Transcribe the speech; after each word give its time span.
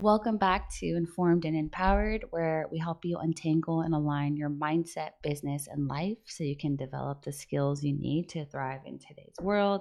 Welcome 0.00 0.36
back 0.36 0.70
to 0.78 0.86
Informed 0.86 1.44
and 1.44 1.56
Empowered, 1.56 2.24
where 2.30 2.66
we 2.70 2.78
help 2.78 3.04
you 3.04 3.18
untangle 3.18 3.80
and 3.80 3.92
align 3.92 4.36
your 4.36 4.48
mindset, 4.48 5.10
business, 5.24 5.66
and 5.66 5.88
life 5.88 6.18
so 6.24 6.44
you 6.44 6.56
can 6.56 6.76
develop 6.76 7.24
the 7.24 7.32
skills 7.32 7.82
you 7.82 7.98
need 7.98 8.28
to 8.28 8.44
thrive 8.44 8.82
in 8.86 9.00
today's 9.00 9.34
world. 9.42 9.80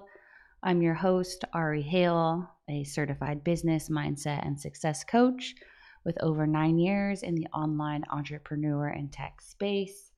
I'm 0.64 0.82
your 0.82 0.96
host, 0.96 1.46
Ari 1.54 1.84
Hale, 1.84 2.50
a 2.68 2.84
certified 2.84 3.44
business, 3.44 3.90
mindset, 3.90 4.44
and 4.44 4.60
success 4.60 5.04
coach 5.04 5.54
with 6.04 6.18
over 6.24 6.48
nine 6.48 6.80
years 6.80 7.22
in 7.22 7.36
the 7.36 7.46
online 7.54 8.04
entrepreneur 8.10 8.88
and 8.88 9.14
tech 9.14 9.40
space. 9.40 10.14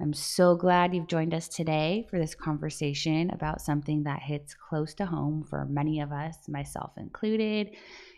I'm 0.00 0.14
so 0.14 0.56
glad 0.56 0.94
you've 0.94 1.06
joined 1.06 1.34
us 1.34 1.48
today 1.48 2.06
for 2.08 2.18
this 2.18 2.34
conversation 2.34 3.28
about 3.28 3.60
something 3.60 4.04
that 4.04 4.22
hits 4.22 4.54
close 4.54 4.94
to 4.94 5.04
home 5.04 5.44
for 5.44 5.66
many 5.66 6.00
of 6.00 6.12
us, 6.12 6.48
myself 6.48 6.92
included 6.96 7.76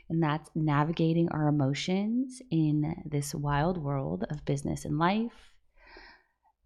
and 0.09 0.23
that's 0.23 0.51
navigating 0.55 1.29
our 1.31 1.49
emotions 1.49 2.41
in 2.51 2.95
this 3.05 3.35
wild 3.35 3.79
world 3.79 4.25
of 4.31 4.45
business 4.45 4.85
and 4.85 4.99
life. 4.99 5.53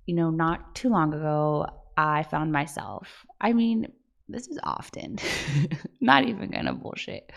You 0.06 0.14
know, 0.14 0.30
not 0.30 0.74
too 0.74 0.88
long 0.88 1.14
ago, 1.14 1.66
I 1.97 2.23
found 2.24 2.52
myself, 2.52 3.24
I 3.41 3.52
mean, 3.52 3.92
this 4.28 4.48
is 4.48 4.59
often, 4.62 5.19
not 6.00 6.24
even 6.24 6.50
gonna 6.50 6.74
bullshit. 6.74 7.30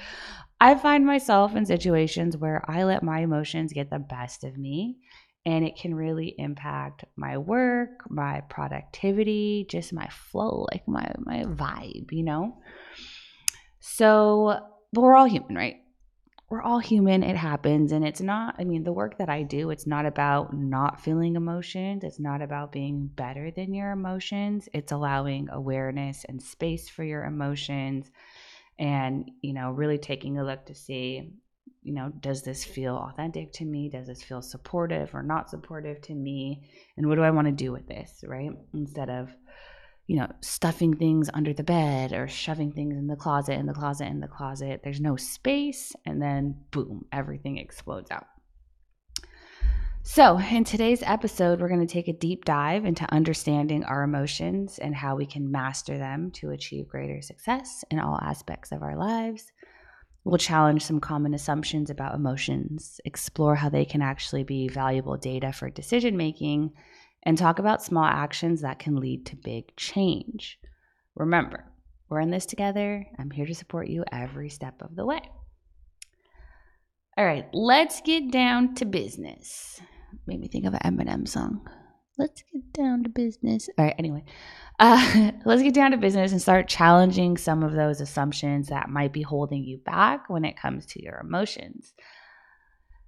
I 0.60 0.76
find 0.76 1.06
myself 1.06 1.56
in 1.56 1.66
situations 1.66 2.38
where 2.38 2.64
I 2.70 2.84
let 2.84 3.04
my 3.04 3.20
emotions 3.20 3.74
get 3.74 3.90
the 3.90 4.00
best 4.00 4.44
of 4.44 4.58
me 4.58 4.98
and 5.46 5.66
it 5.66 5.76
can 5.76 5.94
really 5.94 6.36
impact 6.38 7.04
my 7.18 7.38
work, 7.38 8.10
my 8.10 8.42
productivity, 8.50 9.66
just 9.70 9.92
my 9.92 10.08
flow, 10.08 10.68
like 10.72 10.88
my 10.88 11.12
my 11.20 11.44
vibe, 11.44 12.12
you 12.12 12.24
know? 12.24 12.58
So, 13.80 14.60
but 14.94 15.02
we're 15.02 15.16
all 15.16 15.26
human, 15.26 15.56
right? 15.56 15.83
We're 16.54 16.62
all 16.62 16.78
human. 16.78 17.24
It 17.24 17.36
happens. 17.36 17.92
And 17.92 18.06
it's 18.06 18.22
not, 18.22 18.54
I 18.60 18.64
mean, 18.64 18.84
the 18.84 18.94
work 18.94 19.18
that 19.18 19.28
I 19.28 19.42
do, 19.42 19.72
it's 19.72 19.88
not 19.88 20.06
about 20.06 20.54
not 20.54 21.02
feeling 21.02 21.36
emotions. 21.36 22.04
It's 22.04 22.20
not 22.20 22.44
about 22.44 22.72
being 22.72 23.08
better 23.08 23.50
than 23.50 23.74
your 23.74 23.90
emotions. 23.90 24.70
It's 24.72 24.92
allowing 24.92 25.50
awareness 25.50 26.28
and 26.30 26.40
space 26.40 26.88
for 26.88 27.04
your 27.04 27.24
emotions 27.24 28.12
and, 28.78 29.32
you 29.42 29.54
know, 29.54 29.72
really 29.72 29.98
taking 29.98 30.38
a 30.38 30.44
look 30.44 30.64
to 30.68 30.76
see, 30.76 31.32
you 31.82 31.92
know, 31.92 32.12
does 32.20 32.44
this 32.44 32.64
feel 32.64 32.98
authentic 32.98 33.52
to 33.54 33.66
me? 33.66 33.90
Does 33.90 34.06
this 34.06 34.22
feel 34.22 34.44
supportive 34.44 35.16
or 35.16 35.24
not 35.24 35.50
supportive 35.50 36.02
to 36.02 36.14
me? 36.14 36.70
And 36.98 37.10
what 37.10 37.16
do 37.16 37.24
I 37.24 37.32
want 37.32 37.48
to 37.48 37.52
do 37.52 37.72
with 37.72 37.88
this, 37.88 38.24
right? 38.28 38.52
Instead 38.76 39.10
of, 39.10 39.36
you 40.08 40.18
know, 40.18 40.28
stuffing 40.42 40.96
things 40.96 41.30
under 41.34 41.54
the 41.54 41.64
bed 41.64 42.12
or 42.12 42.28
shoving 42.28 42.72
things 42.72 42.98
in 42.98 43.08
the 43.08 43.16
closet, 43.16 43.54
in 43.54 43.66
the 43.66 43.74
closet, 43.74 44.08
in 44.08 44.20
the 44.20 44.28
closet. 44.28 44.82
There's 44.84 45.00
no 45.00 45.16
space, 45.16 45.94
and 46.06 46.22
then 46.22 46.56
boom, 46.72 47.06
everything 47.12 47.58
explodes 47.58 48.12
out. 48.12 48.26
So, 50.06 50.38
in 50.38 50.66
today's 50.66 51.02
episode, 51.04 51.62
we're 51.62 51.70
going 51.70 51.88
to 51.88 51.94
take 51.94 52.10
a 52.10 52.14
deep 52.14 52.44
dive 52.44 52.84
into 52.84 53.10
understanding 53.14 53.86
our 53.86 54.04
emotions 54.04 54.78
and 54.78 54.94
how 54.94 55.16
we 55.16 55.26
can 55.26 55.50
master 55.50 55.98
them 55.98 56.30
to 56.32 56.50
achieve 56.50 56.90
greater 56.90 57.22
success 57.22 57.86
in 57.90 58.00
all 58.00 58.20
aspects 58.22 58.74
of 58.74 58.82
our 58.84 58.98
lives. 58.98 59.54
We'll 60.26 60.38
challenge 60.38 60.84
some 60.84 61.00
common 61.00 61.34
assumptions 61.34 61.90
about 61.90 62.16
emotions, 62.16 63.00
explore 63.06 63.56
how 63.56 63.70
they 63.70 63.86
can 63.86 64.02
actually 64.02 64.44
be 64.44 64.68
valuable 64.68 65.16
data 65.16 65.54
for 65.54 65.70
decision 65.70 66.18
making, 66.18 66.72
and 67.24 67.38
talk 67.38 67.60
about 67.60 67.84
small 67.84 68.06
actions 68.06 68.62
that 68.62 68.80
can 68.80 68.98
lead 68.98 69.26
to 69.28 69.36
big 69.36 69.76
change. 69.76 70.60
Remember, 71.16 71.66
we're 72.10 72.20
in 72.20 72.32
this 72.32 72.46
together. 72.46 73.06
I'm 73.18 73.32
here 73.32 73.46
to 73.46 73.56
support 73.56 73.88
you 73.88 74.04
every 74.12 74.50
step 74.50 74.82
of 74.82 74.96
the 74.96 75.06
way. 75.06 75.22
All 77.18 77.26
right, 77.26 77.48
let's 77.54 78.02
get 78.02 78.32
down 78.32 78.76
to 78.76 78.86
business. 78.86 79.80
Made 80.26 80.40
me 80.40 80.48
think 80.48 80.66
of 80.66 80.74
an 80.74 80.80
Eminem 80.84 81.28
song. 81.28 81.68
Let's 82.18 82.44
get 82.52 82.74
down 82.74 83.04
to 83.04 83.10
business. 83.10 83.70
All 83.78 83.86
right, 83.86 83.96
anyway, 83.98 84.24
uh, 84.80 85.32
let's 85.46 85.62
get 85.62 85.74
down 85.74 85.92
to 85.92 85.98
business 85.98 86.32
and 86.32 86.42
start 86.42 86.68
challenging 86.68 87.38
some 87.38 87.64
of 87.64 87.74
those 87.74 88.02
assumptions 88.02 88.68
that 88.68 88.90
might 88.90 89.14
be 89.14 89.22
holding 89.22 89.64
you 89.64 89.80
back 89.80 90.30
when 90.30 90.46
it 90.46 90.58
comes 90.58 90.86
to 90.88 91.04
your 91.04 91.20
emotions. 91.20 91.94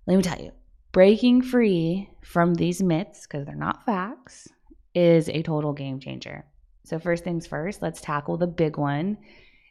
Let 0.08 0.18
me 0.18 0.24
tell 0.24 0.40
you, 0.40 0.52
breaking 0.96 1.42
free 1.42 2.10
from 2.24 2.54
these 2.54 2.82
myths, 2.82 3.28
because 3.28 3.46
they're 3.46 3.54
not 3.54 3.86
facts, 3.86 4.48
is 4.94 5.28
a 5.28 5.44
total 5.44 5.74
game 5.74 6.00
changer. 6.00 6.46
So, 6.86 7.00
first 7.00 7.26
things 7.26 7.46
first, 7.46 7.82
let's 7.82 8.00
tackle 8.00 8.38
the 8.38 8.48
big 8.48 8.78
one 8.78 9.18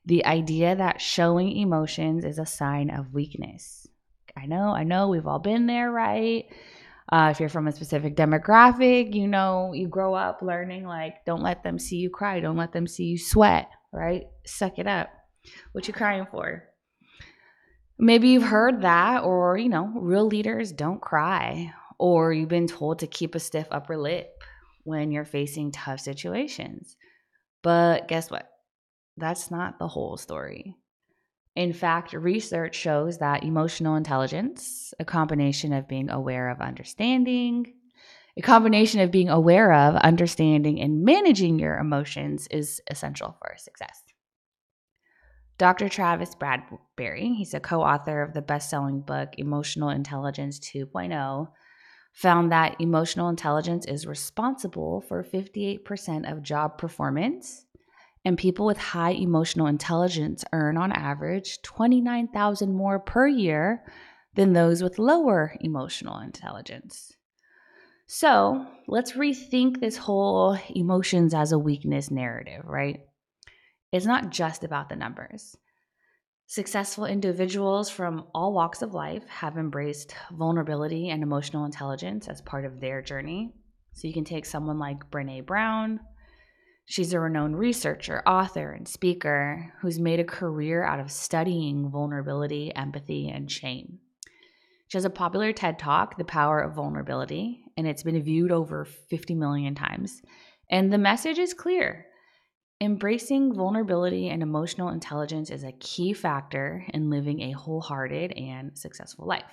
the 0.04 0.26
idea 0.26 0.76
that 0.76 1.00
showing 1.00 1.56
emotions 1.56 2.26
is 2.26 2.38
a 2.38 2.44
sign 2.44 2.90
of 2.90 3.14
weakness. 3.14 3.88
I 4.36 4.44
know, 4.44 4.68
I 4.68 4.84
know, 4.84 5.08
we've 5.08 5.26
all 5.26 5.38
been 5.38 5.66
there, 5.66 5.90
right? 5.90 6.44
Uh, 7.10 7.28
if 7.30 7.40
you're 7.40 7.48
from 7.48 7.68
a 7.68 7.72
specific 7.72 8.14
demographic, 8.14 9.14
you 9.14 9.26
know, 9.26 9.72
you 9.72 9.88
grow 9.88 10.12
up 10.12 10.42
learning 10.42 10.84
like, 10.84 11.24
don't 11.24 11.40
let 11.40 11.62
them 11.62 11.78
see 11.78 11.96
you 11.96 12.10
cry, 12.10 12.40
don't 12.40 12.58
let 12.58 12.72
them 12.72 12.86
see 12.86 13.04
you 13.04 13.18
sweat, 13.18 13.70
right? 13.94 14.24
Suck 14.44 14.78
it 14.78 14.86
up. 14.86 15.08
What 15.72 15.88
you 15.88 15.94
crying 15.94 16.26
for? 16.30 16.64
Maybe 17.98 18.28
you've 18.28 18.42
heard 18.42 18.82
that, 18.82 19.22
or, 19.22 19.56
you 19.56 19.68
know, 19.68 19.90
real 19.94 20.26
leaders 20.26 20.72
don't 20.72 21.00
cry, 21.00 21.72
or 21.98 22.32
you've 22.32 22.48
been 22.48 22.66
told 22.66 22.98
to 22.98 23.06
keep 23.06 23.34
a 23.34 23.40
stiff 23.40 23.68
upper 23.70 23.96
lip 23.96 24.42
when 24.82 25.12
you're 25.12 25.24
facing 25.24 25.70
tough 25.70 26.00
situations. 26.00 26.96
But 27.62 28.08
guess 28.08 28.30
what? 28.30 28.48
That's 29.16 29.50
not 29.50 29.78
the 29.78 29.88
whole 29.88 30.16
story. 30.16 30.76
In 31.54 31.72
fact, 31.72 32.12
research 32.12 32.74
shows 32.74 33.18
that 33.18 33.44
emotional 33.44 33.94
intelligence, 33.94 34.92
a 34.98 35.04
combination 35.04 35.72
of 35.72 35.86
being 35.86 36.10
aware 36.10 36.50
of 36.50 36.60
understanding, 36.60 37.74
a 38.36 38.42
combination 38.42 39.00
of 39.00 39.12
being 39.12 39.28
aware 39.28 39.72
of, 39.72 39.94
understanding, 39.94 40.80
and 40.80 41.04
managing 41.04 41.60
your 41.60 41.78
emotions 41.78 42.48
is 42.50 42.80
essential 42.90 43.36
for 43.38 43.54
success. 43.56 44.02
Dr. 45.56 45.88
Travis 45.88 46.34
Bradberry, 46.34 47.36
he's 47.36 47.54
a 47.54 47.60
co 47.60 47.80
author 47.82 48.22
of 48.22 48.34
the 48.34 48.42
best 48.42 48.70
selling 48.70 49.00
book 49.00 49.30
Emotional 49.38 49.90
Intelligence 49.90 50.58
2.0, 50.58 51.48
found 52.12 52.50
that 52.50 52.76
emotional 52.80 53.28
intelligence 53.28 53.86
is 53.86 54.06
responsible 54.06 55.00
for 55.02 55.22
58% 55.22 56.30
of 56.30 56.42
job 56.42 56.78
performance. 56.78 57.66
And 58.24 58.38
people 58.38 58.64
with 58.64 58.78
high 58.78 59.10
emotional 59.10 59.66
intelligence 59.66 60.44
earn 60.52 60.78
on 60.78 60.92
average 60.92 61.60
29,000 61.62 62.72
more 62.72 62.98
per 62.98 63.28
year 63.28 63.84
than 64.34 64.54
those 64.54 64.82
with 64.82 64.98
lower 64.98 65.54
emotional 65.60 66.18
intelligence. 66.18 67.12
So, 68.06 68.66
let's 68.88 69.12
rethink 69.12 69.80
this 69.80 69.96
whole 69.96 70.58
emotions 70.74 71.34
as 71.34 71.52
a 71.52 71.58
weakness 71.58 72.10
narrative, 72.10 72.64
right? 72.64 73.00
It's 73.94 74.06
not 74.06 74.30
just 74.30 74.64
about 74.64 74.88
the 74.88 74.96
numbers. 74.96 75.56
Successful 76.48 77.04
individuals 77.04 77.88
from 77.88 78.26
all 78.34 78.52
walks 78.52 78.82
of 78.82 78.92
life 78.92 79.24
have 79.28 79.56
embraced 79.56 80.16
vulnerability 80.32 81.10
and 81.10 81.22
emotional 81.22 81.64
intelligence 81.64 82.26
as 82.26 82.40
part 82.40 82.64
of 82.64 82.80
their 82.80 83.02
journey. 83.02 83.54
So 83.92 84.08
you 84.08 84.12
can 84.12 84.24
take 84.24 84.46
someone 84.46 84.80
like 84.80 85.12
Brene 85.12 85.46
Brown. 85.46 86.00
She's 86.86 87.12
a 87.12 87.20
renowned 87.20 87.56
researcher, 87.56 88.20
author, 88.26 88.72
and 88.72 88.88
speaker 88.88 89.72
who's 89.80 90.00
made 90.00 90.18
a 90.18 90.24
career 90.24 90.82
out 90.82 90.98
of 90.98 91.12
studying 91.12 91.88
vulnerability, 91.88 92.74
empathy, 92.74 93.28
and 93.28 93.48
shame. 93.48 94.00
She 94.88 94.98
has 94.98 95.04
a 95.04 95.10
popular 95.10 95.52
TED 95.52 95.78
Talk, 95.78 96.18
The 96.18 96.24
Power 96.24 96.58
of 96.58 96.74
Vulnerability, 96.74 97.62
and 97.76 97.86
it's 97.86 98.02
been 98.02 98.20
viewed 98.20 98.50
over 98.50 98.84
50 98.84 99.36
million 99.36 99.76
times. 99.76 100.20
And 100.68 100.92
the 100.92 100.98
message 100.98 101.38
is 101.38 101.54
clear 101.54 102.06
Embracing 102.84 103.54
vulnerability 103.54 104.28
and 104.28 104.42
emotional 104.42 104.90
intelligence 104.90 105.48
is 105.48 105.64
a 105.64 105.72
key 105.72 106.12
factor 106.12 106.84
in 106.92 107.08
living 107.08 107.40
a 107.40 107.52
wholehearted 107.52 108.32
and 108.32 108.76
successful 108.76 109.26
life. 109.26 109.50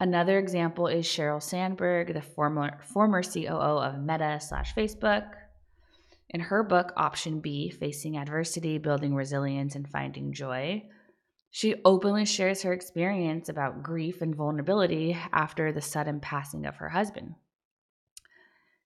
Another 0.00 0.36
example 0.36 0.88
is 0.88 1.06
Sheryl 1.06 1.40
Sandberg, 1.40 2.12
the 2.12 2.20
former, 2.20 2.80
former 2.82 3.22
COO 3.22 3.78
of 3.78 4.00
Meta 4.00 4.40
slash 4.40 4.74
Facebook. 4.74 5.28
In 6.30 6.40
her 6.40 6.64
book, 6.64 6.92
Option 6.96 7.38
B 7.38 7.70
Facing 7.70 8.16
Adversity, 8.16 8.78
Building 8.78 9.14
Resilience, 9.14 9.76
and 9.76 9.88
Finding 9.88 10.32
Joy, 10.32 10.82
she 11.52 11.76
openly 11.84 12.24
shares 12.24 12.62
her 12.62 12.72
experience 12.72 13.48
about 13.48 13.84
grief 13.84 14.22
and 14.22 14.34
vulnerability 14.34 15.16
after 15.32 15.70
the 15.70 15.80
sudden 15.80 16.18
passing 16.18 16.66
of 16.66 16.78
her 16.78 16.88
husband. 16.88 17.36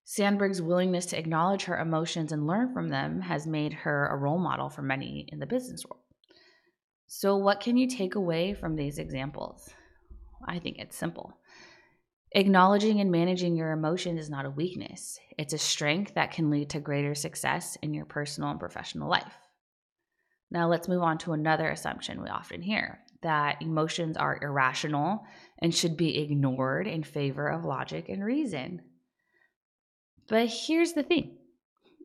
Sandberg's 0.04 0.60
willingness 0.60 1.06
to 1.06 1.18
acknowledge 1.18 1.64
her 1.64 1.78
emotions 1.78 2.32
and 2.32 2.46
learn 2.46 2.72
from 2.72 2.88
them 2.88 3.20
has 3.20 3.46
made 3.46 3.72
her 3.72 4.08
a 4.08 4.16
role 4.16 4.38
model 4.38 4.68
for 4.68 4.82
many 4.82 5.26
in 5.28 5.38
the 5.38 5.46
business 5.46 5.84
world. 5.84 6.02
So, 7.06 7.36
what 7.36 7.60
can 7.60 7.76
you 7.76 7.88
take 7.88 8.14
away 8.14 8.54
from 8.54 8.74
these 8.74 8.98
examples? 8.98 9.70
I 10.48 10.58
think 10.58 10.78
it's 10.78 10.96
simple. 10.96 11.38
Acknowledging 12.34 13.00
and 13.00 13.10
managing 13.10 13.56
your 13.56 13.72
emotions 13.72 14.18
is 14.18 14.30
not 14.30 14.46
a 14.46 14.50
weakness, 14.50 15.18
it's 15.38 15.52
a 15.52 15.58
strength 15.58 16.14
that 16.14 16.32
can 16.32 16.50
lead 16.50 16.70
to 16.70 16.80
greater 16.80 17.14
success 17.14 17.76
in 17.82 17.92
your 17.92 18.06
personal 18.06 18.50
and 18.50 18.58
professional 18.58 19.08
life. 19.08 19.36
Now, 20.50 20.68
let's 20.68 20.88
move 20.88 21.02
on 21.02 21.18
to 21.18 21.32
another 21.32 21.68
assumption 21.68 22.22
we 22.22 22.28
often 22.28 22.62
hear 22.62 23.00
that 23.22 23.62
emotions 23.62 24.16
are 24.16 24.38
irrational 24.42 25.24
and 25.60 25.74
should 25.74 25.96
be 25.96 26.22
ignored 26.22 26.86
in 26.86 27.02
favor 27.02 27.48
of 27.48 27.64
logic 27.64 28.08
and 28.08 28.24
reason. 28.24 28.82
But 30.28 30.48
here's 30.48 30.92
the 30.92 31.02
thing 31.02 31.36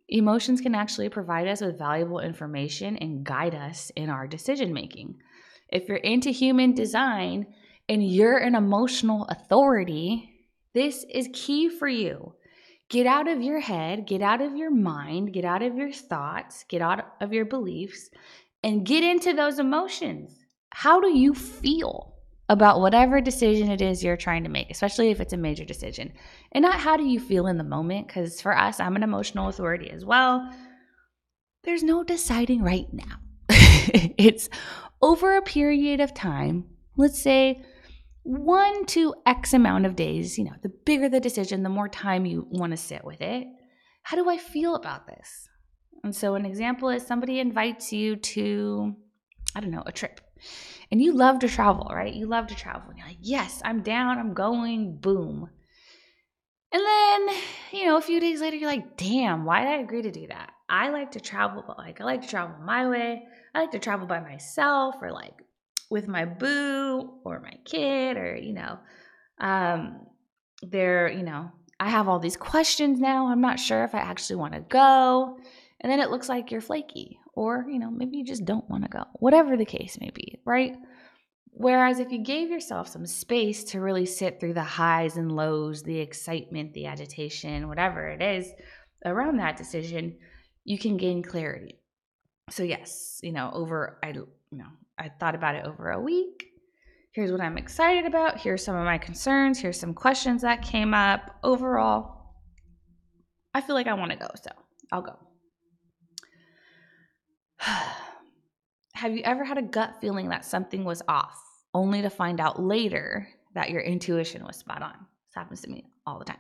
emotions 0.10 0.62
can 0.62 0.74
actually 0.74 1.10
provide 1.10 1.48
us 1.48 1.62
with 1.62 1.78
valuable 1.78 2.20
information 2.20 2.98
and 2.98 3.26
guide 3.26 3.56
us 3.56 3.92
in 3.96 4.10
our 4.10 4.28
decision 4.28 4.74
making. 4.74 5.16
If 5.70 5.88
you're 5.90 5.98
into 5.98 6.30
human 6.30 6.74
design 6.74 7.48
and 7.90 8.08
you're 8.08 8.38
an 8.38 8.56
emotional 8.56 9.26
authority, 9.30 10.30
this 10.74 11.06
is 11.10 11.30
key 11.34 11.70
for 11.70 11.88
you. 11.88 12.34
Get 12.90 13.06
out 13.06 13.28
of 13.28 13.42
your 13.42 13.60
head, 13.60 14.08
get 14.08 14.22
out 14.22 14.42
of 14.42 14.56
your 14.56 14.72
mind, 14.72 15.34
get 15.34 15.44
out 15.44 15.62
of 15.62 15.76
your 15.76 15.92
thoughts, 15.92 16.64
get 16.70 16.82
out 16.82 17.06
of 17.20 17.34
your 17.34 17.44
beliefs, 17.44 18.10
and 18.64 18.86
get 18.86 19.04
into 19.04 19.34
those 19.34 19.60
emotions. 19.60 20.38
How 20.70 21.02
do 21.02 21.10
you 21.10 21.34
feel 21.34 22.17
about 22.50 22.80
whatever 22.80 23.20
decision 23.20 23.70
it 23.70 23.82
is 23.82 24.04
you're 24.04 24.18
trying 24.18 24.44
to 24.44 24.50
make, 24.50 24.70
especially 24.72 25.10
if 25.10 25.20
it's 25.20 25.34
a 25.34 25.38
major 25.38 25.66
decision? 25.66 26.14
And 26.52 26.64
not 26.64 26.80
how 26.80 26.98
do 26.98 27.04
you 27.04 27.20
feel 27.20 27.48
in 27.48 27.58
the 27.58 27.64
moment, 27.64 28.08
because 28.08 28.42
for 28.42 28.58
us, 28.58 28.80
I'm 28.80 28.96
an 28.96 29.04
emotional 29.04 29.50
authority 29.50 29.90
as 29.90 30.06
well. 30.06 30.50
There's 31.64 31.84
no 31.84 32.04
deciding 32.04 32.64
right 32.64 32.88
now. 32.92 33.18
it's 33.50 34.50
over 35.02 35.38
a 35.38 35.42
period 35.42 36.00
of 36.00 36.14
time, 36.14 36.66
let's 36.96 37.22
say 37.22 37.64
one 38.28 38.86
to 38.88 39.16
X 39.26 39.54
amount 39.54 39.86
of 39.86 39.96
days, 39.96 40.38
you 40.38 40.44
know, 40.44 40.56
the 40.62 40.72
bigger 40.86 41.08
the 41.08 41.22
decision, 41.22 41.64
the 41.64 41.70
more 41.70 41.88
time 41.88 42.26
you 42.26 42.46
want 42.50 42.72
to 42.72 42.78
sit 42.78 43.06
with 43.06 43.22
it. 43.22 43.48
How 44.04 44.18
do 44.18 44.30
I 44.30 44.38
feel 44.38 44.76
about 44.76 45.08
this? 45.08 45.48
And 46.04 46.14
so, 46.14 46.36
an 46.36 46.46
example 46.46 46.90
is 46.90 47.06
somebody 47.06 47.40
invites 47.40 47.94
you 47.94 48.18
to, 48.18 48.96
I 49.56 49.62
don't 49.62 49.72
know, 49.72 49.84
a 49.86 49.94
trip. 49.94 50.20
And 50.92 51.02
you 51.02 51.14
love 51.14 51.40
to 51.40 51.48
travel, 51.48 51.90
right? 51.94 52.14
You 52.14 52.28
love 52.28 52.48
to 52.48 52.56
travel. 52.56 52.90
And 52.90 52.98
you're 52.98 53.08
like, 53.08 53.18
yes, 53.22 53.62
I'm 53.66 53.82
down, 53.82 54.18
I'm 54.18 54.34
going, 54.34 54.98
boom. 54.98 55.50
And 56.72 56.84
then, 56.86 57.38
you 57.72 57.86
know, 57.86 57.98
a 57.98 58.02
few 58.02 58.20
days 58.20 58.42
later, 58.42 58.58
you're 58.58 58.70
like, 58.70 58.98
damn, 58.98 59.46
why 59.46 59.62
did 59.64 59.70
I 59.70 59.78
agree 59.78 60.02
to 60.02 60.12
do 60.12 60.28
that? 60.28 60.52
I 60.70 60.90
like 60.90 61.12
to 61.12 61.20
travel, 61.20 61.64
but 61.66 61.78
like, 61.78 62.02
I 62.02 62.04
like 62.04 62.22
to 62.24 62.28
travel 62.28 62.58
my 62.62 62.90
way. 62.90 63.24
I 63.56 63.62
like 63.62 63.72
to 63.72 63.80
travel 63.80 64.06
by 64.06 64.20
myself 64.20 64.96
or 65.02 65.12
like 65.12 65.42
with 65.90 66.08
my 66.08 66.26
boo 66.26 67.20
or 67.24 67.40
my 67.40 67.54
kid 67.66 68.18
or 68.18 68.36
you 68.36 68.54
know 68.54 68.78
um 69.40 70.00
they're 70.64 71.10
you 71.10 71.24
know 71.24 71.52
i 71.80 71.90
have 71.90 72.08
all 72.08 72.20
these 72.20 72.38
questions 72.38 73.00
now 73.00 73.28
i'm 73.28 73.42
not 73.42 73.60
sure 73.60 73.84
if 73.84 73.96
i 73.96 74.00
actually 74.00 74.36
want 74.36 74.54
to 74.54 74.60
go 74.62 75.38
and 75.82 75.92
then 75.92 76.00
it 76.00 76.10
looks 76.10 76.28
like 76.28 76.52
you're 76.52 76.62
flaky 76.62 77.20
or 77.38 77.66
you 77.70 77.80
know 77.80 77.90
maybe 77.92 78.18
you 78.18 78.26
just 78.26 78.46
don't 78.46 78.70
want 78.70 78.84
to 78.84 78.90
go 78.90 79.04
whatever 79.16 79.56
the 79.56 79.66
case 79.66 79.98
may 80.00 80.10
be 80.14 80.40
right 80.46 80.76
whereas 81.52 82.00
if 82.00 82.12
you 82.12 82.20
gave 82.24 82.50
yourself 82.50 82.88
some 82.88 83.06
space 83.06 83.64
to 83.64 83.80
really 83.80 84.06
sit 84.06 84.40
through 84.40 84.54
the 84.54 84.64
highs 84.64 85.18
and 85.18 85.32
lows 85.32 85.84
the 85.84 86.00
excitement 86.00 86.74
the 86.74 86.86
agitation 86.86 87.68
whatever 87.68 88.08
it 88.08 88.22
is 88.22 88.52
around 89.06 89.38
that 89.38 89.58
decision 89.58 90.18
you 90.66 90.78
can 90.78 90.98
gain 90.98 91.24
clarity 91.24 91.80
so 92.50 92.64
yes 92.64 93.20
you 93.24 93.32
know 93.32 93.50
over 93.54 94.00
i 94.04 94.10
you 94.10 94.28
know 94.52 94.68
I 94.98 95.10
thought 95.10 95.36
about 95.36 95.56
it 95.56 95.66
over 95.66 95.92
a 95.92 96.02
week. 96.02 96.46
Here's 97.12 97.32
what 97.32 97.42
I'm 97.42 97.58
excited 97.58 98.06
about. 98.06 98.40
Here's 98.40 98.64
some 98.64 98.76
of 98.76 98.86
my 98.86 98.98
concerns. 98.98 99.60
Here's 99.60 99.80
some 99.80 99.94
questions 99.94 100.42
that 100.42 100.62
came 100.62 100.94
up. 100.94 101.36
Overall, 101.44 102.36
I 103.54 103.62
feel 103.62 103.76
like 103.76 103.88
I 103.88 103.94
want 103.94 104.12
to 104.12 104.18
go, 104.18 104.28
so 104.36 104.52
I'll 104.92 105.02
go. 105.02 105.18
Have 108.94 109.16
you 109.16 109.22
ever 109.24 109.44
had 109.44 109.58
a 109.58 109.64
gut 109.64 109.96
feeling 110.02 110.30
that 110.30 110.46
something 110.46 110.84
was 110.84 111.02
off, 111.08 111.42
only 111.74 112.02
to 112.02 112.10
find 112.10 112.40
out 112.40 112.62
later 112.62 113.28
that 113.54 113.70
your 113.70 113.82
intuition 113.82 114.44
was 114.44 114.58
spot 114.58 114.82
on? 114.82 114.94
This 114.94 115.36
happens 115.36 115.62
to 115.62 115.70
me 115.70 115.86
all 116.06 116.20
the 116.20 116.26
time. 116.26 116.40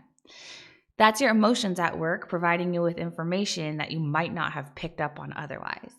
That's 0.97 1.21
your 1.21 1.29
emotions 1.29 1.79
at 1.79 1.97
work, 1.97 2.27
providing 2.27 2.73
you 2.73 2.81
with 2.81 2.97
information 2.97 3.77
that 3.77 3.91
you 3.91 3.99
might 3.99 4.33
not 4.33 4.53
have 4.53 4.73
picked 4.73 4.99
up 4.99 5.19
on 5.19 5.33
otherwise. 5.35 5.93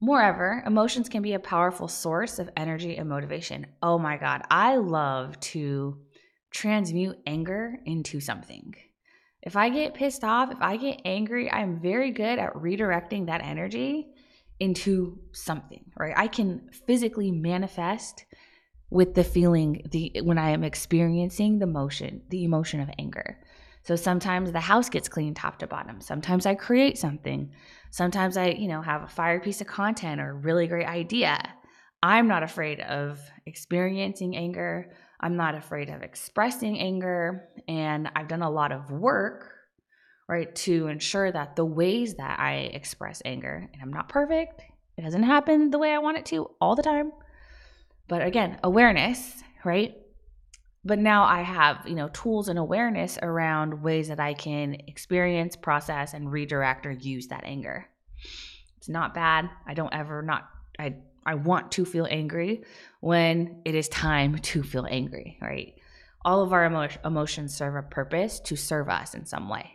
Moreover, 0.00 0.62
emotions 0.66 1.08
can 1.08 1.22
be 1.22 1.34
a 1.34 1.40
powerful 1.40 1.88
source 1.88 2.38
of 2.38 2.50
energy 2.56 2.96
and 2.96 3.08
motivation. 3.08 3.66
Oh 3.82 3.98
my 3.98 4.16
God, 4.16 4.42
I 4.50 4.76
love 4.76 5.38
to 5.40 5.98
transmute 6.50 7.18
anger 7.26 7.80
into 7.84 8.20
something. 8.20 8.74
If 9.42 9.56
I 9.56 9.68
get 9.68 9.94
pissed 9.94 10.24
off, 10.24 10.50
if 10.50 10.60
I 10.60 10.76
get 10.76 11.00
angry, 11.04 11.50
I'm 11.50 11.80
very 11.80 12.10
good 12.10 12.38
at 12.38 12.54
redirecting 12.54 13.26
that 13.26 13.42
energy 13.42 14.08
into 14.60 15.18
something, 15.32 15.84
right? 15.96 16.14
I 16.16 16.26
can 16.26 16.68
physically 16.86 17.30
manifest 17.30 18.24
with 18.90 19.14
the 19.14 19.24
feeling 19.24 19.82
the 19.90 20.20
when 20.22 20.38
I 20.38 20.50
am 20.50 20.64
experiencing 20.64 21.58
the 21.58 21.66
motion, 21.66 22.22
the 22.30 22.44
emotion 22.44 22.80
of 22.80 22.90
anger. 22.98 23.38
So 23.84 23.96
sometimes 23.96 24.52
the 24.52 24.60
house 24.60 24.88
gets 24.88 25.08
cleaned 25.08 25.36
top 25.36 25.58
to 25.60 25.66
bottom. 25.66 26.00
Sometimes 26.00 26.46
I 26.46 26.54
create 26.54 26.98
something. 26.98 27.52
Sometimes 27.90 28.36
I, 28.36 28.48
you 28.48 28.68
know, 28.68 28.82
have 28.82 29.02
a 29.02 29.08
fire 29.08 29.40
piece 29.40 29.60
of 29.60 29.66
content 29.66 30.20
or 30.20 30.30
a 30.30 30.34
really 30.34 30.66
great 30.66 30.86
idea. 30.86 31.40
I'm 32.02 32.28
not 32.28 32.42
afraid 32.42 32.80
of 32.80 33.20
experiencing 33.46 34.36
anger. 34.36 34.92
I'm 35.20 35.36
not 35.36 35.54
afraid 35.54 35.90
of 35.90 36.02
expressing 36.02 36.78
anger. 36.78 37.48
And 37.66 38.10
I've 38.14 38.28
done 38.28 38.42
a 38.42 38.50
lot 38.50 38.72
of 38.72 38.90
work, 38.90 39.52
right, 40.28 40.54
to 40.56 40.86
ensure 40.86 41.30
that 41.30 41.56
the 41.56 41.64
ways 41.64 42.14
that 42.14 42.38
I 42.38 42.70
express 42.72 43.22
anger, 43.24 43.68
and 43.72 43.82
I'm 43.82 43.92
not 43.92 44.08
perfect, 44.08 44.62
it 44.96 45.02
doesn't 45.02 45.22
happen 45.24 45.70
the 45.70 45.78
way 45.78 45.92
I 45.92 45.98
want 45.98 46.18
it 46.18 46.26
to 46.26 46.50
all 46.60 46.76
the 46.76 46.82
time. 46.82 47.12
But 48.08 48.22
again, 48.22 48.58
awareness, 48.62 49.42
right? 49.64 49.96
but 50.88 50.98
now 50.98 51.24
I 51.24 51.42
have, 51.42 51.86
you 51.86 51.94
know, 51.94 52.08
tools 52.08 52.48
and 52.48 52.58
awareness 52.58 53.18
around 53.20 53.82
ways 53.82 54.08
that 54.08 54.18
I 54.18 54.34
can 54.34 54.74
experience, 54.86 55.54
process 55.54 56.14
and 56.14 56.32
redirect 56.32 56.86
or 56.86 56.92
use 56.92 57.28
that 57.28 57.44
anger. 57.44 57.86
It's 58.78 58.88
not 58.88 59.12
bad. 59.12 59.50
I 59.66 59.74
don't 59.74 59.92
ever 59.92 60.22
not 60.22 60.48
I 60.78 60.96
I 61.28 61.34
want 61.34 61.72
to 61.72 61.84
feel 61.84 62.06
angry 62.10 62.62
when 63.00 63.60
it 63.64 63.74
is 63.74 63.88
time 63.88 64.38
to 64.38 64.62
feel 64.62 64.86
angry, 64.88 65.38
right? 65.42 65.74
All 66.24 66.42
of 66.42 66.52
our 66.52 66.66
emo- 66.66 66.88
emotions 67.04 67.54
serve 67.54 67.76
a 67.76 67.82
purpose 67.82 68.40
to 68.40 68.56
serve 68.56 68.88
us 68.88 69.14
in 69.14 69.26
some 69.26 69.48
way. 69.48 69.70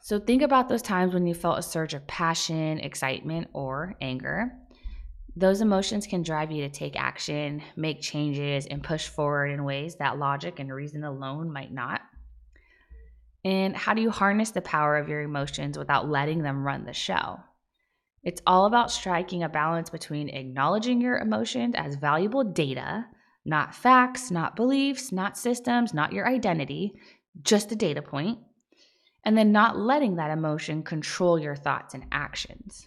So 0.00 0.18
think 0.18 0.42
about 0.42 0.68
those 0.68 0.82
times 0.82 1.14
when 1.14 1.26
you 1.26 1.34
felt 1.34 1.58
a 1.58 1.62
surge 1.62 1.94
of 1.94 2.06
passion, 2.06 2.78
excitement, 2.78 3.48
or 3.52 3.94
anger 4.00 4.52
those 5.36 5.60
emotions 5.60 6.06
can 6.06 6.22
drive 6.22 6.52
you 6.52 6.62
to 6.62 6.68
take 6.68 6.94
action, 6.96 7.60
make 7.76 8.00
changes, 8.00 8.66
and 8.66 8.82
push 8.82 9.08
forward 9.08 9.50
in 9.50 9.64
ways 9.64 9.96
that 9.96 10.18
logic 10.18 10.60
and 10.60 10.72
reason 10.72 11.02
alone 11.02 11.52
might 11.52 11.72
not. 11.72 12.00
And 13.44 13.76
how 13.76 13.94
do 13.94 14.02
you 14.02 14.10
harness 14.10 14.52
the 14.52 14.62
power 14.62 14.96
of 14.96 15.08
your 15.08 15.22
emotions 15.22 15.76
without 15.76 16.08
letting 16.08 16.42
them 16.42 16.64
run 16.64 16.84
the 16.84 16.92
show? 16.92 17.40
It's 18.24 18.40
all 18.46 18.64
about 18.64 18.90
striking 18.90 19.42
a 19.42 19.48
balance 19.48 19.90
between 19.90 20.30
acknowledging 20.30 21.00
your 21.00 21.18
emotions 21.18 21.74
as 21.76 21.96
valuable 21.96 22.42
data, 22.42 23.06
not 23.44 23.74
facts, 23.74 24.30
not 24.30 24.56
beliefs, 24.56 25.12
not 25.12 25.36
systems, 25.36 25.92
not 25.92 26.12
your 26.12 26.26
identity, 26.26 26.94
just 27.42 27.70
a 27.72 27.76
data 27.76 28.00
point, 28.00 28.38
and 29.24 29.36
then 29.36 29.52
not 29.52 29.78
letting 29.78 30.16
that 30.16 30.30
emotion 30.30 30.82
control 30.82 31.38
your 31.38 31.54
thoughts 31.54 31.92
and 31.92 32.06
actions. 32.12 32.86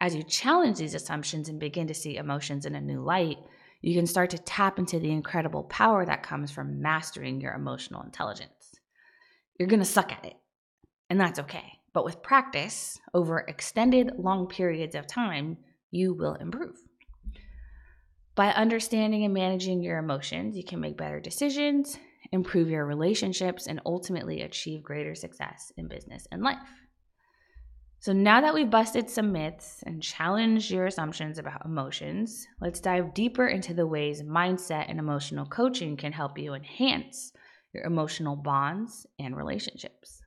As 0.00 0.14
you 0.14 0.22
challenge 0.22 0.78
these 0.78 0.94
assumptions 0.94 1.48
and 1.48 1.58
begin 1.58 1.88
to 1.88 1.94
see 1.94 2.16
emotions 2.16 2.66
in 2.66 2.76
a 2.76 2.80
new 2.80 3.02
light, 3.02 3.38
you 3.82 3.94
can 3.94 4.06
start 4.06 4.30
to 4.30 4.38
tap 4.38 4.78
into 4.78 5.00
the 5.00 5.10
incredible 5.10 5.64
power 5.64 6.06
that 6.06 6.22
comes 6.22 6.50
from 6.50 6.80
mastering 6.80 7.40
your 7.40 7.54
emotional 7.54 8.02
intelligence. 8.02 8.76
You're 9.58 9.68
to 9.68 9.84
suck 9.84 10.12
at 10.12 10.24
it, 10.24 10.36
and 11.10 11.20
that's 11.20 11.40
okay. 11.40 11.79
But 11.92 12.04
with 12.04 12.22
practice 12.22 12.98
over 13.14 13.40
extended 13.40 14.12
long 14.16 14.46
periods 14.46 14.94
of 14.94 15.06
time, 15.06 15.58
you 15.90 16.14
will 16.14 16.34
improve. 16.34 16.76
By 18.34 18.52
understanding 18.52 19.24
and 19.24 19.34
managing 19.34 19.82
your 19.82 19.98
emotions, 19.98 20.56
you 20.56 20.64
can 20.64 20.80
make 20.80 20.96
better 20.96 21.20
decisions, 21.20 21.98
improve 22.32 22.70
your 22.70 22.86
relationships, 22.86 23.66
and 23.66 23.80
ultimately 23.84 24.42
achieve 24.42 24.82
greater 24.82 25.14
success 25.14 25.72
in 25.76 25.88
business 25.88 26.26
and 26.30 26.42
life. 26.42 26.58
So 27.98 28.14
now 28.14 28.40
that 28.40 28.54
we've 28.54 28.70
busted 28.70 29.10
some 29.10 29.32
myths 29.32 29.82
and 29.84 30.02
challenged 30.02 30.70
your 30.70 30.86
assumptions 30.86 31.38
about 31.38 31.66
emotions, 31.66 32.46
let's 32.58 32.80
dive 32.80 33.12
deeper 33.12 33.48
into 33.48 33.74
the 33.74 33.86
ways 33.86 34.22
mindset 34.22 34.86
and 34.88 34.98
emotional 34.98 35.44
coaching 35.44 35.98
can 35.98 36.12
help 36.12 36.38
you 36.38 36.54
enhance 36.54 37.32
your 37.74 37.84
emotional 37.84 38.36
bonds 38.36 39.06
and 39.18 39.36
relationships. 39.36 40.19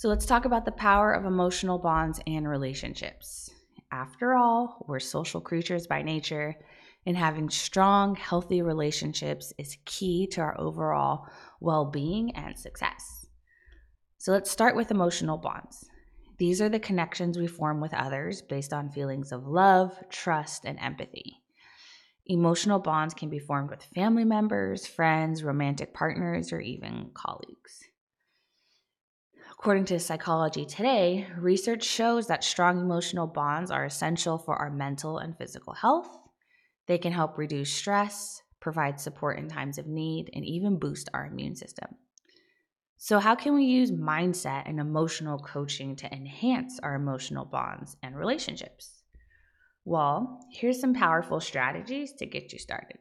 So 0.00 0.08
let's 0.08 0.24
talk 0.24 0.46
about 0.46 0.64
the 0.64 0.72
power 0.72 1.12
of 1.12 1.26
emotional 1.26 1.76
bonds 1.78 2.20
and 2.26 2.48
relationships. 2.48 3.50
After 3.92 4.34
all, 4.34 4.82
we're 4.88 4.98
social 4.98 5.42
creatures 5.42 5.86
by 5.86 6.00
nature, 6.00 6.56
and 7.04 7.14
having 7.14 7.50
strong, 7.50 8.14
healthy 8.14 8.62
relationships 8.62 9.52
is 9.58 9.76
key 9.84 10.26
to 10.28 10.40
our 10.40 10.58
overall 10.58 11.26
well 11.60 11.84
being 11.84 12.34
and 12.34 12.58
success. 12.58 13.26
So 14.16 14.32
let's 14.32 14.50
start 14.50 14.74
with 14.74 14.90
emotional 14.90 15.36
bonds. 15.36 15.84
These 16.38 16.62
are 16.62 16.70
the 16.70 16.80
connections 16.80 17.36
we 17.36 17.46
form 17.46 17.82
with 17.82 17.92
others 17.92 18.40
based 18.40 18.72
on 18.72 18.88
feelings 18.88 19.32
of 19.32 19.46
love, 19.46 19.92
trust, 20.08 20.64
and 20.64 20.78
empathy. 20.80 21.42
Emotional 22.24 22.78
bonds 22.78 23.12
can 23.12 23.28
be 23.28 23.38
formed 23.38 23.68
with 23.68 23.84
family 23.84 24.24
members, 24.24 24.86
friends, 24.86 25.44
romantic 25.44 25.92
partners, 25.92 26.54
or 26.54 26.60
even 26.60 27.10
colleagues. 27.12 27.89
According 29.60 29.84
to 29.84 30.00
Psychology 30.00 30.64
Today, 30.64 31.26
research 31.36 31.84
shows 31.84 32.26
that 32.28 32.42
strong 32.42 32.80
emotional 32.80 33.26
bonds 33.26 33.70
are 33.70 33.84
essential 33.84 34.38
for 34.38 34.56
our 34.56 34.70
mental 34.70 35.18
and 35.18 35.36
physical 35.36 35.74
health. 35.74 36.08
They 36.86 36.96
can 36.96 37.12
help 37.12 37.36
reduce 37.36 37.70
stress, 37.70 38.40
provide 38.58 38.98
support 38.98 39.38
in 39.38 39.48
times 39.48 39.76
of 39.76 39.86
need, 39.86 40.30
and 40.32 40.46
even 40.46 40.78
boost 40.78 41.10
our 41.12 41.26
immune 41.26 41.56
system. 41.56 41.90
So, 42.96 43.18
how 43.18 43.34
can 43.34 43.52
we 43.54 43.64
use 43.64 43.92
mindset 43.92 44.62
and 44.64 44.80
emotional 44.80 45.38
coaching 45.38 45.94
to 45.96 46.10
enhance 46.10 46.80
our 46.82 46.94
emotional 46.94 47.44
bonds 47.44 47.98
and 48.02 48.16
relationships? 48.16 49.02
Well, 49.84 50.40
here's 50.50 50.80
some 50.80 50.94
powerful 50.94 51.38
strategies 51.38 52.14
to 52.14 52.24
get 52.24 52.54
you 52.54 52.58
started. 52.58 52.96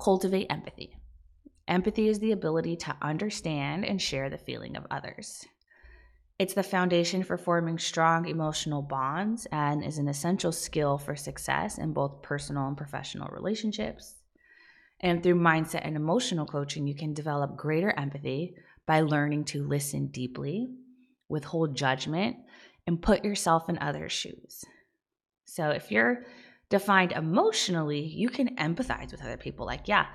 Cultivate 0.00 0.46
empathy. 0.48 0.97
Empathy 1.68 2.08
is 2.08 2.18
the 2.18 2.32
ability 2.32 2.76
to 2.76 2.96
understand 3.02 3.84
and 3.84 4.00
share 4.00 4.30
the 4.30 4.38
feeling 4.38 4.74
of 4.76 4.86
others. 4.90 5.44
It's 6.38 6.54
the 6.54 6.62
foundation 6.62 7.22
for 7.22 7.36
forming 7.36 7.78
strong 7.78 8.26
emotional 8.26 8.80
bonds 8.80 9.46
and 9.52 9.84
is 9.84 9.98
an 9.98 10.08
essential 10.08 10.50
skill 10.50 10.96
for 10.96 11.14
success 11.14 11.76
in 11.76 11.92
both 11.92 12.22
personal 12.22 12.68
and 12.68 12.76
professional 12.76 13.28
relationships. 13.28 14.14
And 15.00 15.22
through 15.22 15.34
mindset 15.34 15.82
and 15.84 15.94
emotional 15.94 16.46
coaching, 16.46 16.86
you 16.86 16.94
can 16.94 17.12
develop 17.12 17.56
greater 17.56 17.92
empathy 17.98 18.54
by 18.86 19.02
learning 19.02 19.44
to 19.46 19.66
listen 19.66 20.06
deeply, 20.06 20.68
withhold 21.28 21.76
judgment, 21.76 22.36
and 22.86 23.02
put 23.02 23.24
yourself 23.24 23.68
in 23.68 23.78
others' 23.78 24.12
shoes. 24.12 24.64
So 25.44 25.68
if 25.68 25.90
you're 25.90 26.24
defined 26.70 27.12
emotionally, 27.12 28.00
you 28.00 28.30
can 28.30 28.56
empathize 28.56 29.10
with 29.12 29.22
other 29.22 29.36
people. 29.36 29.66
Like, 29.66 29.88
yeah, 29.88 30.06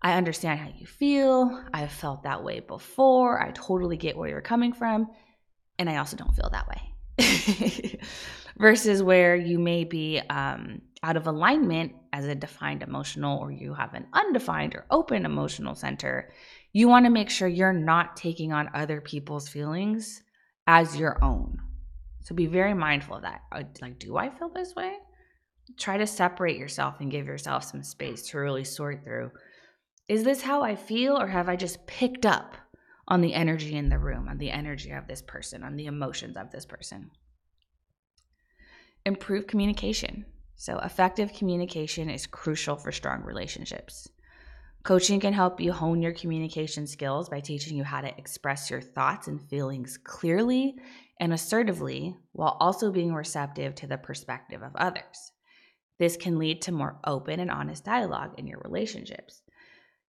I 0.00 0.14
understand 0.14 0.60
how 0.60 0.70
you 0.76 0.86
feel. 0.86 1.64
I've 1.72 1.92
felt 1.92 2.22
that 2.22 2.44
way 2.44 2.60
before. 2.60 3.42
I 3.42 3.50
totally 3.50 3.96
get 3.96 4.16
where 4.16 4.28
you're 4.28 4.40
coming 4.40 4.72
from. 4.72 5.08
And 5.78 5.90
I 5.90 5.96
also 5.96 6.16
don't 6.16 6.34
feel 6.34 6.50
that 6.50 6.68
way. 6.68 7.98
Versus 8.58 9.02
where 9.02 9.36
you 9.36 9.58
may 9.58 9.84
be 9.84 10.20
um, 10.30 10.82
out 11.02 11.16
of 11.16 11.26
alignment 11.26 11.92
as 12.12 12.26
a 12.26 12.34
defined 12.34 12.82
emotional, 12.82 13.38
or 13.38 13.52
you 13.52 13.74
have 13.74 13.94
an 13.94 14.06
undefined 14.12 14.74
or 14.74 14.86
open 14.90 15.24
emotional 15.24 15.74
center. 15.74 16.32
You 16.72 16.88
want 16.88 17.06
to 17.06 17.10
make 17.10 17.30
sure 17.30 17.48
you're 17.48 17.72
not 17.72 18.16
taking 18.16 18.52
on 18.52 18.70
other 18.74 19.00
people's 19.00 19.48
feelings 19.48 20.22
as 20.66 20.96
your 20.96 21.22
own. 21.22 21.58
So 22.22 22.34
be 22.34 22.46
very 22.46 22.74
mindful 22.74 23.16
of 23.16 23.22
that. 23.22 23.42
Uh, 23.50 23.62
like, 23.80 23.98
do 23.98 24.16
I 24.16 24.28
feel 24.28 24.50
this 24.50 24.74
way? 24.74 24.94
Try 25.78 25.96
to 25.98 26.06
separate 26.06 26.58
yourself 26.58 26.96
and 27.00 27.10
give 27.10 27.26
yourself 27.26 27.64
some 27.64 27.82
space 27.82 28.28
to 28.28 28.38
really 28.38 28.64
sort 28.64 29.04
through 29.04 29.30
is 30.08 30.24
this 30.24 30.40
how 30.40 30.62
I 30.62 30.74
feel, 30.74 31.20
or 31.20 31.28
have 31.28 31.50
I 31.50 31.56
just 31.56 31.86
picked 31.86 32.24
up 32.24 32.56
on 33.06 33.20
the 33.20 33.34
energy 33.34 33.76
in 33.76 33.90
the 33.90 33.98
room, 33.98 34.26
on 34.28 34.38
the 34.38 34.50
energy 34.50 34.90
of 34.90 35.06
this 35.06 35.20
person, 35.20 35.62
on 35.62 35.76
the 35.76 35.86
emotions 35.86 36.36
of 36.36 36.50
this 36.50 36.64
person? 36.64 37.10
Improve 39.04 39.46
communication. 39.46 40.24
So, 40.56 40.78
effective 40.78 41.34
communication 41.34 42.08
is 42.08 42.26
crucial 42.26 42.74
for 42.74 42.90
strong 42.90 43.22
relationships. 43.22 44.08
Coaching 44.82 45.20
can 45.20 45.34
help 45.34 45.60
you 45.60 45.72
hone 45.72 46.00
your 46.00 46.14
communication 46.14 46.86
skills 46.86 47.28
by 47.28 47.40
teaching 47.40 47.76
you 47.76 47.84
how 47.84 48.00
to 48.00 48.18
express 48.18 48.70
your 48.70 48.80
thoughts 48.80 49.28
and 49.28 49.40
feelings 49.40 49.98
clearly 50.02 50.76
and 51.20 51.32
assertively 51.34 52.16
while 52.32 52.56
also 52.60 52.90
being 52.90 53.12
receptive 53.12 53.74
to 53.74 53.86
the 53.86 53.98
perspective 53.98 54.62
of 54.62 54.74
others. 54.76 55.32
This 55.98 56.16
can 56.16 56.38
lead 56.38 56.62
to 56.62 56.72
more 56.72 56.98
open 57.04 57.40
and 57.40 57.50
honest 57.50 57.84
dialogue 57.84 58.34
in 58.38 58.46
your 58.46 58.60
relationships 58.64 59.42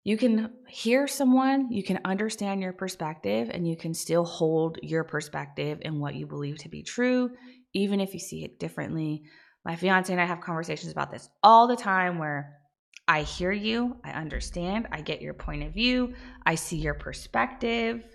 you 0.03 0.17
can 0.17 0.51
hear 0.67 1.07
someone, 1.07 1.71
you 1.71 1.83
can 1.83 1.99
understand 2.03 2.61
your 2.61 2.73
perspective, 2.73 3.49
and 3.51 3.67
you 3.67 3.77
can 3.77 3.93
still 3.93 4.25
hold 4.25 4.77
your 4.81 5.03
perspective 5.03 5.79
and 5.83 5.99
what 5.99 6.15
you 6.15 6.27
believe 6.27 6.57
to 6.59 6.69
be 6.69 6.83
true, 6.83 7.31
even 7.73 7.99
if 8.01 8.13
you 8.13 8.19
see 8.19 8.43
it 8.43 8.59
differently. 8.59 9.23
My 9.65 9.75
fiance 9.77 10.11
and 10.11 10.21
I 10.21 10.25
have 10.25 10.41
conversations 10.41 10.91
about 10.91 11.09
this 11.09 11.29
all 11.41 11.67
the 11.67 11.77
time 11.77 12.17
where 12.17 12.59
I 13.07 13.21
hear 13.21 13.51
you, 13.51 13.97
I 14.03 14.11
understand, 14.11 14.87
I 14.91 15.01
get 15.01 15.21
your 15.21 15.33
point 15.33 15.63
of 15.63 15.73
view, 15.73 16.13
I 16.45 16.55
see 16.55 16.77
your 16.77 16.93
perspective. 16.93 18.05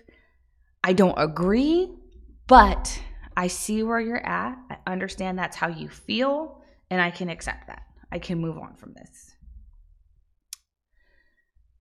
I 0.83 0.93
don't 0.93 1.17
agree, 1.17 1.91
but 2.47 3.01
I 3.35 3.47
see 3.47 3.83
where 3.83 3.99
you're 3.99 4.25
at. 4.25 4.57
I 4.69 4.77
understand 4.91 5.37
that's 5.37 5.57
how 5.57 5.67
you 5.67 5.89
feel, 5.89 6.61
and 6.89 7.01
I 7.01 7.11
can 7.11 7.29
accept 7.29 7.67
that. 7.67 7.83
I 8.11 8.19
can 8.19 8.39
move 8.39 8.57
on 8.57 8.75
from 8.75 8.93
this. 8.93 9.35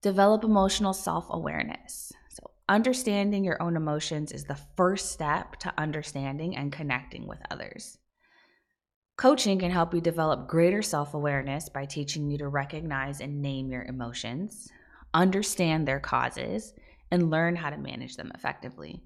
Develop 0.09 0.43
emotional 0.43 0.95
self 0.95 1.27
awareness. 1.29 2.15
So, 2.31 2.51
understanding 2.67 3.45
your 3.45 3.63
own 3.63 3.77
emotions 3.77 4.33
is 4.33 4.45
the 4.45 4.59
first 4.75 5.13
step 5.13 5.57
to 5.57 5.75
understanding 5.77 6.57
and 6.57 6.73
connecting 6.73 7.27
with 7.27 7.41
others. 7.51 7.99
Coaching 9.19 9.59
can 9.59 9.71
help 9.71 9.93
you 9.93 10.01
develop 10.01 10.49
greater 10.49 10.81
self 10.81 11.13
awareness 11.13 11.69
by 11.69 11.85
teaching 11.85 12.31
you 12.31 12.39
to 12.39 12.49
recognize 12.49 13.21
and 13.21 13.43
name 13.43 13.71
your 13.71 13.83
emotions, 13.83 14.71
understand 15.13 15.87
their 15.87 16.01
causes, 16.01 16.73
and 17.11 17.29
learn 17.29 17.55
how 17.55 17.69
to 17.69 17.77
manage 17.77 18.17
them 18.17 18.33
effectively. 18.35 19.03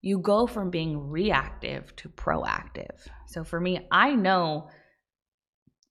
You 0.00 0.20
go 0.20 0.46
from 0.46 0.70
being 0.70 1.10
reactive 1.10 1.96
to 1.96 2.08
proactive. 2.08 2.96
So, 3.26 3.42
for 3.42 3.58
me, 3.58 3.88
I 3.90 4.14
know 4.14 4.68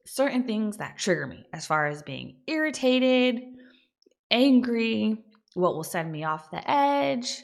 certain 0.05 0.43
things 0.45 0.77
that 0.77 0.97
trigger 0.97 1.27
me 1.27 1.45
as 1.51 1.65
far 1.65 1.87
as 1.87 2.03
being 2.03 2.37
irritated, 2.47 3.54
angry, 4.31 5.23
what 5.53 5.75
will 5.75 5.83
send 5.83 6.11
me 6.11 6.23
off 6.23 6.51
the 6.51 6.69
edge. 6.69 7.43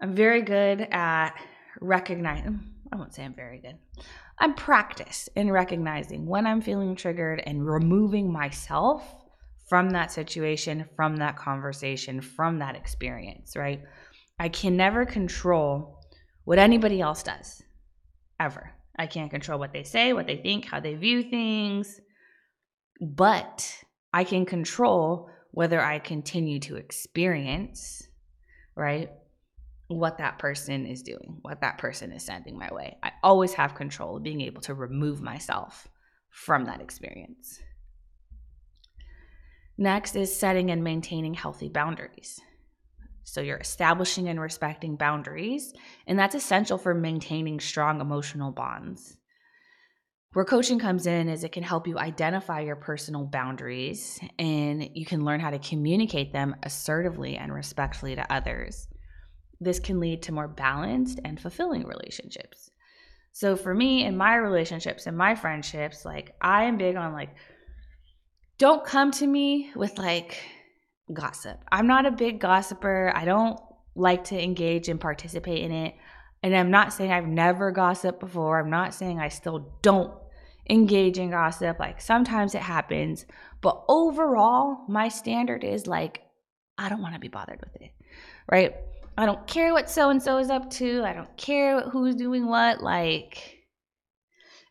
I'm 0.00 0.14
very 0.14 0.42
good 0.42 0.80
at 0.90 1.32
recognizing, 1.80 2.60
I 2.92 2.96
won't 2.96 3.14
say 3.14 3.24
I'm 3.24 3.34
very 3.34 3.58
good. 3.58 3.78
I'm 4.38 4.54
practiced 4.54 5.28
in 5.36 5.50
recognizing 5.50 6.26
when 6.26 6.46
I'm 6.46 6.60
feeling 6.60 6.96
triggered 6.96 7.42
and 7.46 7.66
removing 7.66 8.32
myself 8.32 9.04
from 9.68 9.90
that 9.90 10.12
situation, 10.12 10.84
from 10.96 11.16
that 11.16 11.36
conversation, 11.36 12.20
from 12.20 12.58
that 12.58 12.76
experience, 12.76 13.56
right? 13.56 13.82
I 14.38 14.48
can 14.48 14.76
never 14.76 15.06
control 15.06 16.00
what 16.44 16.58
anybody 16.58 17.00
else 17.00 17.22
does, 17.22 17.62
ever. 18.38 18.72
I 18.98 19.06
can't 19.06 19.30
control 19.30 19.58
what 19.58 19.72
they 19.72 19.84
say, 19.84 20.12
what 20.12 20.26
they 20.26 20.36
think, 20.36 20.66
how 20.66 20.80
they 20.80 20.94
view 20.94 21.22
things, 21.22 22.00
but 23.00 23.84
I 24.12 24.24
can 24.24 24.44
control 24.44 25.30
whether 25.54 25.80
I 25.80 26.00
continue 26.00 26.58
to 26.60 26.76
experience, 26.76 28.06
right, 28.74 29.10
what 29.86 30.18
that 30.18 30.38
person 30.38 30.84
is 30.84 31.02
doing, 31.02 31.38
what 31.42 31.60
that 31.60 31.78
person 31.78 32.10
is 32.10 32.24
sending 32.24 32.58
my 32.58 32.68
way. 32.72 32.96
I 33.02 33.12
always 33.22 33.54
have 33.54 33.76
control 33.76 34.16
of 34.16 34.24
being 34.24 34.40
able 34.40 34.60
to 34.62 34.74
remove 34.74 35.20
myself 35.20 35.86
from 36.30 36.64
that 36.64 36.80
experience. 36.80 37.60
Next 39.78 40.16
is 40.16 40.36
setting 40.36 40.72
and 40.72 40.82
maintaining 40.82 41.34
healthy 41.34 41.68
boundaries. 41.68 42.40
So 43.22 43.40
you're 43.40 43.56
establishing 43.58 44.28
and 44.28 44.40
respecting 44.40 44.96
boundaries, 44.96 45.72
and 46.06 46.18
that's 46.18 46.34
essential 46.34 46.78
for 46.78 46.94
maintaining 46.94 47.60
strong 47.60 48.00
emotional 48.00 48.50
bonds. 48.50 49.16
Where 50.34 50.44
coaching 50.44 50.80
comes 50.80 51.06
in 51.06 51.28
is 51.28 51.44
it 51.44 51.52
can 51.52 51.62
help 51.62 51.86
you 51.86 51.96
identify 51.96 52.58
your 52.58 52.74
personal 52.74 53.24
boundaries 53.24 54.18
and 54.36 54.90
you 54.92 55.06
can 55.06 55.24
learn 55.24 55.38
how 55.38 55.50
to 55.50 55.60
communicate 55.60 56.32
them 56.32 56.56
assertively 56.64 57.36
and 57.36 57.54
respectfully 57.54 58.16
to 58.16 58.32
others. 58.32 58.88
This 59.60 59.78
can 59.78 60.00
lead 60.00 60.24
to 60.24 60.32
more 60.32 60.48
balanced 60.48 61.20
and 61.24 61.40
fulfilling 61.40 61.84
relationships. 61.84 62.72
So 63.30 63.54
for 63.54 63.72
me 63.72 64.04
in 64.04 64.16
my 64.16 64.34
relationships 64.34 65.06
and 65.06 65.16
my 65.16 65.36
friendships, 65.36 66.04
like 66.04 66.34
I 66.40 66.64
am 66.64 66.78
big 66.78 66.96
on 66.96 67.12
like 67.12 67.30
don't 68.58 68.84
come 68.84 69.12
to 69.12 69.26
me 69.28 69.70
with 69.76 69.98
like 69.98 70.36
gossip. 71.12 71.60
I'm 71.70 71.86
not 71.86 72.06
a 72.06 72.10
big 72.10 72.40
gossiper. 72.40 73.12
I 73.14 73.24
don't 73.24 73.60
like 73.94 74.24
to 74.24 74.42
engage 74.42 74.88
and 74.88 75.00
participate 75.00 75.62
in 75.62 75.70
it. 75.70 75.94
And 76.42 76.56
I'm 76.56 76.72
not 76.72 76.92
saying 76.92 77.12
I've 77.12 77.28
never 77.28 77.70
gossiped 77.70 78.18
before. 78.18 78.58
I'm 78.58 78.68
not 78.68 78.94
saying 78.94 79.20
I 79.20 79.28
still 79.28 79.78
don't 79.80 80.12
engage 80.68 81.18
in 81.18 81.30
gossip. 81.30 81.78
Like 81.78 82.00
sometimes 82.00 82.54
it 82.54 82.62
happens, 82.62 83.26
but 83.60 83.84
overall, 83.88 84.84
my 84.88 85.08
standard 85.08 85.64
is 85.64 85.86
like, 85.86 86.22
I 86.78 86.88
don't 86.88 87.02
want 87.02 87.14
to 87.14 87.20
be 87.20 87.28
bothered 87.28 87.60
with 87.60 87.80
it, 87.80 87.92
right? 88.50 88.74
I 89.16 89.26
don't 89.26 89.46
care 89.46 89.72
what 89.72 89.88
so 89.88 90.10
and 90.10 90.22
so 90.22 90.38
is 90.38 90.50
up 90.50 90.70
to. 90.70 91.02
I 91.04 91.12
don't 91.12 91.36
care 91.36 91.80
who's 91.82 92.16
doing 92.16 92.46
what. 92.46 92.82
Like, 92.82 93.58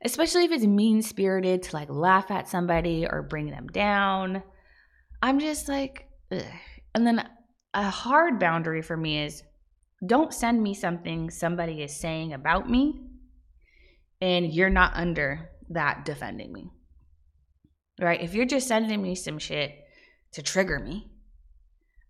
especially 0.04 0.44
if 0.44 0.52
it's 0.52 0.66
mean 0.66 1.02
spirited 1.02 1.64
to 1.64 1.76
like 1.76 1.90
laugh 1.90 2.30
at 2.30 2.50
somebody 2.50 3.08
or 3.10 3.24
bring 3.24 3.50
them 3.50 3.68
down. 3.68 4.44
I'm 5.22 5.40
just 5.40 5.70
like, 5.70 6.08
ugh. 6.32 6.44
and 6.94 7.08
then 7.08 7.28
a 7.74 7.90
hard 7.90 8.40
boundary 8.40 8.82
for 8.82 8.98
me 8.98 9.24
is 9.24 9.44
don't 10.06 10.34
send 10.34 10.62
me 10.62 10.74
something 10.74 11.30
somebody 11.30 11.82
is 11.82 11.96
saying 11.96 12.34
about 12.34 12.70
me 12.70 13.02
and 14.20 14.54
you're 14.54 14.70
not 14.70 14.96
under 14.96 15.50
that 15.70 16.06
defending 16.06 16.52
me. 16.52 16.72
Right? 18.00 18.22
If 18.22 18.34
you're 18.34 18.46
just 18.46 18.68
sending 18.68 19.02
me 19.02 19.16
some 19.16 19.40
shit 19.40 19.76
to 20.34 20.42
trigger 20.42 20.80
me, 20.80 21.12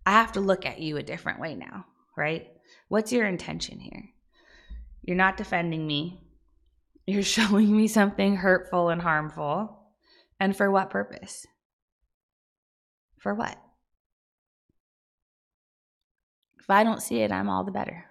I 0.06 0.12
have 0.12 0.32
to 0.32 0.40
look 0.40 0.66
at 0.66 0.80
you 0.80 0.96
a 0.96 1.02
different 1.02 1.40
way 1.40 1.54
now, 1.54 1.86
right? 2.16 2.48
What's 2.88 3.12
your 3.12 3.26
intention 3.26 3.80
here? 3.80 4.10
You're 5.02 5.16
not 5.16 5.36
defending 5.36 5.86
me. 5.86 6.22
You're 7.06 7.22
showing 7.38 7.74
me 7.74 7.88
something 7.88 8.36
hurtful 8.36 8.88
and 8.88 9.00
harmful. 9.00 9.78
And 10.40 10.56
for 10.56 10.70
what 10.70 10.90
purpose? 10.90 11.46
For 13.18 13.34
what? 13.34 13.56
If 16.60 16.70
I 16.70 16.82
don't 16.82 17.02
see 17.02 17.20
it, 17.20 17.30
I'm 17.30 17.48
all 17.48 17.64
the 17.64 17.70
better. 17.70 18.06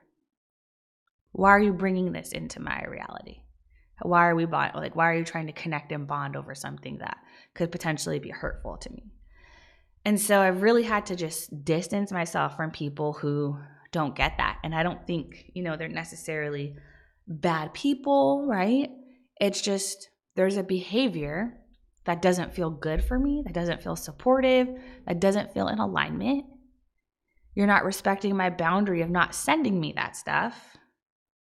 Why 1.32 1.50
are 1.50 1.60
you 1.60 1.74
bringing 1.74 2.12
this 2.12 2.32
into 2.32 2.62
my 2.62 2.84
reality? 2.86 3.43
Why 4.04 4.28
are 4.28 4.36
we 4.36 4.46
bond 4.46 4.74
like 4.76 4.96
why 4.96 5.10
are 5.10 5.16
you 5.16 5.24
trying 5.24 5.48
to 5.48 5.54
connect 5.54 5.92
and 5.92 6.08
bond 6.08 6.36
over 6.36 6.54
something 6.54 7.00
that 7.00 7.18
could 7.54 7.72
potentially 7.72 8.20
be 8.20 8.30
hurtful 8.30 8.78
to 8.78 8.92
me? 8.92 9.12
And 10.06 10.20
so 10.20 10.42
I've 10.42 10.62
really 10.62 10.84
had 10.84 11.06
to 11.08 11.16
just 11.16 11.64
distance 11.64 12.12
myself 12.12 12.58
from 12.58 12.72
people 12.72 13.14
who 13.14 13.58
don't 13.92 14.16
get 14.16 14.38
that. 14.38 14.60
And 14.64 14.76
I 14.76 14.84
don't 14.84 15.06
think, 15.08 15.52
you 15.54 15.64
know, 15.64 15.78
they're 15.78 15.88
necessarily 15.88 16.76
bad 17.28 17.74
people, 17.74 18.46
right? 18.48 18.90
It's 19.40 19.62
just 19.62 20.10
there's 20.36 20.58
a 20.58 20.64
behavior 20.64 21.58
that 22.06 22.22
doesn't 22.22 22.54
feel 22.54 22.70
good 22.70 23.04
for 23.04 23.18
me, 23.18 23.44
that 23.46 23.54
doesn't 23.54 23.82
feel 23.82 23.96
supportive, 23.96 24.68
that 25.08 25.22
doesn't 25.22 25.54
feel 25.54 25.70
in 25.70 25.80
alignment. 25.80 26.46
You're 27.56 27.68
not 27.68 27.86
respecting 27.86 28.36
my 28.36 28.50
boundary 28.50 29.02
of 29.02 29.10
not 29.10 29.36
sending 29.36 29.80
me 29.80 29.94
that 29.96 30.18
stuff. 30.18 30.76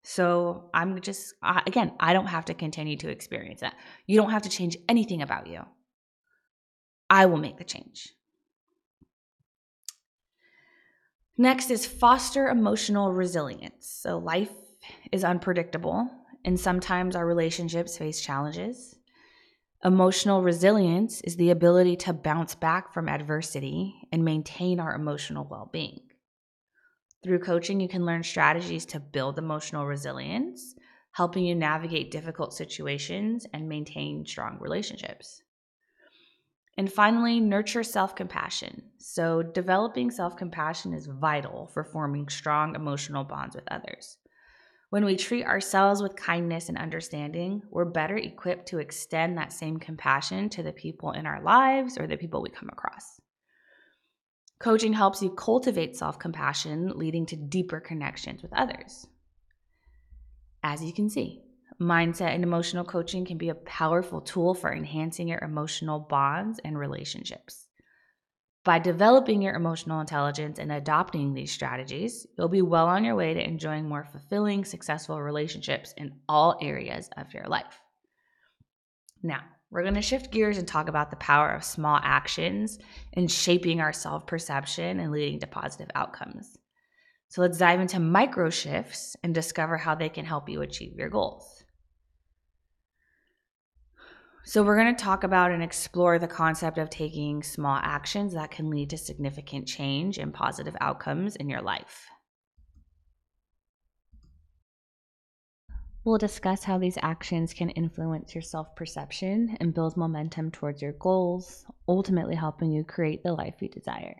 So 0.04 0.70
I'm 0.74 1.00
just, 1.02 1.34
again, 1.68 1.94
I 2.00 2.14
don't 2.14 2.28
have 2.28 2.46
to 2.46 2.54
continue 2.54 2.98
to 2.98 3.10
experience 3.10 3.62
that. 3.62 3.76
You 4.08 4.18
don't 4.18 4.32
have 4.32 4.44
to 4.44 4.50
change 4.50 4.78
anything 4.88 5.22
about 5.22 5.48
you. 5.48 5.62
I 7.10 7.26
will 7.26 7.38
make 7.38 7.58
the 7.58 7.64
change. 7.64 8.10
Next 11.38 11.72
is 11.72 11.86
foster 11.86 12.48
emotional 12.48 13.14
resilience. 13.14 13.88
So 13.90 14.18
life 14.18 14.52
is 15.12 15.24
unpredictable, 15.24 16.10
and 16.44 16.60
sometimes 16.60 17.16
our 17.16 17.26
relationships 17.26 17.98
face 17.98 18.22
challenges. 18.22 18.96
Emotional 19.84 20.42
resilience 20.44 21.22
is 21.22 21.38
the 21.38 21.52
ability 21.52 21.96
to 21.96 22.12
bounce 22.12 22.56
back 22.56 22.94
from 22.94 23.08
adversity 23.08 23.96
and 24.12 24.26
maintain 24.26 24.80
our 24.80 24.94
emotional 24.94 25.48
well 25.50 25.70
being. 25.72 26.02
Through 27.24 27.40
coaching, 27.40 27.80
you 27.82 27.90
can 27.90 28.06
learn 28.06 28.24
strategies 28.24 28.86
to 28.88 29.00
build 29.00 29.38
emotional 29.38 29.86
resilience, 29.86 30.76
helping 31.12 31.46
you 31.46 31.54
navigate 31.54 32.12
difficult 32.12 32.54
situations 32.54 33.46
and 33.54 33.68
maintain 33.68 34.26
strong 34.26 34.58
relationships. 34.60 35.42
And 36.78 36.90
finally, 36.92 37.42
nurture 37.42 37.84
self 37.84 38.16
compassion. 38.16 38.84
So, 39.00 39.44
developing 39.44 40.12
self 40.12 40.38
compassion 40.38 40.94
is 40.94 41.08
vital 41.08 41.68
for 41.74 41.84
forming 41.84 42.30
strong 42.30 42.74
emotional 42.74 43.26
bonds 43.26 43.54
with 43.54 43.68
others. 43.70 44.18
When 44.90 45.04
we 45.04 45.18
treat 45.18 45.46
ourselves 45.46 46.02
with 46.02 46.16
kindness 46.16 46.70
and 46.70 46.78
understanding, 46.78 47.64
we're 47.70 47.84
better 47.84 48.16
equipped 48.16 48.68
to 48.70 48.80
extend 48.80 49.38
that 49.38 49.52
same 49.52 49.78
compassion 49.78 50.48
to 50.50 50.64
the 50.64 50.72
people 50.72 51.12
in 51.12 51.28
our 51.28 51.44
lives 51.44 51.98
or 51.98 52.08
the 52.08 52.18
people 52.18 52.42
we 52.42 52.50
come 52.50 52.70
across. 52.70 53.20
Coaching 54.60 54.92
helps 54.92 55.22
you 55.22 55.30
cultivate 55.30 55.96
self 55.96 56.20
compassion, 56.20 56.92
leading 56.98 57.26
to 57.28 57.38
deeper 57.38 57.80
connections 57.80 58.42
with 58.42 58.52
others. 58.54 59.08
As 60.62 60.84
you 60.84 60.92
can 60.92 61.10
see, 61.10 61.44
mindset 61.80 62.36
and 62.36 62.44
emotional 62.44 62.84
coaching 62.84 63.24
can 63.24 63.38
be 63.38 63.48
a 63.48 63.56
powerful 63.56 64.20
tool 64.20 64.54
for 64.54 64.74
enhancing 64.74 65.30
your 65.30 65.40
emotional 65.40 66.00
bonds 66.00 66.60
and 66.66 66.78
relationships. 66.78 67.68
By 68.66 68.80
developing 68.80 69.42
your 69.42 69.56
emotional 69.56 70.02
intelligence 70.02 70.60
and 70.60 70.74
adopting 70.74 71.34
these 71.34 71.54
strategies, 71.54 72.28
you'll 72.38 72.50
be 72.50 72.62
well 72.62 72.88
on 72.88 73.06
your 73.06 73.16
way 73.16 73.34
to 73.34 73.42
enjoying 73.42 73.88
more 73.88 74.04
fulfilling, 74.04 74.66
successful 74.66 75.22
relationships 75.22 75.94
in 75.96 76.20
all 76.28 76.58
areas 76.62 77.10
of 77.16 77.34
your 77.34 77.46
life. 77.46 77.80
Now, 79.22 79.42
we're 79.72 79.84
going 79.84 79.96
to 79.96 80.02
shift 80.02 80.32
gears 80.32 80.58
and 80.58 80.68
talk 80.68 80.90
about 80.90 81.12
the 81.12 81.18
power 81.18 81.52
of 81.52 81.64
small 81.64 82.00
actions 82.02 82.80
in 83.14 83.28
shaping 83.28 83.82
our 83.82 83.94
self 83.94 84.26
perception 84.26 85.00
and 85.00 85.12
leading 85.12 85.40
to 85.42 85.48
positive 85.48 85.90
outcomes. 85.94 86.58
So, 87.28 87.42
let's 87.42 87.58
dive 87.58 87.80
into 87.80 88.00
micro 88.00 88.50
shifts 88.50 89.16
and 89.24 89.34
discover 89.34 89.78
how 89.78 89.94
they 89.94 90.10
can 90.10 90.26
help 90.26 90.50
you 90.50 90.62
achieve 90.62 90.96
your 90.96 91.10
goals. 91.10 91.64
So, 94.46 94.64
we're 94.64 94.82
going 94.82 94.96
to 94.96 95.04
talk 95.04 95.24
about 95.24 95.52
and 95.52 95.62
explore 95.62 96.18
the 96.18 96.28
concept 96.28 96.80
of 96.80 96.90
taking 96.90 97.44
small 97.44 97.78
actions 97.84 98.34
that 98.34 98.50
can 98.50 98.72
lead 98.72 98.90
to 98.90 98.98
significant 98.98 99.68
change 99.68 100.18
and 100.18 100.34
positive 100.34 100.76
outcomes 100.82 101.36
in 101.36 101.50
your 101.50 101.62
life. 101.62 102.08
We'll 106.10 106.18
discuss 106.18 106.64
how 106.64 106.80
these 106.80 106.98
actions 107.04 107.54
can 107.54 107.70
influence 107.70 108.34
your 108.34 108.42
self 108.42 108.76
perception 108.76 109.56
and 109.60 109.76
build 109.76 109.96
momentum 109.96 110.50
towards 110.50 110.82
your 110.82 110.94
goals, 110.94 111.68
ultimately 111.88 112.34
helping 112.34 112.72
you 112.72 112.84
create 112.84 113.22
the 113.22 113.34
life 113.34 113.62
you 113.62 113.70
desire. 113.70 114.16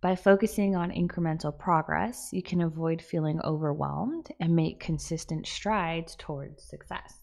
By 0.00 0.14
focusing 0.14 0.76
on 0.76 0.92
incremental 0.92 1.58
progress, 1.58 2.28
you 2.32 2.40
can 2.40 2.60
avoid 2.60 3.02
feeling 3.02 3.40
overwhelmed 3.42 4.28
and 4.38 4.54
make 4.54 4.78
consistent 4.78 5.48
strides 5.48 6.14
towards 6.14 6.62
success. 6.62 7.18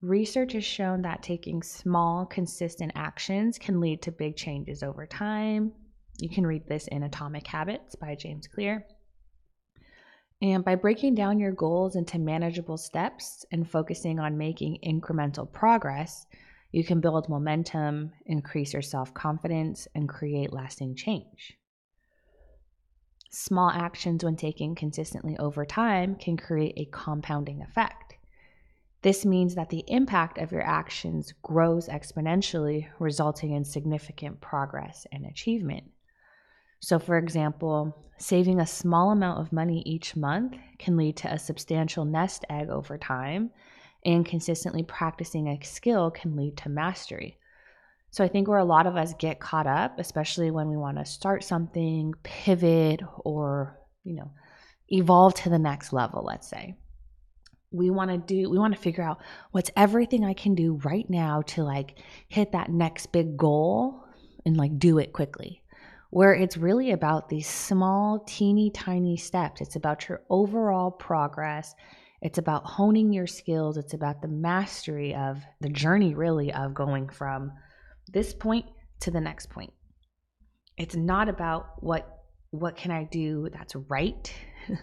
Research 0.00 0.54
has 0.54 0.64
shown 0.64 1.02
that 1.02 1.22
taking 1.22 1.62
small, 1.62 2.24
consistent 2.24 2.92
actions 2.94 3.58
can 3.58 3.78
lead 3.78 4.00
to 4.00 4.10
big 4.10 4.36
changes 4.36 4.82
over 4.82 5.06
time. 5.06 5.70
You 6.16 6.30
can 6.30 6.46
read 6.46 6.66
this 6.66 6.86
in 6.86 7.02
Atomic 7.02 7.46
Habits 7.46 7.94
by 7.94 8.14
James 8.14 8.46
Clear. 8.46 8.86
And 10.44 10.62
by 10.62 10.74
breaking 10.74 11.14
down 11.14 11.38
your 11.38 11.52
goals 11.52 11.96
into 11.96 12.18
manageable 12.18 12.76
steps 12.76 13.46
and 13.50 13.66
focusing 13.66 14.20
on 14.20 14.36
making 14.36 14.78
incremental 14.84 15.50
progress, 15.50 16.26
you 16.70 16.84
can 16.84 17.00
build 17.00 17.30
momentum, 17.30 18.12
increase 18.26 18.74
your 18.74 18.82
self 18.82 19.14
confidence, 19.14 19.88
and 19.94 20.06
create 20.06 20.52
lasting 20.52 20.96
change. 20.96 21.56
Small 23.30 23.70
actions, 23.70 24.22
when 24.22 24.36
taken 24.36 24.74
consistently 24.74 25.34
over 25.38 25.64
time, 25.64 26.14
can 26.14 26.36
create 26.36 26.74
a 26.76 26.90
compounding 26.92 27.62
effect. 27.62 28.18
This 29.00 29.24
means 29.24 29.54
that 29.54 29.70
the 29.70 29.84
impact 29.88 30.36
of 30.36 30.52
your 30.52 30.66
actions 30.66 31.32
grows 31.40 31.88
exponentially, 31.88 32.86
resulting 32.98 33.52
in 33.52 33.64
significant 33.64 34.42
progress 34.42 35.06
and 35.10 35.24
achievement. 35.24 35.93
So, 36.84 36.98
for 36.98 37.16
example, 37.16 37.96
saving 38.18 38.60
a 38.60 38.66
small 38.66 39.10
amount 39.10 39.40
of 39.40 39.54
money 39.54 39.82
each 39.86 40.16
month 40.16 40.54
can 40.78 40.98
lead 40.98 41.16
to 41.16 41.32
a 41.32 41.38
substantial 41.38 42.04
nest 42.04 42.44
egg 42.50 42.68
over 42.68 42.98
time, 42.98 43.50
and 44.04 44.26
consistently 44.26 44.82
practicing 44.82 45.48
a 45.48 45.64
skill 45.64 46.10
can 46.10 46.36
lead 46.36 46.58
to 46.58 46.68
mastery. 46.68 47.38
So, 48.10 48.22
I 48.22 48.28
think 48.28 48.48
where 48.48 48.58
a 48.58 48.66
lot 48.66 48.86
of 48.86 48.96
us 48.96 49.14
get 49.18 49.40
caught 49.40 49.66
up, 49.66 49.98
especially 49.98 50.50
when 50.50 50.68
we 50.68 50.76
want 50.76 50.98
to 50.98 51.06
start 51.06 51.42
something, 51.42 52.12
pivot, 52.22 53.00
or, 53.24 53.80
you 54.02 54.16
know, 54.16 54.30
evolve 54.90 55.32
to 55.36 55.48
the 55.48 55.58
next 55.58 55.90
level, 55.94 56.22
let's 56.22 56.50
say 56.50 56.76
we 57.70 57.88
want 57.88 58.10
to 58.10 58.18
do 58.18 58.48
we 58.48 58.58
want 58.58 58.72
to 58.72 58.80
figure 58.80 59.02
out 59.02 59.18
what's 59.50 59.70
everything 59.74 60.24
i 60.24 60.32
can 60.32 60.54
do 60.54 60.74
right 60.84 61.10
now 61.10 61.42
to 61.42 61.64
like 61.64 61.98
hit 62.28 62.52
that 62.52 62.70
next 62.70 63.06
big 63.06 63.36
goal 63.36 64.04
and 64.46 64.56
like 64.56 64.78
do 64.78 64.98
it 64.98 65.12
quickly 65.12 65.63
where 66.14 66.32
it's 66.32 66.56
really 66.56 66.92
about 66.92 67.28
these 67.28 67.48
small 67.48 68.20
teeny 68.20 68.70
tiny 68.70 69.16
steps. 69.16 69.60
It's 69.60 69.74
about 69.74 70.08
your 70.08 70.22
overall 70.30 70.92
progress. 70.92 71.74
It's 72.22 72.38
about 72.38 72.64
honing 72.64 73.12
your 73.12 73.26
skills. 73.26 73.76
It's 73.76 73.94
about 73.94 74.22
the 74.22 74.28
mastery 74.28 75.12
of 75.12 75.42
the 75.60 75.70
journey 75.70 76.14
really 76.14 76.52
of 76.52 76.72
going 76.72 77.08
from 77.08 77.50
this 78.12 78.32
point 78.32 78.64
to 79.00 79.10
the 79.10 79.20
next 79.20 79.50
point. 79.50 79.72
It's 80.76 80.94
not 80.94 81.28
about 81.28 81.82
what 81.82 82.08
what 82.52 82.76
can 82.76 82.92
i 82.92 83.02
do 83.02 83.48
that's 83.52 83.74
right. 83.74 84.32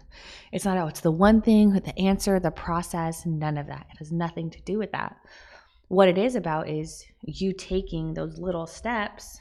It's 0.52 0.66
not, 0.66 0.78
oh, 0.78 0.88
it's 0.88 1.00
the 1.00 1.12
one 1.12 1.42
thing, 1.42 1.72
the 1.72 1.98
answer, 1.98 2.42
the 2.42 2.52
process, 2.52 3.26
none 3.26 3.58
of 3.58 3.68
that. 3.68 3.88
It 3.90 4.00
has 4.00 4.12
nothing 4.12 4.50
to 4.52 4.62
do 4.64 4.78
with 4.78 4.92
that. 4.92 5.16
What 5.88 6.10
it 6.10 6.18
is 6.18 6.36
about 6.36 6.68
is 6.68 7.06
you 7.22 7.54
taking 7.54 8.14
those 8.14 8.38
little 8.38 8.68
steps, 8.68 9.40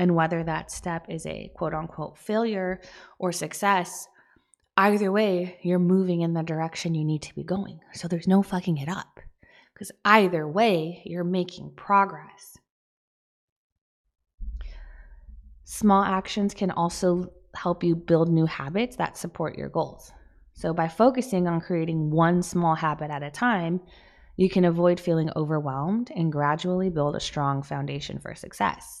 and 0.00 0.14
whether 0.14 0.42
that 0.42 0.70
step 0.70 1.04
is 1.10 1.26
a 1.26 1.50
quote 1.54 1.74
unquote 1.74 2.16
failure 2.16 2.80
or 3.18 3.32
success, 3.32 4.08
either 4.78 5.12
way, 5.12 5.58
you're 5.60 5.78
moving 5.78 6.22
in 6.22 6.32
the 6.32 6.42
direction 6.42 6.94
you 6.94 7.04
need 7.04 7.20
to 7.20 7.34
be 7.34 7.44
going. 7.44 7.78
So 7.92 8.08
there's 8.08 8.26
no 8.26 8.42
fucking 8.42 8.78
it 8.78 8.88
up. 8.88 9.20
because 9.74 9.92
either 10.06 10.48
way, 10.48 11.02
you're 11.04 11.22
making 11.22 11.72
progress. 11.76 12.56
Small 15.64 16.02
actions 16.02 16.54
can 16.54 16.70
also 16.70 17.30
help 17.54 17.84
you 17.84 17.94
build 17.94 18.30
new 18.30 18.46
habits 18.46 18.96
that 18.96 19.18
support 19.18 19.58
your 19.58 19.68
goals. 19.68 20.12
So, 20.54 20.72
by 20.72 20.88
focusing 20.88 21.46
on 21.46 21.60
creating 21.60 22.10
one 22.10 22.42
small 22.42 22.74
habit 22.74 23.10
at 23.10 23.22
a 23.22 23.30
time, 23.30 23.80
you 24.36 24.48
can 24.48 24.64
avoid 24.64 24.98
feeling 24.98 25.30
overwhelmed 25.36 26.10
and 26.14 26.32
gradually 26.32 26.90
build 26.90 27.16
a 27.16 27.20
strong 27.20 27.62
foundation 27.62 28.18
for 28.18 28.34
success. 28.34 28.99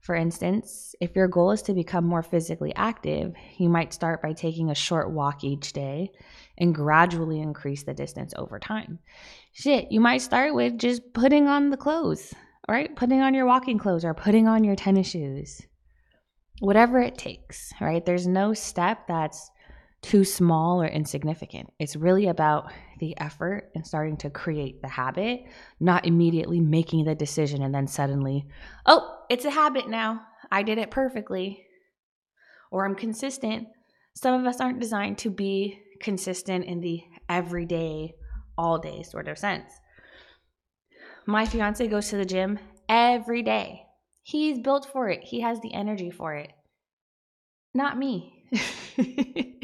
For 0.00 0.14
instance, 0.14 0.94
if 1.00 1.16
your 1.16 1.28
goal 1.28 1.50
is 1.50 1.62
to 1.62 1.74
become 1.74 2.04
more 2.04 2.22
physically 2.22 2.74
active, 2.74 3.34
you 3.58 3.68
might 3.68 3.92
start 3.92 4.22
by 4.22 4.32
taking 4.32 4.70
a 4.70 4.74
short 4.74 5.10
walk 5.10 5.44
each 5.44 5.72
day 5.72 6.12
and 6.56 6.74
gradually 6.74 7.40
increase 7.40 7.82
the 7.82 7.94
distance 7.94 8.32
over 8.36 8.58
time. 8.58 9.00
Shit, 9.52 9.90
you 9.90 10.00
might 10.00 10.22
start 10.22 10.54
with 10.54 10.78
just 10.78 11.12
putting 11.12 11.46
on 11.48 11.70
the 11.70 11.76
clothes, 11.76 12.32
right? 12.68 12.94
Putting 12.94 13.20
on 13.20 13.34
your 13.34 13.46
walking 13.46 13.78
clothes 13.78 14.04
or 14.04 14.14
putting 14.14 14.46
on 14.46 14.64
your 14.64 14.76
tennis 14.76 15.08
shoes. 15.08 15.62
Whatever 16.60 17.00
it 17.00 17.18
takes, 17.18 17.72
right? 17.80 18.04
There's 18.04 18.26
no 18.26 18.54
step 18.54 19.06
that's 19.08 19.50
too 20.00 20.24
small 20.24 20.80
or 20.80 20.86
insignificant. 20.86 21.72
It's 21.78 21.96
really 21.96 22.28
about 22.28 22.70
the 23.00 23.18
effort 23.18 23.70
and 23.74 23.86
starting 23.86 24.16
to 24.18 24.30
create 24.30 24.80
the 24.80 24.88
habit, 24.88 25.44
not 25.80 26.06
immediately 26.06 26.60
making 26.60 27.04
the 27.04 27.14
decision 27.14 27.62
and 27.62 27.74
then 27.74 27.86
suddenly, 27.86 28.46
oh, 28.86 29.24
it's 29.28 29.44
a 29.44 29.50
habit 29.50 29.88
now. 29.88 30.22
I 30.50 30.62
did 30.62 30.78
it 30.78 30.90
perfectly. 30.90 31.64
Or 32.70 32.84
I'm 32.84 32.94
consistent. 32.94 33.68
Some 34.14 34.40
of 34.40 34.46
us 34.46 34.60
aren't 34.60 34.80
designed 34.80 35.18
to 35.18 35.30
be 35.30 35.80
consistent 36.00 36.64
in 36.64 36.80
the 36.80 37.02
everyday, 37.28 38.14
all 38.56 38.78
day 38.78 39.02
sort 39.02 39.28
of 39.28 39.38
sense. 39.38 39.72
My 41.26 41.44
fiance 41.44 41.86
goes 41.88 42.08
to 42.10 42.16
the 42.16 42.24
gym 42.24 42.58
every 42.88 43.42
day. 43.42 43.82
He's 44.22 44.58
built 44.58 44.86
for 44.92 45.08
it, 45.08 45.24
he 45.24 45.40
has 45.40 45.60
the 45.60 45.74
energy 45.74 46.10
for 46.10 46.34
it. 46.34 46.52
Not 47.74 47.98
me. 47.98 48.44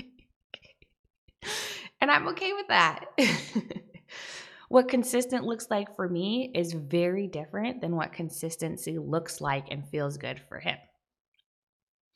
And 2.05 2.11
I'm 2.11 2.29
okay 2.29 2.53
with 2.53 2.69
that. 2.69 3.07
what 4.69 4.89
consistent 4.89 5.47
looks 5.47 5.69
like 5.71 5.97
for 5.97 6.07
me 6.07 6.51
is 6.55 6.75
very 6.75 7.27
different 7.27 7.81
than 7.81 7.97
what 7.97 8.13
consistency 8.13 8.99
looks 8.99 9.41
like 9.41 9.69
and 9.71 9.89
feels 9.89 10.19
good 10.19 10.39
for 10.39 10.61
him. 10.61 10.77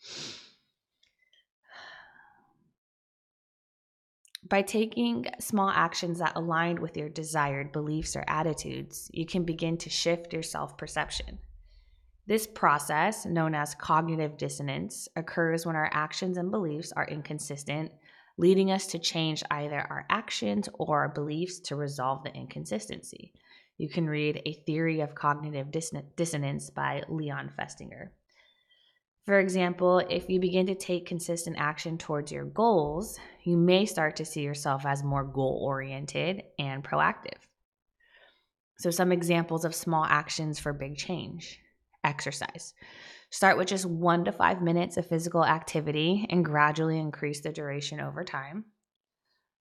By 4.46 4.60
taking 4.60 5.24
small 5.40 5.70
actions 5.70 6.18
that 6.18 6.36
align 6.36 6.82
with 6.82 6.98
your 6.98 7.08
desired 7.08 7.72
beliefs 7.72 8.14
or 8.14 8.26
attitudes, 8.28 9.10
you 9.14 9.24
can 9.24 9.44
begin 9.44 9.78
to 9.78 9.88
shift 9.88 10.34
your 10.34 10.42
self 10.42 10.76
perception. 10.76 11.38
This 12.26 12.46
process, 12.46 13.24
known 13.24 13.54
as 13.54 13.74
cognitive 13.74 14.36
dissonance, 14.36 15.08
occurs 15.16 15.64
when 15.64 15.76
our 15.76 15.88
actions 15.94 16.36
and 16.36 16.50
beliefs 16.50 16.92
are 16.92 17.06
inconsistent 17.06 17.90
leading 18.38 18.70
us 18.70 18.86
to 18.86 18.98
change 18.98 19.42
either 19.50 19.80
our 19.80 20.06
actions 20.08 20.68
or 20.74 21.00
our 21.00 21.08
beliefs 21.08 21.58
to 21.58 21.76
resolve 21.76 22.22
the 22.22 22.32
inconsistency. 22.32 23.32
You 23.76 23.88
can 23.88 24.08
read 24.08 24.40
A 24.46 24.52
Theory 24.64 25.00
of 25.00 25.14
Cognitive 25.14 25.70
Dissonance 26.16 26.70
by 26.70 27.02
Leon 27.08 27.52
Festinger. 27.58 28.10
For 29.26 29.40
example, 29.40 29.98
if 29.98 30.30
you 30.30 30.40
begin 30.40 30.66
to 30.66 30.74
take 30.74 31.04
consistent 31.04 31.56
action 31.58 31.98
towards 31.98 32.32
your 32.32 32.46
goals, 32.46 33.18
you 33.44 33.56
may 33.56 33.84
start 33.84 34.16
to 34.16 34.24
see 34.24 34.40
yourself 34.40 34.86
as 34.86 35.04
more 35.04 35.24
goal 35.24 35.60
oriented 35.62 36.44
and 36.58 36.82
proactive. 36.82 37.36
So, 38.78 38.90
some 38.90 39.12
examples 39.12 39.64
of 39.64 39.74
small 39.74 40.04
actions 40.04 40.58
for 40.58 40.72
big 40.72 40.96
change 40.96 41.58
exercise. 42.04 42.72
Start 43.30 43.58
with 43.58 43.68
just 43.68 43.84
one 43.84 44.24
to 44.24 44.32
five 44.32 44.62
minutes 44.62 44.96
of 44.96 45.06
physical 45.06 45.44
activity 45.44 46.26
and 46.30 46.44
gradually 46.44 46.98
increase 46.98 47.40
the 47.40 47.52
duration 47.52 48.00
over 48.00 48.24
time. 48.24 48.64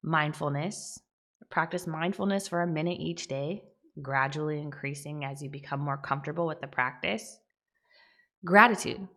Mindfulness. 0.03 0.99
Practice 1.49 1.85
mindfulness 1.85 2.47
for 2.47 2.61
a 2.61 2.67
minute 2.67 2.99
each 2.99 3.27
day, 3.27 3.63
gradually 4.01 4.59
increasing 4.59 5.25
as 5.25 5.41
you 5.41 5.49
become 5.49 5.79
more 5.79 5.97
comfortable 5.97 6.47
with 6.47 6.61
the 6.61 6.67
practice. 6.67 7.39
Gratitude. 8.45 9.07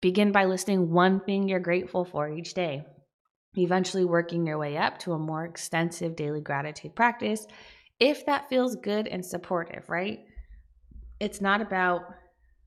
Begin 0.00 0.32
by 0.32 0.44
listing 0.44 0.90
one 0.90 1.20
thing 1.20 1.48
you're 1.48 1.60
grateful 1.60 2.04
for 2.04 2.30
each 2.30 2.54
day, 2.54 2.84
eventually 3.56 4.04
working 4.04 4.46
your 4.46 4.58
way 4.58 4.76
up 4.76 4.98
to 5.00 5.12
a 5.12 5.18
more 5.18 5.44
extensive 5.44 6.16
daily 6.16 6.40
gratitude 6.40 6.94
practice 6.94 7.46
if 7.98 8.26
that 8.26 8.48
feels 8.48 8.76
good 8.76 9.06
and 9.06 9.24
supportive, 9.24 9.88
right? 9.88 10.20
It's 11.18 11.40
not 11.40 11.60
about 11.60 12.02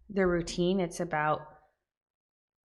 the 0.09 0.25
routine, 0.25 0.79
it's 0.79 0.99
about 0.99 1.41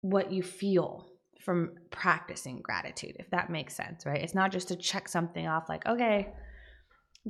what 0.00 0.32
you 0.32 0.42
feel 0.42 1.06
from 1.40 1.70
practicing 1.90 2.60
gratitude, 2.60 3.16
if 3.18 3.30
that 3.30 3.50
makes 3.50 3.74
sense, 3.74 4.04
right? 4.04 4.20
It's 4.20 4.34
not 4.34 4.52
just 4.52 4.68
to 4.68 4.76
check 4.76 5.08
something 5.08 5.46
off, 5.46 5.68
like, 5.68 5.86
okay, 5.86 6.28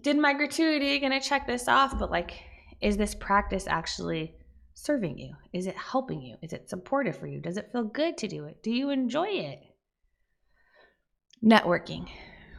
did 0.01 0.16
my 0.16 0.33
gratuity, 0.33 0.99
gonna 0.99 1.21
check 1.21 1.47
this 1.47 1.68
off, 1.68 1.99
but 1.99 2.11
like, 2.11 2.33
is 2.81 2.97
this 2.97 3.14
practice 3.14 3.66
actually 3.66 4.35
serving 4.75 5.18
you? 5.18 5.35
Is 5.53 5.66
it 5.66 5.77
helping 5.77 6.23
you? 6.23 6.37
Is 6.42 6.53
it 6.53 6.68
supportive 6.68 7.18
for 7.18 7.27
you? 7.27 7.40
Does 7.40 7.57
it 7.57 7.71
feel 7.73 7.85
good 7.85 8.16
to 8.18 8.29
do 8.29 8.44
it? 8.44 8.62
Do 8.62 8.71
you 8.71 8.90
enjoy 8.90 9.29
it? 9.29 9.59
Networking, 11.44 12.09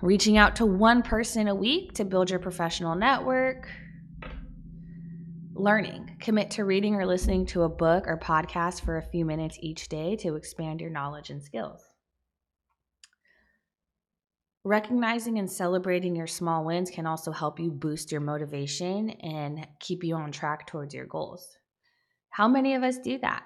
reaching 0.01 0.37
out 0.37 0.55
to 0.57 0.65
one 0.65 1.01
person 1.01 1.47
a 1.47 1.55
week 1.55 1.93
to 1.93 2.05
build 2.05 2.29
your 2.29 2.39
professional 2.39 2.95
network, 2.95 3.69
learning. 5.59 6.15
Commit 6.21 6.51
to 6.51 6.63
reading 6.63 6.95
or 6.95 7.05
listening 7.05 7.45
to 7.47 7.63
a 7.63 7.69
book 7.69 8.05
or 8.07 8.17
podcast 8.17 8.81
for 8.81 8.97
a 8.97 9.03
few 9.03 9.25
minutes 9.25 9.57
each 9.59 9.89
day 9.89 10.15
to 10.17 10.35
expand 10.35 10.79
your 10.79 10.89
knowledge 10.89 11.29
and 11.29 11.43
skills. 11.43 11.83
Recognizing 14.63 15.37
and 15.37 15.51
celebrating 15.51 16.15
your 16.15 16.27
small 16.27 16.63
wins 16.63 16.89
can 16.89 17.05
also 17.05 17.31
help 17.31 17.59
you 17.59 17.71
boost 17.71 18.11
your 18.11 18.21
motivation 18.21 19.09
and 19.09 19.67
keep 19.79 20.03
you 20.03 20.15
on 20.15 20.31
track 20.31 20.65
towards 20.65 20.93
your 20.93 21.05
goals. 21.05 21.57
How 22.29 22.47
many 22.47 22.75
of 22.75 22.83
us 22.83 22.97
do 22.97 23.17
that? 23.19 23.43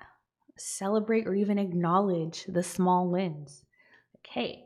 Celebrate 0.58 1.26
or 1.26 1.34
even 1.34 1.58
acknowledge 1.58 2.46
the 2.48 2.64
small 2.64 3.10
wins. 3.10 3.64
Okay, 4.20 4.66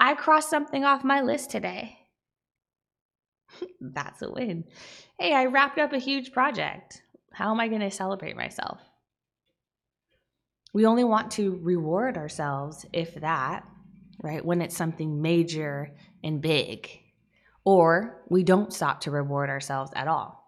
I 0.00 0.14
crossed 0.14 0.50
something 0.50 0.84
off 0.84 1.04
my 1.04 1.20
list 1.20 1.50
today. 1.50 1.99
That's 3.80 4.22
a 4.22 4.30
win. 4.30 4.64
Hey, 5.18 5.34
I 5.34 5.46
wrapped 5.46 5.78
up 5.78 5.92
a 5.92 5.98
huge 5.98 6.32
project. 6.32 7.02
How 7.32 7.50
am 7.50 7.60
I 7.60 7.68
going 7.68 7.80
to 7.80 7.90
celebrate 7.90 8.36
myself? 8.36 8.80
We 10.72 10.86
only 10.86 11.04
want 11.04 11.32
to 11.32 11.58
reward 11.62 12.16
ourselves 12.16 12.86
if 12.92 13.14
that, 13.16 13.64
right? 14.22 14.44
When 14.44 14.62
it's 14.62 14.76
something 14.76 15.20
major 15.20 15.94
and 16.22 16.40
big, 16.40 16.88
or 17.64 18.22
we 18.28 18.44
don't 18.44 18.72
stop 18.72 19.00
to 19.02 19.10
reward 19.10 19.50
ourselves 19.50 19.90
at 19.96 20.08
all. 20.08 20.40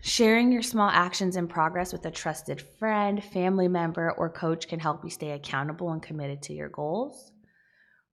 Sharing 0.00 0.52
your 0.52 0.62
small 0.62 0.90
actions 0.90 1.36
and 1.36 1.48
progress 1.48 1.92
with 1.92 2.04
a 2.04 2.10
trusted 2.10 2.60
friend, 2.60 3.24
family 3.24 3.68
member, 3.68 4.12
or 4.12 4.28
coach 4.28 4.68
can 4.68 4.78
help 4.78 5.02
you 5.02 5.08
stay 5.08 5.30
accountable 5.30 5.92
and 5.92 6.02
committed 6.02 6.42
to 6.42 6.52
your 6.52 6.68
goals. 6.68 7.32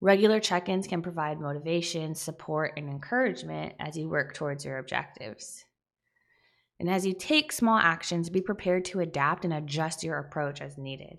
Regular 0.02 0.40
check 0.40 0.68
ins 0.68 0.88
can 0.88 1.00
provide 1.00 1.40
motivation, 1.40 2.16
support, 2.16 2.72
and 2.76 2.88
encouragement 2.88 3.74
as 3.78 3.96
you 3.96 4.08
work 4.08 4.34
towards 4.34 4.64
your 4.64 4.78
objectives. 4.78 5.64
And 6.80 6.90
as 6.90 7.06
you 7.06 7.14
take 7.14 7.52
small 7.52 7.78
actions, 7.78 8.28
be 8.28 8.40
prepared 8.40 8.84
to 8.86 8.98
adapt 8.98 9.44
and 9.44 9.54
adjust 9.54 10.02
your 10.02 10.18
approach 10.18 10.60
as 10.60 10.76
needed. 10.76 11.18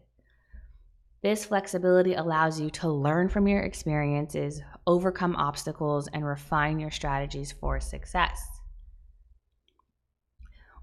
This 1.21 1.45
flexibility 1.45 2.15
allows 2.15 2.59
you 2.59 2.69
to 2.71 2.89
learn 2.89 3.29
from 3.29 3.47
your 3.47 3.61
experiences, 3.61 4.61
overcome 4.85 5.37
obstacles, 5.37 6.09
and 6.09 6.25
refine 6.25 6.77
your 6.77 6.91
strategies 6.91 7.53
for 7.53 7.79
success. 7.79 8.45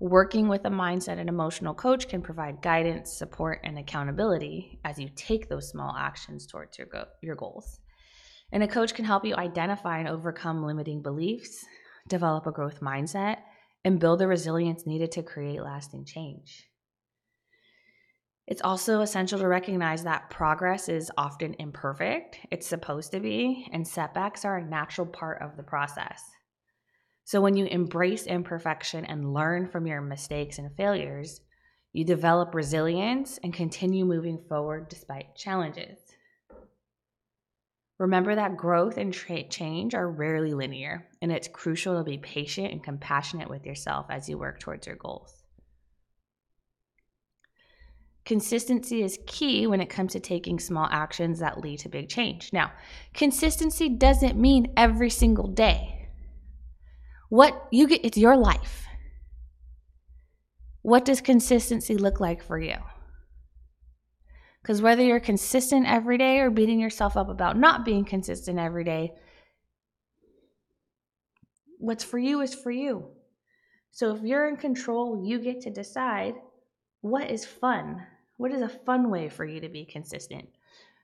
Working 0.00 0.48
with 0.48 0.64
a 0.64 0.70
mindset 0.70 1.18
and 1.18 1.28
emotional 1.28 1.74
coach 1.74 2.08
can 2.08 2.22
provide 2.22 2.62
guidance, 2.62 3.12
support, 3.12 3.60
and 3.62 3.78
accountability 3.78 4.80
as 4.86 4.98
you 4.98 5.10
take 5.14 5.50
those 5.50 5.68
small 5.68 5.94
actions 5.94 6.46
towards 6.46 6.78
your, 6.78 6.86
go- 6.86 7.04
your 7.20 7.36
goals. 7.36 7.80
And 8.52 8.62
a 8.62 8.68
coach 8.68 8.94
can 8.94 9.04
help 9.04 9.24
you 9.24 9.34
identify 9.36 9.98
and 9.98 10.08
overcome 10.08 10.64
limiting 10.64 11.02
beliefs, 11.02 11.64
develop 12.08 12.46
a 12.46 12.52
growth 12.52 12.80
mindset, 12.80 13.38
and 13.84 14.00
build 14.00 14.18
the 14.18 14.26
resilience 14.26 14.86
needed 14.86 15.12
to 15.12 15.22
create 15.22 15.62
lasting 15.62 16.04
change. 16.04 16.66
It's 18.46 18.62
also 18.62 19.00
essential 19.00 19.38
to 19.38 19.46
recognize 19.46 20.02
that 20.02 20.28
progress 20.28 20.88
is 20.88 21.12
often 21.16 21.54
imperfect, 21.60 22.40
it's 22.50 22.66
supposed 22.66 23.12
to 23.12 23.20
be, 23.20 23.68
and 23.72 23.86
setbacks 23.86 24.44
are 24.44 24.56
a 24.56 24.64
natural 24.64 25.06
part 25.06 25.40
of 25.40 25.56
the 25.56 25.62
process. 25.62 26.20
So, 27.24 27.40
when 27.40 27.56
you 27.56 27.66
embrace 27.66 28.26
imperfection 28.26 29.04
and 29.04 29.32
learn 29.32 29.68
from 29.68 29.86
your 29.86 30.00
mistakes 30.00 30.58
and 30.58 30.74
failures, 30.76 31.42
you 31.92 32.04
develop 32.04 32.52
resilience 32.52 33.38
and 33.44 33.54
continue 33.54 34.04
moving 34.04 34.42
forward 34.48 34.88
despite 34.88 35.36
challenges. 35.36 35.98
Remember 38.00 38.34
that 38.34 38.56
growth 38.56 38.96
and 38.96 39.12
tra- 39.12 39.46
change 39.46 39.94
are 39.94 40.08
rarely 40.10 40.54
linear, 40.54 41.06
and 41.20 41.30
it's 41.30 41.48
crucial 41.48 41.98
to 41.98 42.02
be 42.02 42.16
patient 42.16 42.72
and 42.72 42.82
compassionate 42.82 43.50
with 43.50 43.66
yourself 43.66 44.06
as 44.08 44.26
you 44.26 44.38
work 44.38 44.58
towards 44.58 44.86
your 44.86 44.96
goals. 44.96 45.42
Consistency 48.24 49.02
is 49.02 49.18
key 49.26 49.66
when 49.66 49.82
it 49.82 49.90
comes 49.90 50.12
to 50.12 50.20
taking 50.20 50.58
small 50.58 50.88
actions 50.90 51.40
that 51.40 51.60
lead 51.60 51.80
to 51.80 51.90
big 51.90 52.08
change. 52.08 52.54
Now, 52.54 52.72
consistency 53.12 53.90
doesn't 53.90 54.40
mean 54.40 54.72
every 54.78 55.10
single 55.10 55.48
day. 55.48 56.08
What 57.28 57.68
you 57.70 57.86
get, 57.86 58.02
it's 58.02 58.16
your 58.16 58.38
life. 58.38 58.86
What 60.80 61.04
does 61.04 61.20
consistency 61.20 61.98
look 61.98 62.18
like 62.18 62.42
for 62.42 62.58
you? 62.58 62.76
Because 64.62 64.82
whether 64.82 65.02
you're 65.02 65.20
consistent 65.20 65.86
every 65.86 66.18
day 66.18 66.40
or 66.40 66.50
beating 66.50 66.80
yourself 66.80 67.16
up 67.16 67.28
about 67.28 67.58
not 67.58 67.84
being 67.84 68.04
consistent 68.04 68.58
every 68.58 68.84
day, 68.84 69.12
what's 71.78 72.04
for 72.04 72.18
you 72.18 72.42
is 72.42 72.54
for 72.54 72.70
you. 72.70 73.06
So 73.90 74.14
if 74.14 74.22
you're 74.22 74.48
in 74.48 74.56
control, 74.56 75.24
you 75.24 75.40
get 75.40 75.60
to 75.62 75.70
decide 75.70 76.34
what 77.00 77.30
is 77.30 77.44
fun. 77.44 78.06
What 78.36 78.52
is 78.52 78.62
a 78.62 78.68
fun 78.68 79.10
way 79.10 79.28
for 79.28 79.44
you 79.44 79.60
to 79.60 79.68
be 79.68 79.84
consistent? 79.84 80.48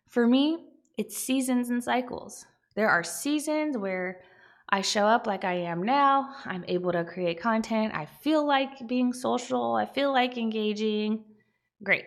For 0.09 0.27
me, 0.27 0.69
it's 0.97 1.17
seasons 1.17 1.71
and 1.71 1.83
cycles. 1.83 2.47
There 2.75 2.89
are 2.89 3.03
seasons 3.03 3.77
where 3.77 4.21
I 4.69 4.81
show 4.81 5.07
up 5.07 5.27
like 5.27 5.45
I 5.45 5.55
am 5.55 5.83
now. 5.83 6.35
I'm 6.45 6.65
able 6.69 6.93
to 6.93 7.05
create 7.05 7.41
content. 7.41 7.95
I 7.95 8.07
feel 8.07 8.47
like 8.47 8.87
being 8.87 9.13
social. 9.13 9.75
I 9.75 9.87
feel 9.87 10.13
like 10.13 10.37
engaging. 10.37 11.25
Great. 11.83 12.05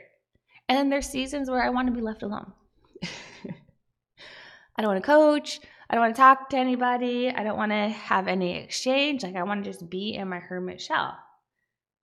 And 0.70 0.78
then 0.78 0.90
there's 0.90 1.10
seasons 1.10 1.50
where 1.50 1.64
I 1.64 1.70
want 1.70 1.88
to 1.88 1.94
be 1.94 2.02
left 2.02 2.22
alone. 2.22 2.54
I 3.04 4.82
don't 4.82 4.92
want 4.92 5.04
to 5.04 5.08
coach. 5.08 5.60
I 5.90 5.96
don't 5.96 6.04
want 6.04 6.16
to 6.16 6.22
talk 6.22 6.50
to 6.50 6.58
anybody. 6.58 7.30
I 7.30 7.44
don't 7.44 7.58
want 7.58 7.72
to 7.72 7.90
have 7.90 8.28
any 8.28 8.58
exchange. 8.58 9.24
Like, 9.24 9.36
I 9.36 9.42
want 9.42 9.64
to 9.64 9.70
just 9.70 9.90
be 9.90 10.14
in 10.14 10.30
my 10.30 10.38
hermit 10.38 10.80
shell. 10.80 11.18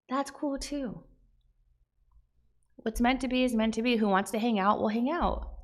That's 0.09 0.33
cool 0.33 0.59
too. 0.59 1.01
What's 2.79 3.01
meant 3.01 3.21
to 3.21 3.29
be 3.29 3.45
is 3.45 3.55
meant 3.55 3.75
to 3.75 3.83
be. 3.83 3.97
Who 3.97 4.09
wants 4.09 4.33
to 4.33 4.39
hang 4.41 4.59
out 4.59 4.81
will 4.81 4.89
hang 4.89 5.11
out. 5.11 5.56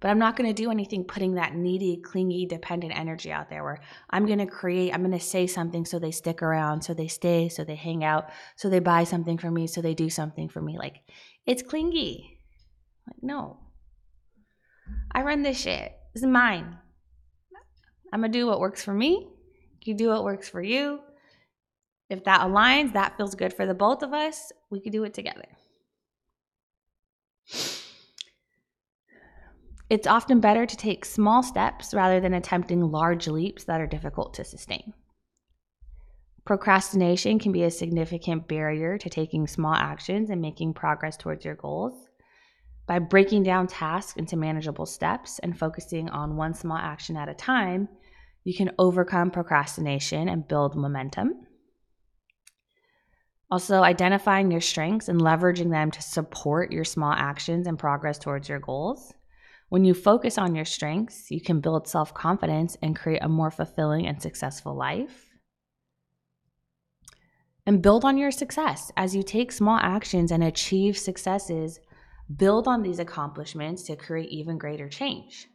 But 0.00 0.10
I'm 0.10 0.18
not 0.18 0.36
going 0.36 0.48
to 0.48 0.62
do 0.62 0.70
anything 0.70 1.04
putting 1.04 1.34
that 1.34 1.54
needy, 1.54 1.96
clingy, 1.96 2.46
dependent 2.46 2.96
energy 2.96 3.32
out 3.32 3.48
there 3.48 3.64
where 3.64 3.80
I'm 4.10 4.26
going 4.26 4.38
to 4.38 4.46
create, 4.46 4.92
I'm 4.92 5.00
going 5.00 5.18
to 5.18 5.24
say 5.24 5.46
something 5.46 5.86
so 5.86 5.98
they 5.98 6.10
stick 6.10 6.42
around, 6.42 6.82
so 6.82 6.92
they 6.92 7.08
stay, 7.08 7.48
so 7.48 7.64
they 7.64 7.76
hang 7.76 8.04
out, 8.04 8.28
so 8.56 8.68
they 8.68 8.78
buy 8.78 9.04
something 9.04 9.38
for 9.38 9.50
me, 9.50 9.66
so 9.66 9.80
they 9.80 9.94
do 9.94 10.10
something 10.10 10.48
for 10.48 10.60
me. 10.60 10.76
Like, 10.78 11.00
it's 11.46 11.62
clingy. 11.62 12.38
Like, 13.06 13.22
no. 13.22 13.58
I 15.12 15.22
run 15.22 15.42
this 15.42 15.58
shit. 15.58 15.92
This 16.12 16.22
is 16.22 16.28
mine. 16.28 16.76
I'm 18.12 18.20
going 18.20 18.32
to 18.32 18.38
do 18.38 18.46
what 18.46 18.60
works 18.60 18.84
for 18.84 18.92
me. 18.92 19.28
You 19.82 19.94
do 19.94 20.08
what 20.08 20.24
works 20.24 20.48
for 20.48 20.60
you. 20.60 21.00
If 22.10 22.24
that 22.24 22.40
aligns, 22.40 22.92
that 22.92 23.16
feels 23.16 23.34
good 23.34 23.52
for 23.52 23.66
the 23.66 23.74
both 23.74 24.02
of 24.02 24.12
us, 24.12 24.52
we 24.70 24.80
could 24.80 24.92
do 24.92 25.04
it 25.04 25.14
together. 25.14 25.46
It's 29.88 30.06
often 30.06 30.40
better 30.40 30.66
to 30.66 30.76
take 30.76 31.04
small 31.04 31.42
steps 31.42 31.94
rather 31.94 32.18
than 32.20 32.34
attempting 32.34 32.90
large 32.90 33.28
leaps 33.28 33.64
that 33.64 33.80
are 33.80 33.86
difficult 33.86 34.34
to 34.34 34.44
sustain. 34.44 34.92
Procrastination 36.44 37.38
can 37.38 37.52
be 37.52 37.62
a 37.62 37.70
significant 37.70 38.48
barrier 38.48 38.98
to 38.98 39.10
taking 39.10 39.46
small 39.46 39.74
actions 39.74 40.30
and 40.30 40.40
making 40.40 40.74
progress 40.74 41.16
towards 41.16 41.44
your 41.44 41.54
goals. 41.54 42.08
By 42.86 43.00
breaking 43.00 43.42
down 43.42 43.66
tasks 43.66 44.16
into 44.16 44.36
manageable 44.36 44.86
steps 44.86 45.40
and 45.40 45.58
focusing 45.58 46.08
on 46.08 46.36
one 46.36 46.54
small 46.54 46.78
action 46.78 47.16
at 47.16 47.28
a 47.28 47.34
time, 47.34 47.88
you 48.44 48.54
can 48.54 48.70
overcome 48.78 49.32
procrastination 49.32 50.28
and 50.28 50.46
build 50.46 50.76
momentum. 50.76 51.46
Also, 53.50 53.82
identifying 53.82 54.50
your 54.50 54.60
strengths 54.60 55.08
and 55.08 55.20
leveraging 55.20 55.70
them 55.70 55.90
to 55.92 56.02
support 56.02 56.72
your 56.72 56.84
small 56.84 57.12
actions 57.12 57.66
and 57.66 57.78
progress 57.78 58.18
towards 58.18 58.48
your 58.48 58.58
goals. 58.60 59.12
When 59.68 59.84
you 59.84 59.94
focus 59.94 60.38
on 60.38 60.54
your 60.54 60.64
strengths, 60.64 61.30
you 61.30 61.40
can 61.40 61.60
build 61.60 61.88
self 61.88 62.14
confidence 62.14 62.76
and 62.82 62.94
create 62.94 63.22
a 63.22 63.28
more 63.28 63.50
fulfilling 63.50 64.06
and 64.06 64.22
successful 64.22 64.76
life. 64.76 65.30
And 67.66 67.82
build 67.82 68.04
on 68.04 68.16
your 68.16 68.30
success. 68.30 68.92
As 68.96 69.16
you 69.16 69.24
take 69.24 69.50
small 69.50 69.78
actions 69.82 70.30
and 70.30 70.44
achieve 70.44 70.96
successes, 70.96 71.80
build 72.36 72.68
on 72.68 72.82
these 72.82 73.00
accomplishments 73.00 73.82
to 73.84 73.96
create 73.96 74.30
even 74.30 74.56
greater 74.56 74.88
change. 74.88 75.48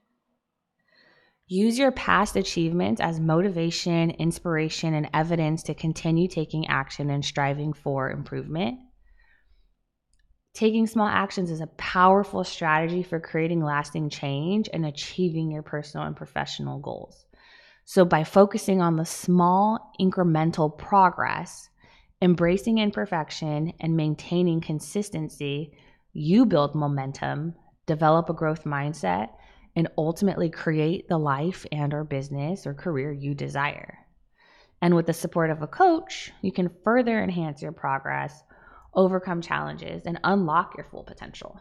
Use 1.48 1.78
your 1.78 1.92
past 1.92 2.36
achievements 2.36 3.02
as 3.02 3.20
motivation, 3.20 4.12
inspiration, 4.12 4.94
and 4.94 5.10
evidence 5.14 5.64
to 5.64 5.74
continue 5.74 6.28
taking 6.28 6.68
action 6.68 7.10
and 7.10 7.24
striving 7.24 7.74
for 7.74 8.10
improvement. 8.10 8.80
Taking 10.62 10.86
small 10.86 11.08
actions 11.08 11.50
is 11.50 11.60
a 11.60 11.66
powerful 11.66 12.44
strategy 12.44 13.02
for 13.02 13.20
creating 13.20 13.64
lasting 13.64 14.12
change 14.12 14.70
and 14.72 14.86
achieving 14.86 15.50
your 15.50 15.64
personal 15.64 16.06
and 16.06 16.16
professional 16.16 16.78
goals. 16.78 17.26
So, 17.84 18.06
by 18.06 18.24
focusing 18.24 18.80
on 18.80 18.96
the 18.96 19.04
small 19.04 19.92
incremental 20.00 20.78
progress, 20.78 21.68
embracing 22.22 22.78
imperfection, 22.78 23.74
and 23.80 23.98
maintaining 23.98 24.62
consistency, 24.62 25.74
you 26.14 26.46
build 26.46 26.76
momentum, 26.76 27.56
develop 27.88 28.30
a 28.30 28.36
growth 28.36 28.64
mindset, 28.64 29.30
and 29.76 29.88
ultimately 29.98 30.52
create 30.52 31.10
the 31.10 31.18
life 31.18 31.66
and 31.72 31.92
or 31.92 32.04
business 32.04 32.68
or 32.68 32.76
career 32.76 33.12
you 33.12 33.34
desire. 33.34 33.98
And 34.80 34.94
with 34.94 35.08
the 35.08 35.14
support 35.14 35.50
of 35.50 35.64
a 35.64 35.68
coach, 35.68 36.32
you 36.44 36.52
can 36.52 36.70
further 36.84 37.20
enhance 37.20 37.64
your 37.64 37.72
progress 37.72 38.44
overcome 38.94 39.42
challenges, 39.42 40.04
and 40.06 40.20
unlock 40.24 40.76
your 40.78 40.86
full 40.86 41.04
potential. 41.04 41.60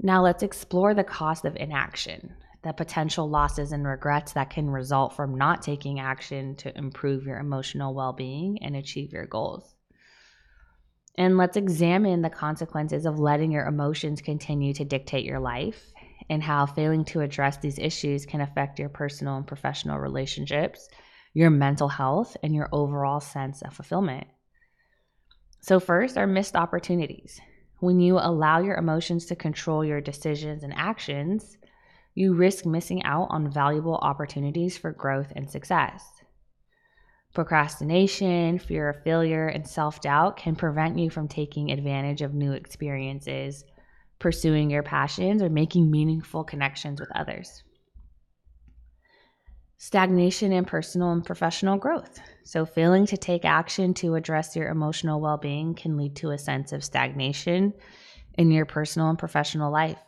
Now, 0.00 0.22
let's 0.22 0.42
explore 0.42 0.94
the 0.94 1.04
cost 1.04 1.44
of 1.44 1.56
inaction, 1.56 2.34
the 2.62 2.72
potential 2.72 3.28
losses 3.28 3.72
and 3.72 3.86
regrets 3.86 4.32
that 4.32 4.50
can 4.50 4.68
result 4.68 5.14
from 5.14 5.36
not 5.36 5.62
taking 5.62 6.00
action 6.00 6.56
to 6.56 6.76
improve 6.76 7.24
your 7.24 7.38
emotional 7.38 7.94
well 7.94 8.12
being 8.12 8.62
and 8.62 8.76
achieve 8.76 9.12
your 9.12 9.26
goals. 9.26 9.74
And 11.16 11.36
let's 11.36 11.56
examine 11.56 12.22
the 12.22 12.30
consequences 12.30 13.04
of 13.04 13.18
letting 13.18 13.52
your 13.52 13.66
emotions 13.66 14.22
continue 14.22 14.72
to 14.74 14.84
dictate 14.84 15.24
your 15.24 15.40
life 15.40 15.92
and 16.30 16.42
how 16.42 16.66
failing 16.66 17.04
to 17.06 17.20
address 17.20 17.58
these 17.58 17.78
issues 17.78 18.24
can 18.24 18.40
affect 18.40 18.78
your 18.78 18.88
personal 18.88 19.36
and 19.36 19.46
professional 19.46 19.98
relationships 19.98 20.88
your 21.34 21.50
mental 21.50 21.88
health, 21.88 22.36
and 22.42 22.54
your 22.54 22.68
overall 22.72 23.20
sense 23.20 23.62
of 23.62 23.72
fulfillment. 23.72 24.26
So, 25.60 25.80
first 25.80 26.18
are 26.18 26.26
missed 26.26 26.56
opportunities. 26.56 27.40
When 27.80 28.00
you 28.00 28.18
allow 28.18 28.60
your 28.60 28.76
emotions 28.76 29.26
to 29.26 29.36
control 29.36 29.84
your 29.84 30.00
decisions 30.00 30.62
and 30.62 30.74
actions, 30.74 31.56
you 32.14 32.34
risk 32.34 32.66
missing 32.66 33.02
out 33.04 33.28
on 33.30 33.50
valuable 33.50 33.96
opportunities 33.96 34.76
for 34.76 34.92
growth 34.92 35.32
and 35.34 35.48
success. 35.48 36.04
Procrastination, 37.32 38.58
fear 38.58 38.90
of 38.90 39.02
failure, 39.02 39.48
and 39.48 39.66
self 39.66 40.00
doubt 40.02 40.36
can 40.36 40.54
prevent 40.54 40.98
you 40.98 41.08
from 41.08 41.28
taking 41.28 41.70
advantage 41.70 42.20
of 42.20 42.34
new 42.34 42.52
experiences, 42.52 43.64
pursuing 44.18 44.68
your 44.68 44.82
passions, 44.82 45.42
or 45.42 45.48
making 45.48 45.90
meaningful 45.90 46.44
connections 46.44 47.00
with 47.00 47.10
others 47.14 47.62
stagnation 49.82 50.52
in 50.52 50.64
personal 50.64 51.10
and 51.10 51.24
professional 51.24 51.76
growth. 51.76 52.20
So, 52.44 52.64
failing 52.64 53.04
to 53.06 53.16
take 53.16 53.44
action 53.44 53.94
to 53.94 54.14
address 54.14 54.54
your 54.54 54.68
emotional 54.68 55.20
well 55.20 55.38
being 55.38 55.74
can 55.74 55.96
lead 55.96 56.14
to 56.16 56.30
a 56.30 56.38
sense 56.38 56.70
of 56.70 56.84
stagnation 56.84 57.74
in 58.38 58.52
your 58.52 58.64
personal 58.64 59.08
and 59.08 59.18
professional 59.18 59.72
life. 59.72 59.98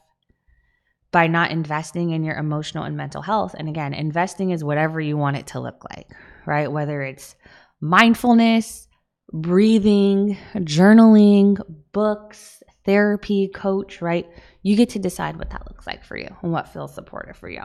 By 1.11 1.27
not 1.27 1.51
investing 1.51 2.11
in 2.11 2.23
your 2.23 2.37
emotional 2.37 2.85
and 2.85 2.97
mental 2.97 3.21
health, 3.21 3.57
and 3.59 3.69
again, 3.69 3.95
investing 3.95 4.51
is 4.51 4.63
whatever 4.63 5.01
you 5.01 5.17
want 5.17 5.39
it 5.39 5.49
to 5.49 5.61
look 5.61 5.85
like, 5.91 6.09
right? 6.47 6.71
Whether 6.71 7.03
it's 7.03 7.35
mindfulness, 7.81 8.87
breathing, 9.33 10.39
journaling, 10.55 11.59
books, 11.91 12.63
therapy, 12.87 13.49
coach, 13.49 14.01
right? 14.01 14.29
You 14.63 14.77
get 14.77 14.91
to 14.91 15.01
decide 15.01 15.37
what 15.37 15.51
that 15.51 15.67
looks 15.69 15.85
like 15.85 16.05
for 16.05 16.17
you 16.17 16.29
and 16.43 16.53
what 16.53 16.69
feels 16.69 16.95
supportive 16.95 17.37
for 17.37 17.49
you. 17.49 17.65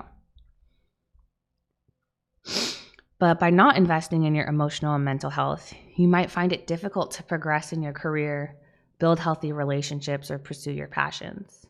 But 3.20 3.38
by 3.38 3.50
not 3.50 3.76
investing 3.76 4.24
in 4.24 4.34
your 4.34 4.48
emotional 4.48 4.96
and 4.96 5.04
mental 5.04 5.30
health, 5.30 5.74
you 5.98 6.08
might 6.08 6.32
find 6.32 6.54
it 6.54 6.68
difficult 6.68 7.12
to 7.12 7.24
progress 7.24 7.74
in 7.74 7.84
your 7.84 7.92
career, 7.92 8.56
build 8.98 9.20
healthy 9.20 9.52
relationships, 9.52 10.32
or 10.32 10.40
pursue 10.40 10.72
your 10.72 10.88
passions. 10.88 11.66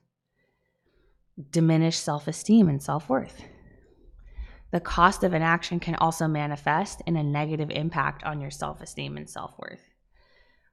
Diminish 1.50 1.98
self 1.98 2.28
esteem 2.28 2.70
and 2.70 2.82
self 2.82 3.10
worth. 3.10 3.42
The 4.72 4.80
cost 4.80 5.24
of 5.24 5.34
inaction 5.34 5.80
can 5.80 5.96
also 5.96 6.28
manifest 6.28 7.02
in 7.08 7.16
a 7.16 7.24
negative 7.24 7.72
impact 7.72 8.24
on 8.24 8.40
your 8.40 8.52
self 8.52 8.80
esteem 8.80 9.18
and 9.18 9.28
self 9.28 9.58
worth. 9.58 9.82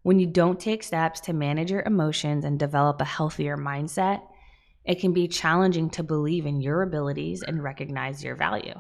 When 0.03 0.19
you 0.19 0.27
don't 0.27 0.61
take 0.61 0.83
steps 0.83 1.21
to 1.21 1.33
manage 1.33 1.71
your 1.71 1.83
emotions 1.83 2.45
and 2.45 2.59
develop 2.59 3.01
a 3.01 3.05
healthier 3.05 3.57
mindset, 3.57 4.21
it 4.85 5.01
can 5.01 5.15
be 5.15 5.27
challenging 5.27 5.89
to 5.91 6.03
believe 6.03 6.45
in 6.45 6.61
your 6.61 6.83
abilities 6.83 7.43
and 7.43 7.63
recognize 7.63 8.23
your 8.23 8.37
value. 8.37 8.75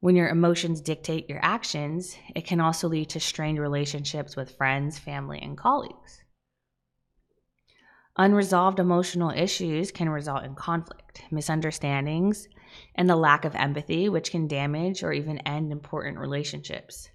When 0.00 0.14
your 0.14 0.28
emotions 0.28 0.80
dictate 0.80 1.28
your 1.28 1.40
actions, 1.42 2.16
it 2.36 2.46
can 2.46 2.60
also 2.60 2.88
lead 2.88 3.08
to 3.10 3.20
strained 3.20 3.58
relationships 3.58 4.36
with 4.36 4.56
friends, 4.56 4.96
family, 4.96 5.40
and 5.40 5.58
colleagues. 5.58 6.22
Unresolved 8.16 8.78
emotional 8.78 9.30
issues 9.30 9.90
can 9.90 10.08
result 10.08 10.44
in 10.44 10.54
conflict, 10.54 11.22
misunderstandings, 11.30 12.48
and 12.94 13.08
the 13.08 13.16
lack 13.16 13.44
of 13.44 13.54
empathy, 13.54 14.08
which 14.08 14.30
can 14.30 14.46
damage 14.46 15.02
or 15.02 15.12
even 15.12 15.38
end 15.38 15.72
important 15.72 16.18
relationships. 16.18 17.10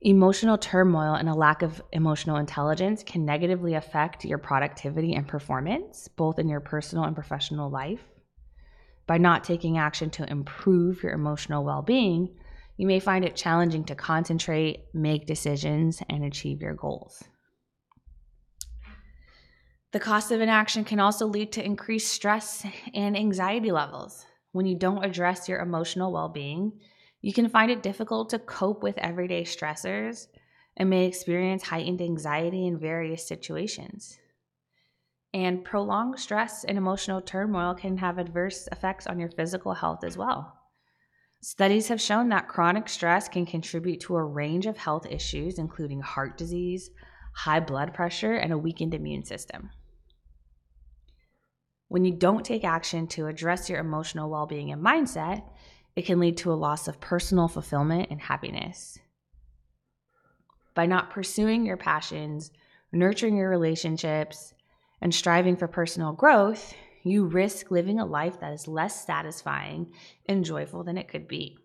Emotional 0.00 0.58
turmoil 0.58 1.14
and 1.14 1.28
a 1.28 1.34
lack 1.34 1.62
of 1.62 1.80
emotional 1.92 2.36
intelligence 2.36 3.04
can 3.04 3.24
negatively 3.24 3.74
affect 3.74 4.24
your 4.24 4.38
productivity 4.38 5.14
and 5.14 5.28
performance, 5.28 6.08
both 6.08 6.40
in 6.40 6.48
your 6.48 6.58
personal 6.58 7.04
and 7.04 7.14
professional 7.14 7.70
life. 7.70 8.02
By 9.06 9.18
not 9.18 9.44
taking 9.44 9.78
action 9.78 10.10
to 10.10 10.30
improve 10.30 11.02
your 11.02 11.12
emotional 11.12 11.64
well 11.64 11.82
being, 11.82 12.34
you 12.76 12.86
may 12.86 13.00
find 13.00 13.24
it 13.24 13.36
challenging 13.36 13.84
to 13.84 13.94
concentrate, 13.94 14.86
make 14.94 15.26
decisions, 15.26 16.02
and 16.08 16.24
achieve 16.24 16.60
your 16.62 16.74
goals. 16.74 17.22
The 19.92 20.00
cost 20.00 20.32
of 20.32 20.40
inaction 20.40 20.84
can 20.84 21.00
also 21.00 21.26
lead 21.26 21.52
to 21.52 21.64
increased 21.64 22.12
stress 22.12 22.64
and 22.94 23.16
anxiety 23.16 23.70
levels. 23.70 24.24
When 24.52 24.66
you 24.66 24.76
don't 24.76 25.04
address 25.04 25.48
your 25.48 25.60
emotional 25.60 26.12
well 26.12 26.30
being, 26.30 26.72
you 27.20 27.32
can 27.32 27.48
find 27.48 27.70
it 27.70 27.82
difficult 27.82 28.30
to 28.30 28.38
cope 28.38 28.82
with 28.82 28.96
everyday 28.98 29.44
stressors 29.44 30.28
and 30.76 30.88
may 30.88 31.06
experience 31.06 31.62
heightened 31.62 32.00
anxiety 32.00 32.66
in 32.66 32.78
various 32.78 33.26
situations. 33.26 34.18
And 35.34 35.64
prolonged 35.64 36.18
stress 36.18 36.64
and 36.64 36.76
emotional 36.76 37.22
turmoil 37.22 37.74
can 37.74 37.96
have 37.98 38.18
adverse 38.18 38.68
effects 38.70 39.06
on 39.06 39.18
your 39.18 39.30
physical 39.30 39.72
health 39.74 40.04
as 40.04 40.16
well. 40.16 40.58
Studies 41.40 41.88
have 41.88 42.00
shown 42.00 42.28
that 42.28 42.48
chronic 42.48 42.88
stress 42.88 43.28
can 43.28 43.46
contribute 43.46 44.00
to 44.00 44.16
a 44.16 44.24
range 44.24 44.66
of 44.66 44.76
health 44.76 45.06
issues, 45.06 45.58
including 45.58 46.00
heart 46.00 46.38
disease, 46.38 46.90
high 47.34 47.60
blood 47.60 47.94
pressure, 47.94 48.34
and 48.34 48.52
a 48.52 48.58
weakened 48.58 48.94
immune 48.94 49.24
system. 49.24 49.70
When 51.88 52.04
you 52.04 52.12
don't 52.12 52.44
take 52.44 52.64
action 52.64 53.06
to 53.08 53.26
address 53.26 53.68
your 53.68 53.80
emotional 53.80 54.30
well 54.30 54.46
being 54.46 54.70
and 54.70 54.84
mindset, 54.84 55.42
it 55.96 56.06
can 56.06 56.20
lead 56.20 56.36
to 56.38 56.52
a 56.52 56.54
loss 56.54 56.88
of 56.88 57.00
personal 57.00 57.48
fulfillment 57.48 58.08
and 58.10 58.20
happiness. 58.20 58.98
By 60.74 60.86
not 60.86 61.10
pursuing 61.10 61.66
your 61.66 61.76
passions, 61.76 62.50
nurturing 62.92 63.36
your 63.36 63.50
relationships, 63.50 64.54
and 65.02 65.14
striving 65.14 65.56
for 65.56 65.66
personal 65.66 66.12
growth, 66.12 66.72
you 67.02 67.26
risk 67.26 67.70
living 67.70 67.98
a 67.98 68.06
life 68.06 68.40
that 68.40 68.52
is 68.52 68.68
less 68.68 69.04
satisfying 69.04 69.92
and 70.26 70.44
joyful 70.44 70.84
than 70.84 70.96
it 70.96 71.08
could 71.08 71.26
be. 71.28 71.58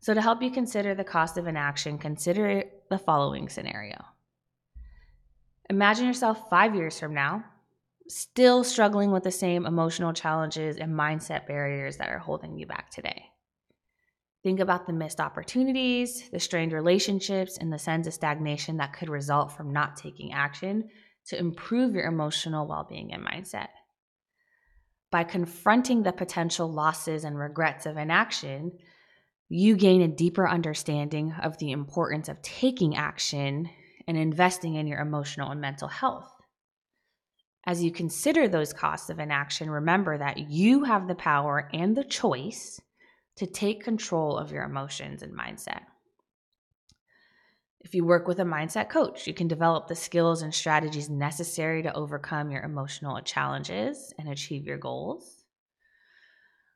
So, 0.00 0.12
to 0.12 0.20
help 0.20 0.42
you 0.42 0.50
consider 0.50 0.94
the 0.94 1.02
cost 1.02 1.38
of 1.38 1.46
inaction, 1.46 1.96
consider 1.96 2.64
the 2.90 2.98
following 2.98 3.48
scenario. 3.48 3.96
Imagine 5.70 6.06
yourself 6.06 6.50
five 6.50 6.74
years 6.74 7.00
from 7.00 7.14
now 7.14 7.42
still 8.06 8.62
struggling 8.62 9.10
with 9.10 9.22
the 9.22 9.30
same 9.30 9.64
emotional 9.64 10.12
challenges 10.12 10.76
and 10.76 10.92
mindset 10.92 11.46
barriers 11.46 11.96
that 11.96 12.10
are 12.10 12.18
holding 12.18 12.58
you 12.58 12.66
back 12.66 12.90
today. 12.90 13.24
Think 14.42 14.60
about 14.60 14.86
the 14.86 14.92
missed 14.92 15.20
opportunities, 15.20 16.28
the 16.28 16.38
strained 16.38 16.72
relationships, 16.72 17.56
and 17.56 17.72
the 17.72 17.78
sense 17.78 18.06
of 18.06 18.12
stagnation 18.12 18.76
that 18.76 18.92
could 18.92 19.08
result 19.08 19.52
from 19.52 19.72
not 19.72 19.96
taking 19.96 20.34
action 20.34 20.90
to 21.28 21.38
improve 21.38 21.94
your 21.94 22.04
emotional 22.04 22.66
well 22.66 22.86
being 22.88 23.12
and 23.12 23.24
mindset. 23.24 23.68
By 25.10 25.24
confronting 25.24 26.02
the 26.02 26.12
potential 26.12 26.70
losses 26.70 27.24
and 27.24 27.38
regrets 27.38 27.86
of 27.86 27.96
inaction, 27.96 28.72
you 29.48 29.76
gain 29.76 30.02
a 30.02 30.08
deeper 30.08 30.48
understanding 30.48 31.32
of 31.42 31.58
the 31.58 31.70
importance 31.70 32.28
of 32.28 32.42
taking 32.42 32.96
action 32.96 33.70
and 34.08 34.16
investing 34.16 34.74
in 34.74 34.86
your 34.86 35.00
emotional 35.00 35.50
and 35.50 35.60
mental 35.60 35.88
health. 35.88 36.30
As 37.66 37.82
you 37.82 37.90
consider 37.90 38.48
those 38.48 38.72
costs 38.72 39.08
of 39.08 39.18
inaction, 39.18 39.70
remember 39.70 40.18
that 40.18 40.50
you 40.50 40.84
have 40.84 41.08
the 41.08 41.14
power 41.14 41.70
and 41.72 41.96
the 41.96 42.04
choice 42.04 42.80
to 43.36 43.46
take 43.46 43.82
control 43.82 44.36
of 44.36 44.52
your 44.52 44.64
emotions 44.64 45.22
and 45.22 45.32
mindset. 45.32 45.82
If 47.84 47.94
you 47.94 48.04
work 48.04 48.26
with 48.26 48.40
a 48.40 48.44
mindset 48.44 48.88
coach, 48.88 49.26
you 49.26 49.34
can 49.34 49.46
develop 49.46 49.88
the 49.88 49.94
skills 49.94 50.40
and 50.40 50.54
strategies 50.54 51.10
necessary 51.10 51.82
to 51.82 51.94
overcome 51.94 52.50
your 52.50 52.62
emotional 52.62 53.20
challenges 53.20 54.12
and 54.18 54.26
achieve 54.28 54.64
your 54.64 54.78
goals. 54.78 55.44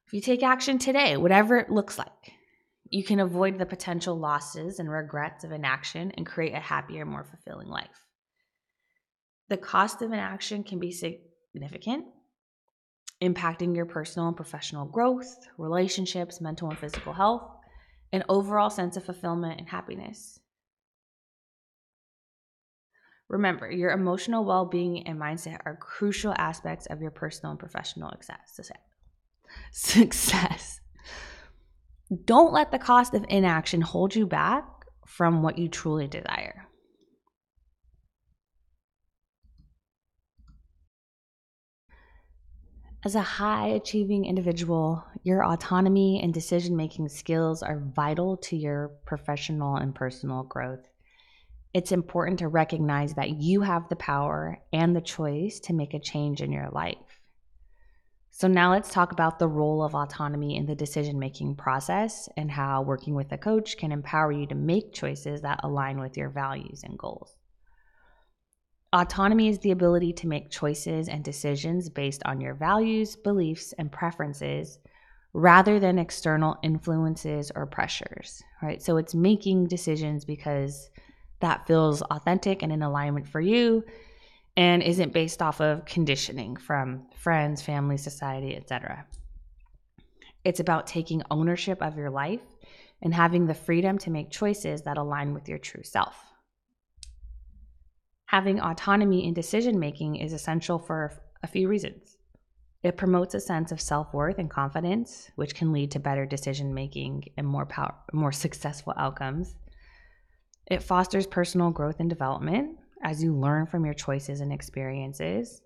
If 0.06 0.12
you 0.12 0.20
take 0.20 0.42
action 0.42 0.78
today, 0.78 1.16
whatever 1.16 1.56
it 1.56 1.70
looks 1.70 1.98
like, 1.98 2.32
you 2.90 3.02
can 3.02 3.20
avoid 3.20 3.58
the 3.58 3.66
potential 3.66 4.18
losses 4.18 4.78
and 4.78 4.90
regrets 4.90 5.44
of 5.44 5.52
inaction 5.52 6.12
and 6.12 6.26
create 6.26 6.54
a 6.54 6.60
happier, 6.60 7.06
more 7.06 7.24
fulfilling 7.24 7.68
life. 7.68 8.06
The 9.48 9.56
cost 9.56 10.02
of 10.02 10.12
inaction 10.12 10.62
can 10.62 10.78
be 10.78 10.92
significant, 10.92 12.04
impacting 13.22 13.74
your 13.74 13.86
personal 13.86 14.28
and 14.28 14.36
professional 14.36 14.84
growth, 14.84 15.34
relationships, 15.56 16.40
mental 16.42 16.68
and 16.68 16.78
physical 16.78 17.14
health, 17.14 17.50
and 18.12 18.24
overall 18.28 18.68
sense 18.68 18.98
of 18.98 19.04
fulfillment 19.04 19.58
and 19.58 19.68
happiness. 19.68 20.37
Remember, 23.28 23.70
your 23.70 23.90
emotional 23.90 24.44
well 24.44 24.64
being 24.64 25.06
and 25.06 25.20
mindset 25.20 25.58
are 25.66 25.76
crucial 25.76 26.34
aspects 26.38 26.86
of 26.86 27.02
your 27.02 27.10
personal 27.10 27.50
and 27.50 27.60
professional 27.60 28.10
success. 28.10 28.60
Success. 29.70 30.80
Don't 32.24 32.54
let 32.54 32.70
the 32.70 32.78
cost 32.78 33.12
of 33.12 33.26
inaction 33.28 33.82
hold 33.82 34.14
you 34.14 34.26
back 34.26 34.64
from 35.06 35.42
what 35.42 35.58
you 35.58 35.68
truly 35.68 36.06
desire. 36.06 36.66
As 43.04 43.14
a 43.14 43.20
high 43.20 43.68
achieving 43.68 44.24
individual, 44.24 45.04
your 45.22 45.44
autonomy 45.44 46.20
and 46.22 46.34
decision 46.34 46.76
making 46.76 47.08
skills 47.08 47.62
are 47.62 47.78
vital 47.94 48.36
to 48.38 48.56
your 48.56 48.88
professional 49.06 49.76
and 49.76 49.94
personal 49.94 50.42
growth. 50.42 50.88
It's 51.74 51.92
important 51.92 52.38
to 52.38 52.48
recognize 52.48 53.14
that 53.14 53.36
you 53.36 53.60
have 53.60 53.88
the 53.88 53.96
power 53.96 54.58
and 54.72 54.96
the 54.96 55.00
choice 55.00 55.60
to 55.60 55.74
make 55.74 55.94
a 55.94 56.00
change 56.00 56.40
in 56.40 56.50
your 56.50 56.70
life. 56.70 57.20
So, 58.30 58.46
now 58.46 58.70
let's 58.70 58.92
talk 58.92 59.12
about 59.12 59.38
the 59.38 59.48
role 59.48 59.82
of 59.82 59.94
autonomy 59.94 60.56
in 60.56 60.66
the 60.66 60.74
decision 60.74 61.18
making 61.18 61.56
process 61.56 62.28
and 62.36 62.50
how 62.50 62.82
working 62.82 63.14
with 63.14 63.32
a 63.32 63.38
coach 63.38 63.76
can 63.76 63.90
empower 63.90 64.30
you 64.30 64.46
to 64.46 64.54
make 64.54 64.92
choices 64.92 65.42
that 65.42 65.60
align 65.64 65.98
with 65.98 66.16
your 66.16 66.28
values 66.28 66.82
and 66.84 66.96
goals. 66.96 67.36
Autonomy 68.92 69.48
is 69.48 69.58
the 69.58 69.72
ability 69.72 70.14
to 70.14 70.28
make 70.28 70.50
choices 70.50 71.08
and 71.08 71.22
decisions 71.22 71.90
based 71.90 72.22
on 72.24 72.40
your 72.40 72.54
values, 72.54 73.16
beliefs, 73.16 73.74
and 73.76 73.92
preferences 73.92 74.78
rather 75.34 75.78
than 75.78 75.98
external 75.98 76.56
influences 76.62 77.52
or 77.54 77.66
pressures, 77.66 78.42
right? 78.62 78.80
So 78.82 78.96
it's 78.96 79.14
making 79.14 79.66
decisions 79.66 80.24
because 80.24 80.88
that 81.40 81.66
feels 81.66 82.02
authentic 82.02 82.62
and 82.62 82.72
in 82.72 82.82
alignment 82.82 83.28
for 83.28 83.40
you 83.40 83.84
and 84.56 84.82
isn't 84.82 85.12
based 85.12 85.40
off 85.40 85.60
of 85.60 85.84
conditioning 85.84 86.56
from 86.56 87.06
friends, 87.14 87.62
family, 87.62 87.96
society, 87.96 88.56
etc. 88.56 89.06
It's 90.44 90.60
about 90.60 90.86
taking 90.86 91.22
ownership 91.30 91.80
of 91.82 91.96
your 91.96 92.10
life 92.10 92.42
and 93.02 93.14
having 93.14 93.46
the 93.46 93.54
freedom 93.54 93.98
to 93.98 94.10
make 94.10 94.30
choices 94.30 94.82
that 94.82 94.98
align 94.98 95.34
with 95.34 95.48
your 95.48 95.58
true 95.58 95.84
self. 95.84 96.16
Having 98.26 98.60
autonomy 98.60 99.26
in 99.26 99.34
decision 99.34 99.78
making 99.78 100.16
is 100.16 100.32
essential 100.32 100.78
for 100.78 101.12
a 101.42 101.46
few 101.46 101.68
reasons. 101.68 102.16
It 102.82 102.96
promotes 102.96 103.34
a 103.34 103.40
sense 103.40 103.72
of 103.72 103.80
self 103.80 104.12
worth 104.12 104.38
and 104.38 104.50
confidence, 104.50 105.30
which 105.36 105.54
can 105.54 105.72
lead 105.72 105.90
to 105.92 105.98
better 105.98 106.26
decision 106.26 106.74
making 106.74 107.24
and 107.36 107.46
more 107.46 107.66
power, 107.66 107.94
more 108.12 108.32
successful 108.32 108.92
outcomes. 108.96 109.54
It 110.70 110.82
fosters 110.82 111.26
personal 111.26 111.70
growth 111.70 111.98
and 111.98 112.10
development 112.10 112.78
as 113.02 113.22
you 113.22 113.34
learn 113.34 113.66
from 113.66 113.84
your 113.84 113.94
choices 113.94 114.40
and 114.40 114.52
experiences. 114.52 115.62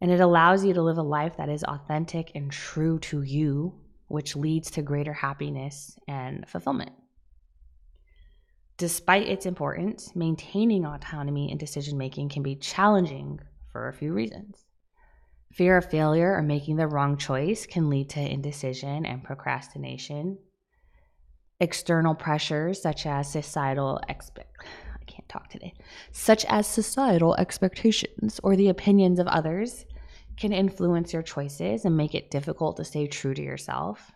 And 0.00 0.10
it 0.10 0.20
allows 0.20 0.64
you 0.64 0.74
to 0.74 0.82
live 0.82 0.98
a 0.98 1.02
life 1.02 1.36
that 1.38 1.48
is 1.48 1.64
authentic 1.64 2.32
and 2.34 2.50
true 2.50 2.98
to 3.00 3.22
you, 3.22 3.74
which 4.08 4.36
leads 4.36 4.70
to 4.72 4.82
greater 4.82 5.12
happiness 5.12 5.96
and 6.08 6.46
fulfillment. 6.48 6.92
Despite 8.76 9.28
its 9.28 9.46
importance, 9.46 10.14
maintaining 10.16 10.84
autonomy 10.84 11.50
in 11.50 11.56
decision 11.56 11.96
making 11.96 12.30
can 12.30 12.42
be 12.42 12.56
challenging 12.56 13.40
for 13.70 13.88
a 13.88 13.92
few 13.92 14.12
reasons. 14.12 14.64
Fear 15.52 15.76
of 15.76 15.90
failure 15.90 16.34
or 16.34 16.42
making 16.42 16.76
the 16.76 16.88
wrong 16.88 17.16
choice 17.16 17.64
can 17.66 17.88
lead 17.88 18.10
to 18.10 18.20
indecision 18.20 19.06
and 19.06 19.22
procrastination. 19.22 20.38
External 21.62 22.14
pressures 22.14 22.82
such 22.82 23.06
as 23.06 23.30
societal 23.30 24.00
expect 24.08 24.56
I 25.00 25.04
can't 25.04 25.28
talk 25.28 25.48
today, 25.48 25.74
such 26.10 26.44
as 26.46 26.66
societal 26.66 27.34
expectations 27.36 28.40
or 28.42 28.56
the 28.56 28.68
opinions 28.68 29.18
of 29.18 29.28
others 29.28 29.84
can 30.36 30.52
influence 30.52 31.12
your 31.12 31.22
choices 31.22 31.84
and 31.84 31.96
make 31.96 32.14
it 32.14 32.30
difficult 32.30 32.76
to 32.76 32.84
stay 32.84 33.06
true 33.06 33.34
to 33.34 33.42
yourself. 33.42 34.12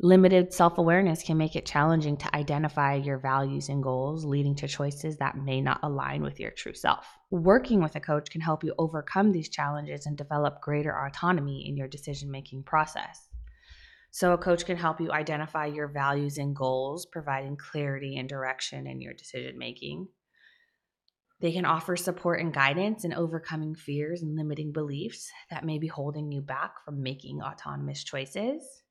Limited 0.00 0.52
self 0.52 0.78
awareness 0.78 1.22
can 1.22 1.38
make 1.38 1.54
it 1.54 1.66
challenging 1.66 2.16
to 2.16 2.36
identify 2.36 2.94
your 2.94 3.18
values 3.18 3.68
and 3.68 3.80
goals, 3.80 4.24
leading 4.24 4.56
to 4.56 4.66
choices 4.66 5.18
that 5.18 5.38
may 5.38 5.60
not 5.60 5.78
align 5.84 6.22
with 6.22 6.40
your 6.40 6.50
true 6.50 6.74
self. 6.74 7.06
Working 7.30 7.80
with 7.80 7.94
a 7.94 8.00
coach 8.00 8.28
can 8.28 8.40
help 8.40 8.64
you 8.64 8.74
overcome 8.76 9.30
these 9.30 9.48
challenges 9.48 10.06
and 10.06 10.16
develop 10.16 10.60
greater 10.60 10.92
autonomy 11.06 11.68
in 11.68 11.76
your 11.76 11.86
decision 11.86 12.28
making 12.28 12.64
process. 12.64 13.28
So, 14.14 14.32
a 14.32 14.38
coach 14.38 14.64
can 14.64 14.76
help 14.76 15.00
you 15.00 15.10
identify 15.10 15.66
your 15.66 15.88
values 15.88 16.38
and 16.38 16.54
goals, 16.54 17.04
providing 17.04 17.56
clarity 17.56 18.16
and 18.16 18.28
direction 18.28 18.86
in 18.86 19.00
your 19.00 19.12
decision 19.12 19.58
making. 19.58 20.06
They 21.40 21.50
can 21.50 21.64
offer 21.64 21.96
support 21.96 22.38
and 22.38 22.54
guidance 22.54 23.04
in 23.04 23.12
overcoming 23.12 23.74
fears 23.74 24.22
and 24.22 24.36
limiting 24.36 24.70
beliefs 24.70 25.32
that 25.50 25.64
may 25.64 25.80
be 25.80 25.88
holding 25.88 26.30
you 26.30 26.42
back 26.42 26.74
from 26.84 27.02
making 27.02 27.42
autonomous 27.42 28.04
choices. 28.04 28.84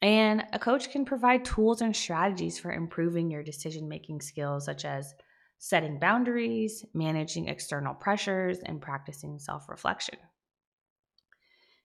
And 0.00 0.44
a 0.52 0.58
coach 0.60 0.92
can 0.92 1.04
provide 1.04 1.44
tools 1.44 1.82
and 1.82 1.94
strategies 1.94 2.60
for 2.60 2.72
improving 2.72 3.28
your 3.28 3.42
decision 3.42 3.88
making 3.88 4.20
skills, 4.20 4.66
such 4.66 4.84
as 4.84 5.12
setting 5.58 5.98
boundaries, 5.98 6.84
managing 6.94 7.48
external 7.48 7.94
pressures, 7.94 8.60
and 8.60 8.80
practicing 8.80 9.40
self 9.40 9.68
reflection. 9.68 10.20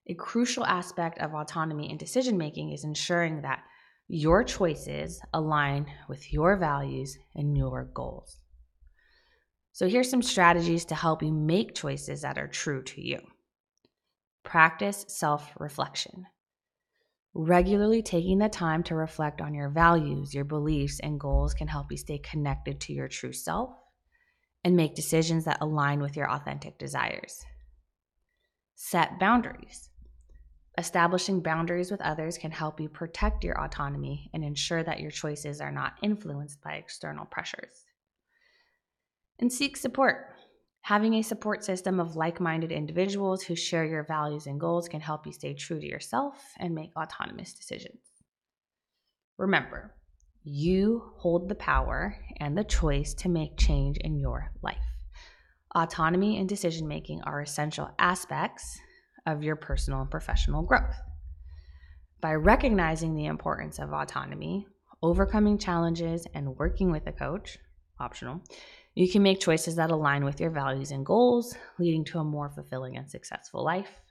A 0.09 0.13
crucial 0.13 0.65
aspect 0.65 1.19
of 1.19 1.33
autonomy 1.33 1.89
in 1.89 1.97
decision 1.97 2.37
making 2.37 2.71
is 2.71 2.85
ensuring 2.85 3.41
that 3.41 3.63
your 4.07 4.41
choices 4.43 5.21
align 5.33 5.85
with 6.07 6.31
your 6.31 6.55
values 6.55 7.17
and 7.35 7.57
your 7.57 7.89
goals. 7.93 8.37
So, 9.73 9.89
here's 9.89 10.09
some 10.09 10.21
strategies 10.21 10.85
to 10.85 10.95
help 10.95 11.21
you 11.21 11.33
make 11.33 11.75
choices 11.75 12.21
that 12.21 12.37
are 12.37 12.47
true 12.47 12.83
to 12.83 13.01
you. 13.01 13.19
Practice 14.43 15.03
self 15.09 15.51
reflection. 15.59 16.25
Regularly 17.33 18.01
taking 18.01 18.39
the 18.39 18.47
time 18.47 18.83
to 18.83 18.95
reflect 18.95 19.41
on 19.41 19.53
your 19.53 19.69
values, 19.69 20.33
your 20.33 20.45
beliefs, 20.45 21.01
and 21.01 21.19
goals 21.19 21.53
can 21.53 21.67
help 21.67 21.91
you 21.91 21.97
stay 21.97 22.17
connected 22.17 22.79
to 22.81 22.93
your 22.93 23.09
true 23.09 23.33
self 23.33 23.71
and 24.63 24.75
make 24.75 24.95
decisions 24.95 25.43
that 25.45 25.59
align 25.59 25.99
with 25.99 26.15
your 26.15 26.31
authentic 26.31 26.79
desires. 26.79 27.45
Set 28.73 29.19
boundaries. 29.19 29.89
Establishing 30.77 31.41
boundaries 31.41 31.89
with 31.89 32.01
others 32.01 32.37
can 32.37 32.51
help 32.51 32.79
you 32.79 32.87
protect 32.87 33.43
your 33.43 33.59
autonomy 33.59 34.29
and 34.33 34.43
ensure 34.43 34.83
that 34.83 34.99
your 34.99 35.09
choices 35.09 35.59
are 35.59 35.71
not 35.71 35.93
influenced 36.03 36.61
by 36.61 36.73
external 36.73 37.25
pressures. 37.25 37.85
And 39.39 39.51
seek 39.51 39.75
support. 39.75 40.27
Having 40.81 41.15
a 41.15 41.23
support 41.23 41.63
system 41.63 41.99
of 41.99 42.15
like 42.15 42.39
minded 42.39 42.71
individuals 42.71 43.41
who 43.41 43.55
share 43.55 43.85
your 43.85 44.03
values 44.03 44.45
and 44.45 44.59
goals 44.59 44.87
can 44.87 45.01
help 45.01 45.25
you 45.25 45.33
stay 45.33 45.55
true 45.55 45.79
to 45.79 45.85
yourself 45.85 46.35
and 46.59 46.75
make 46.75 46.95
autonomous 46.95 47.53
decisions. 47.53 47.99
Remember, 49.37 49.95
you 50.43 51.11
hold 51.17 51.49
the 51.49 51.55
power 51.55 52.15
and 52.39 52.55
the 52.55 52.63
choice 52.63 53.15
to 53.15 53.29
make 53.29 53.57
change 53.57 53.97
in 53.97 54.17
your 54.19 54.51
life. 54.61 54.77
Autonomy 55.75 56.39
and 56.39 56.47
decision 56.47 56.87
making 56.87 57.21
are 57.23 57.41
essential 57.41 57.89
aspects 57.99 58.79
of 59.27 59.43
your 59.43 59.55
personal 59.55 60.01
and 60.01 60.09
professional 60.09 60.63
growth. 60.63 60.95
By 62.19 62.33
recognizing 62.33 63.13
the 63.13 63.25
importance 63.25 63.77
of 63.77 63.93
autonomy, 63.93 64.65
overcoming 65.03 65.59
challenges, 65.59 66.25
and 66.33 66.57
working 66.57 66.91
with 66.91 67.05
a 67.05 67.11
coach, 67.11 67.59
optional, 67.99 68.41
you 68.95 69.07
can 69.07 69.21
make 69.21 69.39
choices 69.39 69.75
that 69.75 69.91
align 69.91 70.25
with 70.25 70.39
your 70.39 70.49
values 70.49 70.89
and 70.89 71.05
goals, 71.05 71.55
leading 71.77 72.03
to 72.05 72.19
a 72.19 72.23
more 72.23 72.49
fulfilling 72.49 72.97
and 72.97 73.07
successful 73.07 73.63
life. 73.63 74.01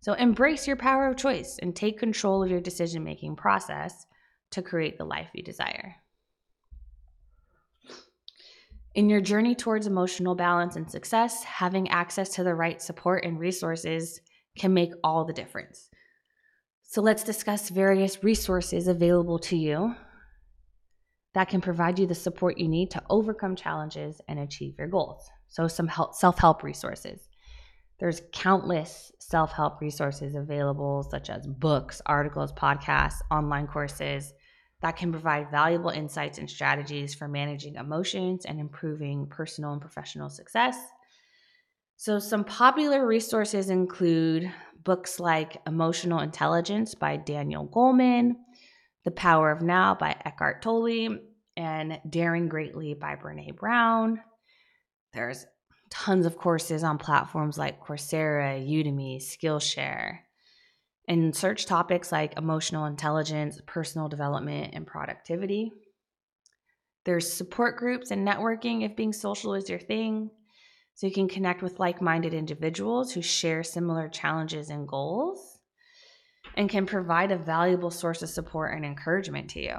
So 0.00 0.14
embrace 0.14 0.66
your 0.66 0.76
power 0.76 1.06
of 1.06 1.16
choice 1.16 1.58
and 1.62 1.74
take 1.74 1.98
control 1.98 2.42
of 2.42 2.50
your 2.50 2.60
decision 2.60 3.04
making 3.04 3.36
process 3.36 4.06
to 4.50 4.62
create 4.62 4.98
the 4.98 5.04
life 5.04 5.28
you 5.34 5.42
desire. 5.42 5.94
In 8.96 9.10
your 9.10 9.20
journey 9.20 9.54
towards 9.54 9.86
emotional 9.86 10.34
balance 10.34 10.74
and 10.74 10.90
success, 10.90 11.44
having 11.44 11.86
access 11.90 12.30
to 12.30 12.42
the 12.42 12.54
right 12.54 12.80
support 12.80 13.26
and 13.26 13.38
resources 13.38 14.22
can 14.58 14.72
make 14.72 14.92
all 15.04 15.26
the 15.26 15.34
difference. 15.34 15.90
So 16.80 17.02
let's 17.02 17.22
discuss 17.22 17.68
various 17.68 18.24
resources 18.24 18.88
available 18.88 19.38
to 19.40 19.56
you 19.56 19.94
that 21.34 21.50
can 21.50 21.60
provide 21.60 21.98
you 21.98 22.06
the 22.06 22.14
support 22.14 22.56
you 22.56 22.68
need 22.68 22.90
to 22.92 23.02
overcome 23.10 23.54
challenges 23.54 24.22
and 24.28 24.38
achieve 24.38 24.76
your 24.78 24.88
goals. 24.88 25.28
So, 25.48 25.68
some 25.68 25.90
self 26.12 26.38
help 26.38 26.62
resources. 26.62 27.28
There's 28.00 28.22
countless 28.32 29.12
self 29.18 29.52
help 29.52 29.82
resources 29.82 30.34
available, 30.34 31.02
such 31.02 31.28
as 31.28 31.46
books, 31.46 32.00
articles, 32.06 32.50
podcasts, 32.54 33.20
online 33.30 33.66
courses 33.66 34.32
that 34.86 34.96
can 34.96 35.10
provide 35.10 35.50
valuable 35.50 35.90
insights 35.90 36.38
and 36.38 36.48
strategies 36.48 37.12
for 37.12 37.26
managing 37.26 37.74
emotions 37.74 38.44
and 38.44 38.60
improving 38.60 39.26
personal 39.26 39.72
and 39.72 39.80
professional 39.80 40.30
success. 40.30 40.78
So, 41.96 42.20
some 42.20 42.44
popular 42.44 43.04
resources 43.04 43.68
include 43.68 44.48
books 44.84 45.18
like 45.18 45.60
Emotional 45.66 46.20
Intelligence 46.20 46.94
by 46.94 47.16
Daniel 47.16 47.66
Goleman, 47.66 48.36
the 49.04 49.10
Power 49.10 49.50
of 49.50 49.60
Now 49.60 49.96
by 49.96 50.14
Eckhart 50.24 50.62
Tolle 50.62 51.18
and 51.56 52.00
Daring 52.08 52.48
Greatly 52.48 52.94
by 52.94 53.16
Brene 53.16 53.56
Brown. 53.56 54.20
There's 55.12 55.46
tons 55.90 56.26
of 56.26 56.36
courses 56.36 56.84
on 56.84 56.98
platforms 56.98 57.58
like 57.58 57.80
Coursera, 57.80 58.64
Udemy, 58.64 59.16
Skillshare. 59.16 60.18
And 61.08 61.34
search 61.34 61.66
topics 61.66 62.10
like 62.10 62.36
emotional 62.36 62.86
intelligence, 62.86 63.60
personal 63.66 64.08
development, 64.08 64.74
and 64.74 64.86
productivity. 64.86 65.72
There's 67.04 67.32
support 67.32 67.76
groups 67.76 68.10
and 68.10 68.26
networking 68.26 68.84
if 68.84 68.96
being 68.96 69.12
social 69.12 69.54
is 69.54 69.70
your 69.70 69.78
thing. 69.78 70.30
So 70.94 71.06
you 71.06 71.12
can 71.12 71.28
connect 71.28 71.62
with 71.62 71.78
like 71.78 72.02
minded 72.02 72.34
individuals 72.34 73.12
who 73.12 73.22
share 73.22 73.62
similar 73.62 74.08
challenges 74.08 74.70
and 74.70 74.88
goals 74.88 75.60
and 76.56 76.68
can 76.68 76.86
provide 76.86 77.30
a 77.30 77.36
valuable 77.36 77.90
source 77.90 78.22
of 78.22 78.30
support 78.30 78.74
and 78.74 78.84
encouragement 78.84 79.50
to 79.50 79.60
you. 79.60 79.76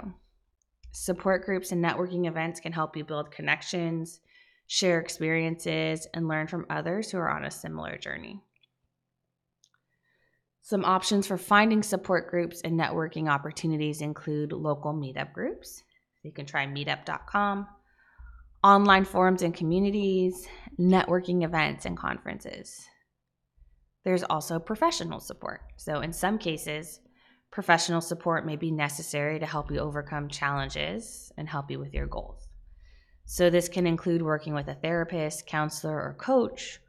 Support 0.92 1.46
groups 1.46 1.72
and 1.72 1.84
networking 1.84 2.28
events 2.28 2.60
can 2.60 2.72
help 2.72 2.96
you 2.96 3.04
build 3.04 3.32
connections, 3.32 4.22
share 4.68 5.00
experiences, 5.00 6.08
and 6.14 6.28
learn 6.28 6.48
from 6.48 6.66
others 6.70 7.12
who 7.12 7.18
are 7.18 7.30
on 7.30 7.46
a 7.46 7.52
similar 7.52 7.98
journey. 7.98 8.42
Some 10.68 10.84
options 10.84 11.26
for 11.26 11.38
finding 11.38 11.82
support 11.82 12.30
groups 12.30 12.60
and 12.60 12.78
networking 12.78 13.30
opportunities 13.30 14.02
include 14.02 14.52
local 14.52 14.94
meetup 14.94 15.32
groups. 15.32 15.82
You 16.24 16.34
can 16.34 16.46
try 16.46 16.66
meetup.com, 16.66 17.66
online 18.66 19.06
forums 19.06 19.44
and 19.44 19.54
communities, 19.54 20.46
networking 20.78 21.46
events, 21.46 21.86
and 21.86 21.96
conferences. 21.96 22.86
There's 24.04 24.24
also 24.24 24.60
professional 24.60 25.22
support. 25.22 25.62
So, 25.78 26.02
in 26.02 26.12
some 26.12 26.38
cases, 26.38 27.00
professional 27.50 28.02
support 28.02 28.46
may 28.46 28.58
be 28.58 28.70
necessary 28.70 29.40
to 29.40 29.46
help 29.46 29.72
you 29.72 29.80
overcome 29.80 30.28
challenges 30.28 31.32
and 31.38 31.48
help 31.48 31.72
you 31.72 31.80
with 31.80 31.94
your 31.94 32.08
goals. 32.08 32.50
So, 33.24 33.50
this 33.50 33.70
can 33.70 33.88
include 33.88 34.22
working 34.22 34.54
with 34.54 34.68
a 34.68 34.76
therapist, 34.76 35.48
counselor, 35.48 35.96
or 35.96 36.18
coach 36.20 36.82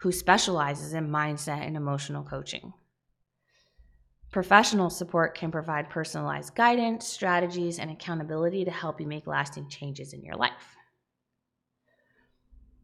who 0.00 0.12
specializes 0.12 0.92
in 0.92 1.08
mindset 1.08 1.66
and 1.66 1.78
emotional 1.78 2.24
coaching. 2.24 2.74
Professional 4.32 4.88
support 4.88 5.34
can 5.34 5.50
provide 5.50 5.90
personalized 5.90 6.54
guidance, 6.54 7.06
strategies, 7.06 7.78
and 7.78 7.90
accountability 7.90 8.64
to 8.64 8.70
help 8.70 8.98
you 8.98 9.06
make 9.06 9.26
lasting 9.26 9.68
changes 9.68 10.14
in 10.14 10.22
your 10.22 10.36
life. 10.36 10.76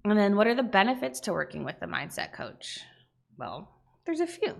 And 0.04 0.18
then, 0.18 0.36
what 0.36 0.46
are 0.46 0.54
the 0.54 0.62
benefits 0.62 1.20
to 1.20 1.32
working 1.32 1.64
with 1.64 1.76
a 1.80 1.86
mindset 1.86 2.34
coach? 2.34 2.80
Well, 3.38 3.66
there's 4.04 4.20
a 4.20 4.26
few. 4.26 4.56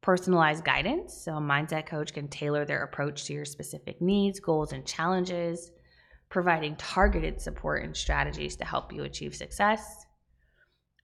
Personalized 0.00 0.64
guidance. 0.64 1.14
So, 1.14 1.36
a 1.36 1.40
mindset 1.40 1.86
coach 1.86 2.12
can 2.12 2.26
tailor 2.26 2.64
their 2.64 2.82
approach 2.82 3.26
to 3.26 3.32
your 3.32 3.44
specific 3.44 4.02
needs, 4.02 4.40
goals, 4.40 4.72
and 4.72 4.84
challenges, 4.84 5.70
providing 6.28 6.74
targeted 6.74 7.40
support 7.40 7.84
and 7.84 7.96
strategies 7.96 8.56
to 8.56 8.64
help 8.64 8.92
you 8.92 9.04
achieve 9.04 9.34
success. 9.34 10.06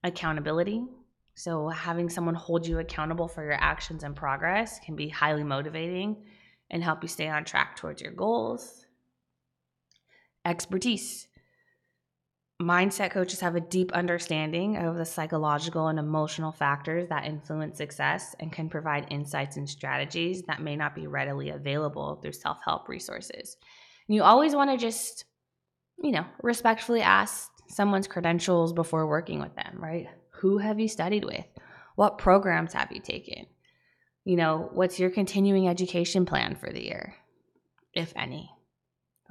Accountability. 0.03 0.83
So, 1.35 1.69
having 1.69 2.09
someone 2.09 2.37
hold 2.37 2.67
you 2.67 2.79
accountable 2.79 3.27
for 3.27 3.43
your 3.43 3.55
actions 3.61 4.05
and 4.05 4.15
progress 4.15 4.79
can 4.79 4.95
be 4.95 5.09
highly 5.09 5.43
motivating 5.43 6.25
and 6.71 6.83
help 6.83 7.03
you 7.03 7.09
stay 7.09 7.29
on 7.29 7.45
track 7.45 7.77
towards 7.77 8.01
your 8.01 8.13
goals. 8.13 8.87
Expertise. 10.45 11.27
mindset 12.63 13.11
coaches 13.11 13.41
have 13.41 13.57
a 13.57 13.61
deep 13.61 13.93
understanding 13.93 14.77
of 14.77 14.97
the 14.97 15.05
psychological 15.05 15.89
and 15.89 15.99
emotional 15.99 16.53
factors 16.53 17.09
that 17.09 17.25
influence 17.25 17.77
success 17.77 18.35
and 18.39 18.53
can 18.53 18.69
provide 18.69 19.07
insights 19.11 19.57
and 19.57 19.69
strategies 19.69 20.43
that 20.43 20.63
may 20.63 20.77
not 20.77 20.95
be 20.95 21.07
readily 21.09 21.51
available 21.51 22.21
through 22.23 22.33
self 22.33 22.59
help 22.65 22.89
resources. 22.89 23.57
And 24.09 24.15
you 24.15 24.23
always 24.23 24.55
want 24.55 24.71
to 24.71 24.77
just, 24.77 25.25
you 26.03 26.13
know, 26.13 26.27
respectfully 26.43 27.03
ask 27.03 27.51
someone's 27.69 28.07
credentials 28.07 28.73
before 28.73 29.09
working 29.09 29.41
with 29.41 29.55
them, 29.57 29.79
right? 29.81 30.07
Who 30.45 30.59
have 30.59 30.79
you 30.79 30.89
studied 30.89 31.25
with? 31.25 31.47
What 31.95 32.19
programs 32.19 32.75
have 32.75 32.93
you 32.93 33.01
taken? 33.01 33.47
You 34.27 34.37
know, 34.37 34.69
what's 34.75 35.01
your 35.01 35.09
continuing 35.09 35.69
education 35.69 36.27
plan 36.27 36.55
for 36.55 36.71
the 36.71 36.85
year, 36.85 37.15
if 37.95 38.13
any? 38.15 38.51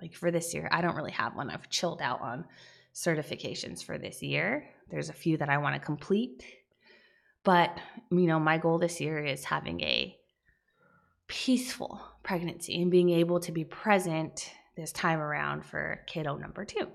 Like 0.02 0.16
for 0.16 0.32
this 0.32 0.56
year, 0.56 0.68
I 0.72 0.82
don't 0.82 0.96
really 0.96 1.12
have 1.12 1.36
one. 1.36 1.52
I've 1.52 1.70
chilled 1.70 2.02
out 2.02 2.22
on 2.22 2.46
certifications 2.96 3.84
for 3.84 4.00
this 4.00 4.24
year. 4.24 4.68
There's 4.90 5.10
a 5.10 5.14
few 5.14 5.38
that 5.38 5.50
I 5.50 5.60
want 5.60 5.76
to 5.76 5.80
complete. 5.80 6.44
But, 7.44 7.78
you 8.10 8.26
know, 8.26 8.40
my 8.40 8.58
goal 8.58 8.80
this 8.80 9.00
year 9.00 9.24
is 9.24 9.44
having 9.44 9.82
a 9.82 10.18
peaceful 11.28 12.02
pregnancy 12.24 12.82
and 12.82 12.90
being 12.90 13.12
able 13.12 13.40
to 13.42 13.52
be 13.52 13.66
present 13.66 14.50
this 14.76 14.92
time 14.92 15.20
around 15.20 15.64
for 15.64 16.00
kiddo 16.08 16.38
number 16.38 16.66
two. 16.66 16.88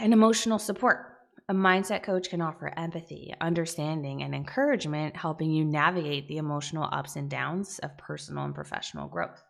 And 0.00 0.12
emotional 0.12 0.58
support. 0.58 1.10
A 1.48 1.54
mindset 1.54 2.02
coach 2.02 2.30
can 2.30 2.40
offer 2.40 2.72
empathy, 2.76 3.34
understanding, 3.40 4.22
and 4.22 4.34
encouragement, 4.34 5.14
helping 5.14 5.50
you 5.50 5.64
navigate 5.64 6.26
the 6.26 6.38
emotional 6.38 6.88
ups 6.90 7.16
and 7.16 7.28
downs 7.28 7.78
of 7.80 7.96
personal 7.98 8.44
and 8.44 8.54
professional 8.54 9.08
growth. 9.08 9.42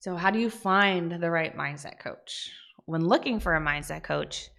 So, 0.00 0.16
how 0.16 0.30
do 0.30 0.38
you 0.38 0.50
find 0.50 1.12
the 1.12 1.30
right 1.30 1.56
mindset 1.56 1.98
coach? 1.98 2.50
When 2.84 3.08
looking 3.08 3.40
for 3.40 3.56
a 3.56 3.60
mindset 3.60 4.02
coach, 4.02 4.50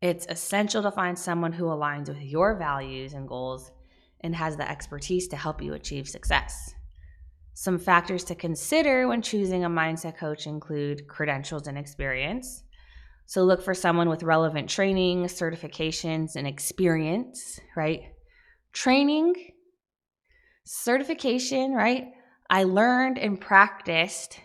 it's 0.00 0.26
essential 0.28 0.82
to 0.82 0.92
find 0.92 1.18
someone 1.18 1.52
who 1.52 1.64
aligns 1.64 2.08
with 2.08 2.22
your 2.22 2.56
values 2.56 3.14
and 3.14 3.26
goals 3.26 3.72
and 4.20 4.36
has 4.36 4.56
the 4.56 4.70
expertise 4.70 5.26
to 5.28 5.36
help 5.36 5.60
you 5.60 5.74
achieve 5.74 6.08
success. 6.08 6.74
Some 7.54 7.78
factors 7.78 8.24
to 8.24 8.34
consider 8.34 9.06
when 9.06 9.22
choosing 9.22 9.64
a 9.64 9.70
mindset 9.70 10.16
coach 10.16 10.46
include 10.46 11.06
credentials 11.06 11.68
and 11.68 11.78
experience. 11.78 12.64
So, 13.26 13.44
look 13.44 13.62
for 13.62 13.74
someone 13.74 14.08
with 14.08 14.24
relevant 14.24 14.68
training, 14.68 15.24
certifications, 15.26 16.36
and 16.36 16.46
experience, 16.46 17.60
right? 17.76 18.02
Training, 18.72 19.34
certification, 20.64 21.72
right? 21.72 22.08
I 22.50 22.64
learned 22.64 23.18
and 23.18 23.40
practiced 23.40 24.40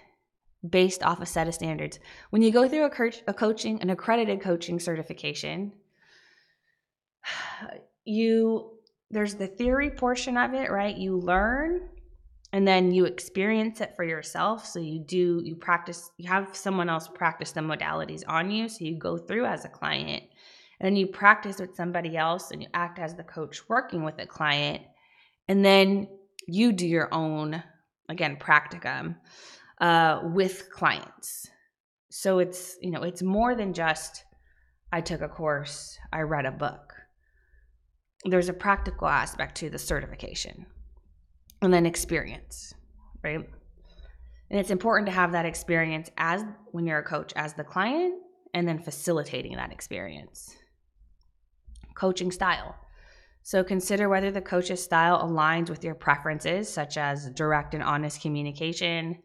based 0.68 1.04
off 1.04 1.20
a 1.20 1.26
set 1.26 1.48
of 1.48 1.56
standards. 1.56 2.00
When 2.30 2.42
you 2.42 2.52
go 2.52 2.70
through 2.70 2.86
a, 2.86 3.12
a 3.28 3.34
coaching, 3.34 3.82
an 3.82 3.90
accredited 3.90 4.40
coaching 4.40 4.80
certification, 4.80 5.74
you 8.06 8.76
there's 9.12 9.34
the 9.34 9.48
theory 9.48 9.90
portion 9.90 10.38
of 10.38 10.54
it, 10.54 10.70
right? 10.70 10.96
You 10.96 11.18
learn 11.18 11.90
and 12.52 12.68
then 12.68 12.92
you 12.92 13.06
experience 13.06 13.80
it 13.80 13.94
for 13.96 14.04
yourself. 14.04 14.66
So 14.66 14.80
you 14.80 15.00
do, 15.00 15.42
you 15.44 15.56
practice, 15.56 16.10
you 16.18 16.28
have 16.30 16.56
someone 16.56 16.90
else 16.90 17.08
practice 17.08 17.52
the 17.52 17.62
modalities 17.62 18.24
on 18.28 18.50
you. 18.50 18.68
So 18.68 18.86
you 18.86 18.98
go 18.98 19.18
through 19.18 19.46
as 19.46 19.66
a 19.66 19.70
client 19.70 20.24
and 20.80 20.88
then 20.88 20.96
you 20.96 21.08
practice 21.08 21.60
with 21.60 21.76
somebody 21.76 22.18
else 22.18 22.52
and 22.52 22.62
you 22.64 22.68
act 22.74 22.98
as 22.98 23.14
the 23.14 23.24
coach 23.24 23.70
working 23.70 24.04
with 24.04 24.18
a 24.20 24.26
client. 24.26 24.82
And 25.48 25.64
then 25.64 26.08
you 26.48 26.72
do 26.72 26.88
your 26.88 27.14
own, 27.14 27.62
again, 28.08 28.38
practicum 28.38 29.16
uh, 29.80 30.22
with 30.24 30.72
clients. 30.72 31.48
So 32.10 32.40
it's, 32.40 32.78
you 32.82 32.90
know, 32.90 33.04
it's 33.04 33.22
more 33.22 33.54
than 33.54 33.74
just 33.74 34.24
I 34.92 35.02
took 35.02 35.22
a 35.22 35.30
course, 35.30 36.00
I 36.12 36.22
read 36.22 36.48
a 36.48 36.52
book. 36.52 36.96
There's 38.26 38.50
a 38.50 38.54
practical 38.54 39.08
aspect 39.08 39.56
to 39.58 39.70
the 39.70 39.78
certification 39.78 40.66
and 41.62 41.74
then 41.74 41.86
experience, 41.86 42.74
right? 43.24 43.48
And 44.50 44.60
it's 44.60 44.72
important 44.72 45.08
to 45.08 45.14
have 45.14 45.32
that 45.34 45.46
experience 45.46 46.10
as 46.18 46.44
when 46.72 46.88
you're 46.88 47.00
a 47.00 47.04
coach 47.04 47.34
as 47.36 47.54
the 47.54 47.64
client 47.64 48.16
and 48.54 48.68
then 48.68 48.80
facilitating 48.80 49.56
that 49.58 49.72
experience. 49.72 50.56
Coaching 51.96 52.32
style. 52.32 52.76
So 53.44 53.64
consider 53.64 54.10
whether 54.10 54.32
the 54.32 54.42
coach's 54.42 54.84
style 54.84 55.28
aligns 55.28 55.70
with 55.70 55.84
your 55.84 55.96
preferences, 55.96 56.72
such 56.72 56.98
as 56.98 57.30
direct 57.32 57.74
and 57.74 57.84
honest 57.84 58.22
communication, 58.22 59.20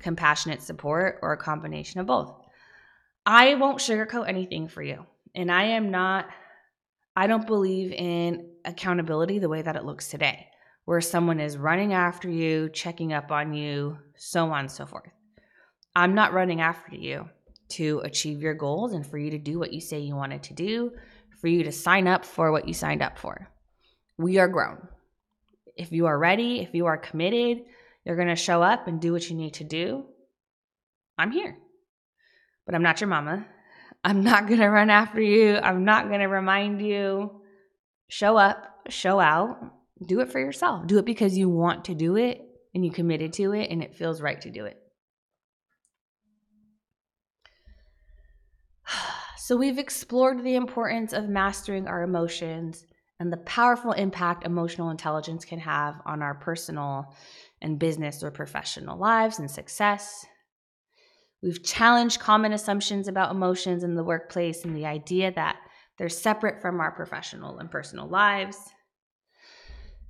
compassionate 0.00 0.62
support, 0.62 1.18
or 1.22 1.32
a 1.32 1.38
combination 1.38 2.00
of 2.00 2.06
both. 2.06 2.34
I 3.26 3.54
won't 3.54 3.78
sugarcoat 3.78 4.28
anything 4.28 4.68
for 4.68 4.82
you. 4.82 5.06
And 5.34 5.50
I 5.50 5.64
am 5.64 5.90
not, 5.90 6.26
I 7.16 7.26
don't 7.26 7.46
believe 7.46 7.92
in 7.92 8.50
accountability 8.64 9.38
the 9.38 9.48
way 9.48 9.62
that 9.62 9.76
it 9.76 9.84
looks 9.84 10.08
today, 10.08 10.46
where 10.84 11.00
someone 11.00 11.40
is 11.40 11.56
running 11.56 11.92
after 11.92 12.28
you, 12.28 12.68
checking 12.70 13.12
up 13.12 13.30
on 13.30 13.54
you, 13.54 13.98
so 14.16 14.50
on 14.50 14.60
and 14.60 14.70
so 14.70 14.86
forth. 14.86 15.10
I'm 15.96 16.14
not 16.14 16.32
running 16.32 16.60
after 16.60 16.96
you 16.96 17.28
to 17.70 18.00
achieve 18.04 18.42
your 18.42 18.54
goals 18.54 18.92
and 18.92 19.06
for 19.06 19.18
you 19.18 19.30
to 19.30 19.38
do 19.38 19.58
what 19.58 19.72
you 19.72 19.80
say 19.80 20.00
you 20.00 20.14
wanted 20.14 20.42
to 20.44 20.54
do, 20.54 20.92
for 21.40 21.48
you 21.48 21.64
to 21.64 21.72
sign 21.72 22.06
up 22.06 22.24
for 22.24 22.52
what 22.52 22.68
you 22.68 22.74
signed 22.74 23.02
up 23.02 23.18
for. 23.18 23.48
We 24.18 24.38
are 24.38 24.48
grown. 24.48 24.88
If 25.76 25.90
you 25.90 26.06
are 26.06 26.18
ready, 26.18 26.60
if 26.60 26.74
you 26.74 26.86
are 26.86 26.98
committed, 26.98 27.64
you're 28.04 28.16
going 28.16 28.28
to 28.28 28.36
show 28.36 28.62
up 28.62 28.86
and 28.86 29.00
do 29.00 29.12
what 29.12 29.28
you 29.28 29.36
need 29.36 29.54
to 29.54 29.64
do. 29.64 30.04
I'm 31.18 31.30
here. 31.30 31.56
But 32.66 32.74
I'm 32.74 32.82
not 32.82 33.00
your 33.00 33.08
mama. 33.08 33.46
I'm 34.04 34.22
not 34.22 34.46
going 34.48 34.60
to 34.60 34.68
run 34.68 34.90
after 34.90 35.20
you. 35.20 35.56
I'm 35.56 35.84
not 35.84 36.08
going 36.08 36.20
to 36.20 36.26
remind 36.26 36.82
you. 36.82 37.40
Show 38.08 38.36
up, 38.36 38.88
show 38.90 39.18
out, 39.18 39.58
do 40.02 40.20
it 40.20 40.30
for 40.30 40.40
yourself. 40.40 40.86
Do 40.86 40.98
it 40.98 41.04
because 41.04 41.36
you 41.36 41.48
want 41.48 41.86
to 41.86 41.94
do 41.94 42.16
it 42.16 42.40
and 42.74 42.84
you 42.84 42.90
committed 42.90 43.32
to 43.34 43.52
it 43.52 43.70
and 43.70 43.82
it 43.82 43.94
feels 43.94 44.20
right 44.20 44.40
to 44.40 44.50
do 44.50 44.64
it. 44.64 44.80
So, 49.36 49.58
we've 49.58 49.78
explored 49.78 50.42
the 50.42 50.54
importance 50.54 51.12
of 51.12 51.28
mastering 51.28 51.86
our 51.86 52.02
emotions 52.02 52.86
and 53.20 53.30
the 53.30 53.36
powerful 53.36 53.92
impact 53.92 54.46
emotional 54.46 54.88
intelligence 54.88 55.44
can 55.44 55.58
have 55.58 56.00
on 56.06 56.22
our 56.22 56.34
personal 56.34 57.14
and 57.60 57.78
business 57.78 58.22
or 58.22 58.30
professional 58.30 58.98
lives 58.98 59.38
and 59.38 59.50
success. 59.50 60.24
We've 61.42 61.62
challenged 61.62 62.20
common 62.20 62.54
assumptions 62.54 63.06
about 63.06 63.30
emotions 63.30 63.84
in 63.84 63.94
the 63.94 64.02
workplace 64.02 64.64
and 64.64 64.74
the 64.74 64.86
idea 64.86 65.30
that 65.32 65.56
they're 65.98 66.08
separate 66.08 66.62
from 66.62 66.80
our 66.80 66.90
professional 66.90 67.58
and 67.58 67.70
personal 67.70 68.08
lives. 68.08 68.56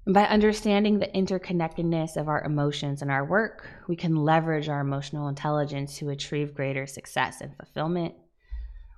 And 0.07 0.13
by 0.13 0.25
understanding 0.25 0.99
the 0.99 1.09
interconnectedness 1.09 2.17
of 2.17 2.29
our 2.29 2.43
emotions 2.45 3.01
and 3.01 3.11
our 3.11 3.25
work, 3.25 3.67
we 3.89 3.97
can 3.97 4.17
leverage 4.17 4.69
our 4.69 4.81
emotional 4.81 5.29
intelligence 5.29 5.97
to 5.99 6.11
achieve 6.11 6.55
greater 6.55 6.87
success 6.87 7.41
and 7.41 7.57
fulfillment. 7.57 8.15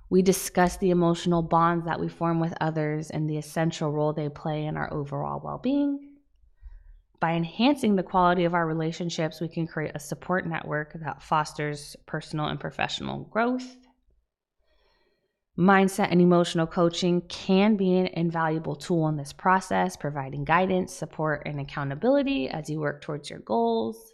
We 0.09 0.21
discuss 0.21 0.77
the 0.77 0.89
emotional 0.89 1.41
bonds 1.41 1.85
that 1.85 1.99
we 1.99 2.09
form 2.09 2.39
with 2.39 2.53
others 2.59 3.09
and 3.09 3.29
the 3.29 3.37
essential 3.37 3.91
role 3.91 4.13
they 4.13 4.29
play 4.29 4.65
in 4.65 4.75
our 4.75 4.93
overall 4.93 5.41
well 5.43 5.57
being. 5.57 6.15
By 7.19 7.33
enhancing 7.33 7.95
the 7.95 8.03
quality 8.03 8.45
of 8.45 8.53
our 8.53 8.67
relationships, 8.67 9.41
we 9.41 9.47
can 9.47 9.65
create 9.65 9.93
a 9.95 9.99
support 9.99 10.45
network 10.45 10.93
that 11.01 11.23
fosters 11.23 11.95
personal 12.05 12.47
and 12.47 12.59
professional 12.59 13.21
growth. 13.23 13.86
Mindset 15.57 16.11
and 16.11 16.21
emotional 16.21 16.67
coaching 16.67 17.21
can 17.21 17.77
be 17.77 17.97
an 17.97 18.07
invaluable 18.07 18.75
tool 18.75 19.07
in 19.07 19.17
this 19.17 19.33
process, 19.33 19.97
providing 19.97 20.43
guidance, 20.43 20.93
support, 20.93 21.43
and 21.47 21.59
accountability 21.59 22.47
as 22.47 22.69
you 22.69 22.79
work 22.79 23.01
towards 23.01 23.31
your 23.31 23.39
goals. 23.39 24.13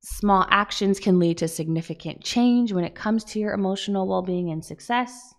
Small 0.00 0.44
actions 0.50 0.98
can 0.98 1.20
lead 1.20 1.38
to 1.38 1.46
significant 1.46 2.24
change 2.24 2.72
when 2.72 2.82
it 2.82 2.96
comes 2.96 3.22
to 3.22 3.38
your 3.38 3.52
emotional 3.52 4.08
well 4.08 4.22
being 4.22 4.50
and 4.50 4.64
success. 4.64 5.32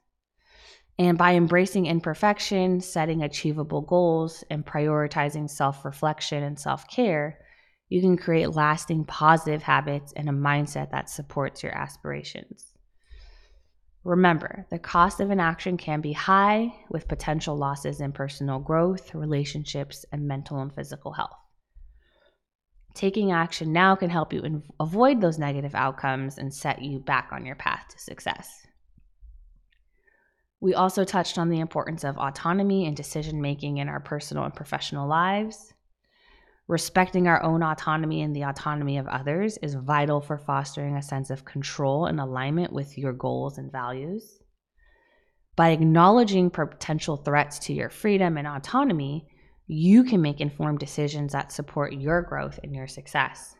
And 0.97 1.17
by 1.17 1.35
embracing 1.35 1.85
imperfection, 1.85 2.79
setting 2.79 3.23
achievable 3.23 3.81
goals, 3.81 4.45
and 4.49 4.65
prioritizing 4.65 5.49
self 5.49 5.83
reflection 5.83 6.43
and 6.43 6.57
self 6.57 6.87
care, 6.87 7.39
you 7.89 7.99
can 7.99 8.15
create 8.15 8.53
lasting 8.53 9.03
positive 9.03 9.63
habits 9.63 10.13
and 10.13 10.29
a 10.29 10.31
mindset 10.31 10.91
that 10.91 11.09
supports 11.09 11.61
your 11.61 11.75
aspirations. 11.75 12.72
Remember, 14.03 14.65
the 14.69 14.79
cost 14.79 15.21
of 15.21 15.31
inaction 15.31 15.77
can 15.77 16.01
be 16.01 16.11
high 16.11 16.73
with 16.89 17.07
potential 17.07 17.55
losses 17.55 18.01
in 18.01 18.11
personal 18.11 18.59
growth, 18.59 19.15
relationships, 19.15 20.05
and 20.11 20.27
mental 20.27 20.59
and 20.59 20.73
physical 20.75 21.13
health. 21.13 21.37
Taking 22.93 23.31
action 23.31 23.71
now 23.71 23.95
can 23.95 24.09
help 24.09 24.33
you 24.33 24.61
avoid 24.79 25.21
those 25.21 25.39
negative 25.39 25.73
outcomes 25.73 26.37
and 26.37 26.53
set 26.53 26.81
you 26.81 26.99
back 26.99 27.29
on 27.31 27.45
your 27.45 27.55
path 27.55 27.85
to 27.89 27.99
success. 27.99 28.67
We 30.59 30.73
also 30.73 31.03
touched 31.03 31.37
on 31.37 31.49
the 31.49 31.59
importance 31.59 32.03
of 32.03 32.17
autonomy 32.17 32.85
and 32.85 32.95
decision 32.95 33.41
making 33.41 33.77
in 33.77 33.89
our 33.89 33.99
personal 33.99 34.43
and 34.43 34.53
professional 34.53 35.07
lives. 35.07 35.72
Respecting 36.67 37.27
our 37.27 37.43
own 37.43 37.61
autonomy 37.61 38.21
and 38.21 38.33
the 38.33 38.45
autonomy 38.45 38.97
of 38.97 39.07
others 39.07 39.57
is 39.57 39.75
vital 39.75 40.21
for 40.21 40.37
fostering 40.37 40.95
a 40.95 41.01
sense 41.01 41.29
of 41.29 41.43
control 41.43 42.05
and 42.05 42.21
alignment 42.21 42.71
with 42.71 42.97
your 42.97 43.11
goals 43.11 43.57
and 43.57 43.71
values. 43.71 44.39
By 45.55 45.69
acknowledging 45.69 46.49
potential 46.49 47.17
threats 47.17 47.59
to 47.59 47.73
your 47.73 47.89
freedom 47.89 48.37
and 48.37 48.47
autonomy, 48.47 49.27
you 49.67 50.03
can 50.03 50.21
make 50.21 50.39
informed 50.39 50.79
decisions 50.79 51.33
that 51.33 51.51
support 51.51 51.93
your 51.93 52.21
growth 52.21 52.59
and 52.63 52.73
your 52.73 52.87
success. 52.87 53.55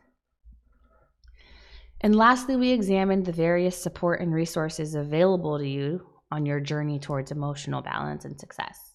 And 2.02 2.16
lastly, 2.16 2.56
we 2.56 2.72
examined 2.72 3.26
the 3.26 3.32
various 3.32 3.82
support 3.82 4.22
and 4.22 4.34
resources 4.34 4.96
available 4.96 5.58
to 5.58 5.68
you 5.68 6.06
on 6.32 6.46
your 6.46 6.60
journey 6.60 7.00
towards 7.00 7.32
emotional 7.32 7.82
balance 7.82 8.26
and 8.26 8.40
success. 8.40 8.93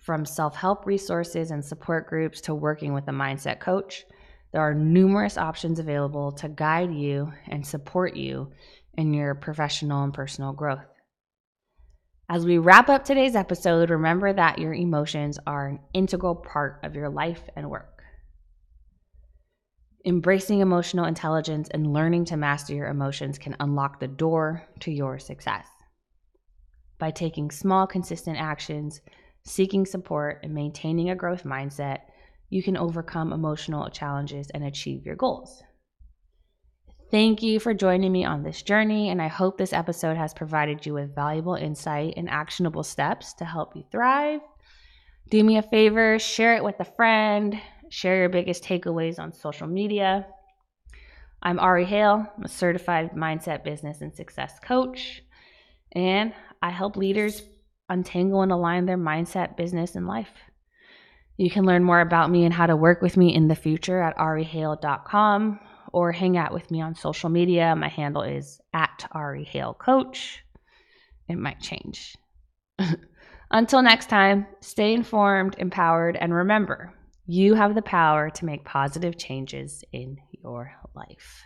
From 0.00 0.24
self 0.24 0.56
help 0.56 0.86
resources 0.86 1.50
and 1.50 1.64
support 1.64 2.08
groups 2.08 2.40
to 2.42 2.54
working 2.54 2.94
with 2.94 3.06
a 3.08 3.12
mindset 3.12 3.60
coach, 3.60 4.04
there 4.52 4.62
are 4.62 4.74
numerous 4.74 5.36
options 5.36 5.78
available 5.78 6.32
to 6.32 6.48
guide 6.48 6.92
you 6.92 7.32
and 7.48 7.66
support 7.66 8.16
you 8.16 8.50
in 8.94 9.12
your 9.12 9.34
professional 9.34 10.02
and 10.02 10.14
personal 10.14 10.52
growth. 10.52 10.86
As 12.28 12.46
we 12.46 12.58
wrap 12.58 12.88
up 12.88 13.04
today's 13.04 13.36
episode, 13.36 13.90
remember 13.90 14.32
that 14.32 14.58
your 14.58 14.72
emotions 14.72 15.38
are 15.46 15.66
an 15.66 15.80
integral 15.92 16.34
part 16.34 16.80
of 16.82 16.94
your 16.94 17.08
life 17.08 17.42
and 17.54 17.68
work. 17.68 18.02
Embracing 20.06 20.60
emotional 20.60 21.04
intelligence 21.04 21.68
and 21.72 21.92
learning 21.92 22.24
to 22.26 22.36
master 22.36 22.74
your 22.74 22.88
emotions 22.88 23.38
can 23.38 23.54
unlock 23.60 24.00
the 24.00 24.08
door 24.08 24.62
to 24.78 24.90
your 24.90 25.18
success. 25.18 25.66
By 26.98 27.10
taking 27.10 27.50
small, 27.50 27.86
consistent 27.86 28.38
actions, 28.38 29.02
seeking 29.44 29.86
support, 29.86 30.40
and 30.42 30.54
maintaining 30.54 31.10
a 31.10 31.16
growth 31.16 31.44
mindset, 31.44 32.00
you 32.48 32.62
can 32.62 32.76
overcome 32.76 33.32
emotional 33.32 33.88
challenges 33.90 34.50
and 34.50 34.64
achieve 34.64 35.06
your 35.06 35.16
goals. 35.16 35.62
Thank 37.10 37.42
you 37.42 37.58
for 37.58 37.74
joining 37.74 38.12
me 38.12 38.24
on 38.24 38.44
this 38.44 38.62
journey, 38.62 39.08
and 39.08 39.20
I 39.20 39.26
hope 39.26 39.58
this 39.58 39.72
episode 39.72 40.16
has 40.16 40.32
provided 40.32 40.86
you 40.86 40.94
with 40.94 41.14
valuable 41.14 41.56
insight 41.56 42.14
and 42.16 42.30
actionable 42.30 42.84
steps 42.84 43.32
to 43.34 43.44
help 43.44 43.74
you 43.74 43.84
thrive. 43.90 44.40
Do 45.28 45.42
me 45.42 45.58
a 45.58 45.62
favor, 45.62 46.18
share 46.18 46.54
it 46.56 46.62
with 46.62 46.78
a 46.78 46.84
friend, 46.84 47.60
share 47.88 48.16
your 48.16 48.28
biggest 48.28 48.62
takeaways 48.62 49.18
on 49.18 49.32
social 49.32 49.66
media. 49.66 50.26
I'm 51.42 51.58
Ari 51.58 51.84
Hale, 51.86 52.26
I'm 52.36 52.44
a 52.44 52.48
certified 52.48 53.12
mindset 53.12 53.64
business 53.64 54.02
and 54.02 54.14
success 54.14 54.58
coach, 54.62 55.22
and 55.92 56.32
I 56.62 56.70
help 56.70 56.96
leaders 56.96 57.42
untangle 57.90 58.42
and 58.42 58.52
align 58.52 58.86
their 58.86 58.96
mindset, 58.96 59.56
business, 59.56 59.94
and 59.94 60.06
life. 60.06 60.30
You 61.36 61.50
can 61.50 61.64
learn 61.64 61.84
more 61.84 62.00
about 62.00 62.30
me 62.30 62.44
and 62.44 62.54
how 62.54 62.66
to 62.66 62.76
work 62.76 63.02
with 63.02 63.16
me 63.16 63.34
in 63.34 63.48
the 63.48 63.54
future 63.54 64.00
at 64.00 64.16
arihale.com 64.16 65.60
or 65.92 66.12
hang 66.12 66.36
out 66.36 66.54
with 66.54 66.70
me 66.70 66.80
on 66.80 66.94
social 66.94 67.28
media. 67.28 67.74
My 67.76 67.88
handle 67.88 68.22
is 68.22 68.60
at 68.72 69.06
Ari 69.12 69.48
Coach. 69.78 70.44
It 71.28 71.36
might 71.36 71.60
change. 71.60 72.16
Until 73.50 73.82
next 73.82 74.08
time, 74.08 74.46
stay 74.60 74.94
informed, 74.94 75.56
empowered, 75.58 76.16
and 76.16 76.32
remember 76.32 76.94
you 77.26 77.54
have 77.54 77.76
the 77.76 77.82
power 77.82 78.28
to 78.28 78.44
make 78.44 78.64
positive 78.64 79.16
changes 79.16 79.84
in 79.92 80.18
your 80.42 80.72
life. 80.96 81.44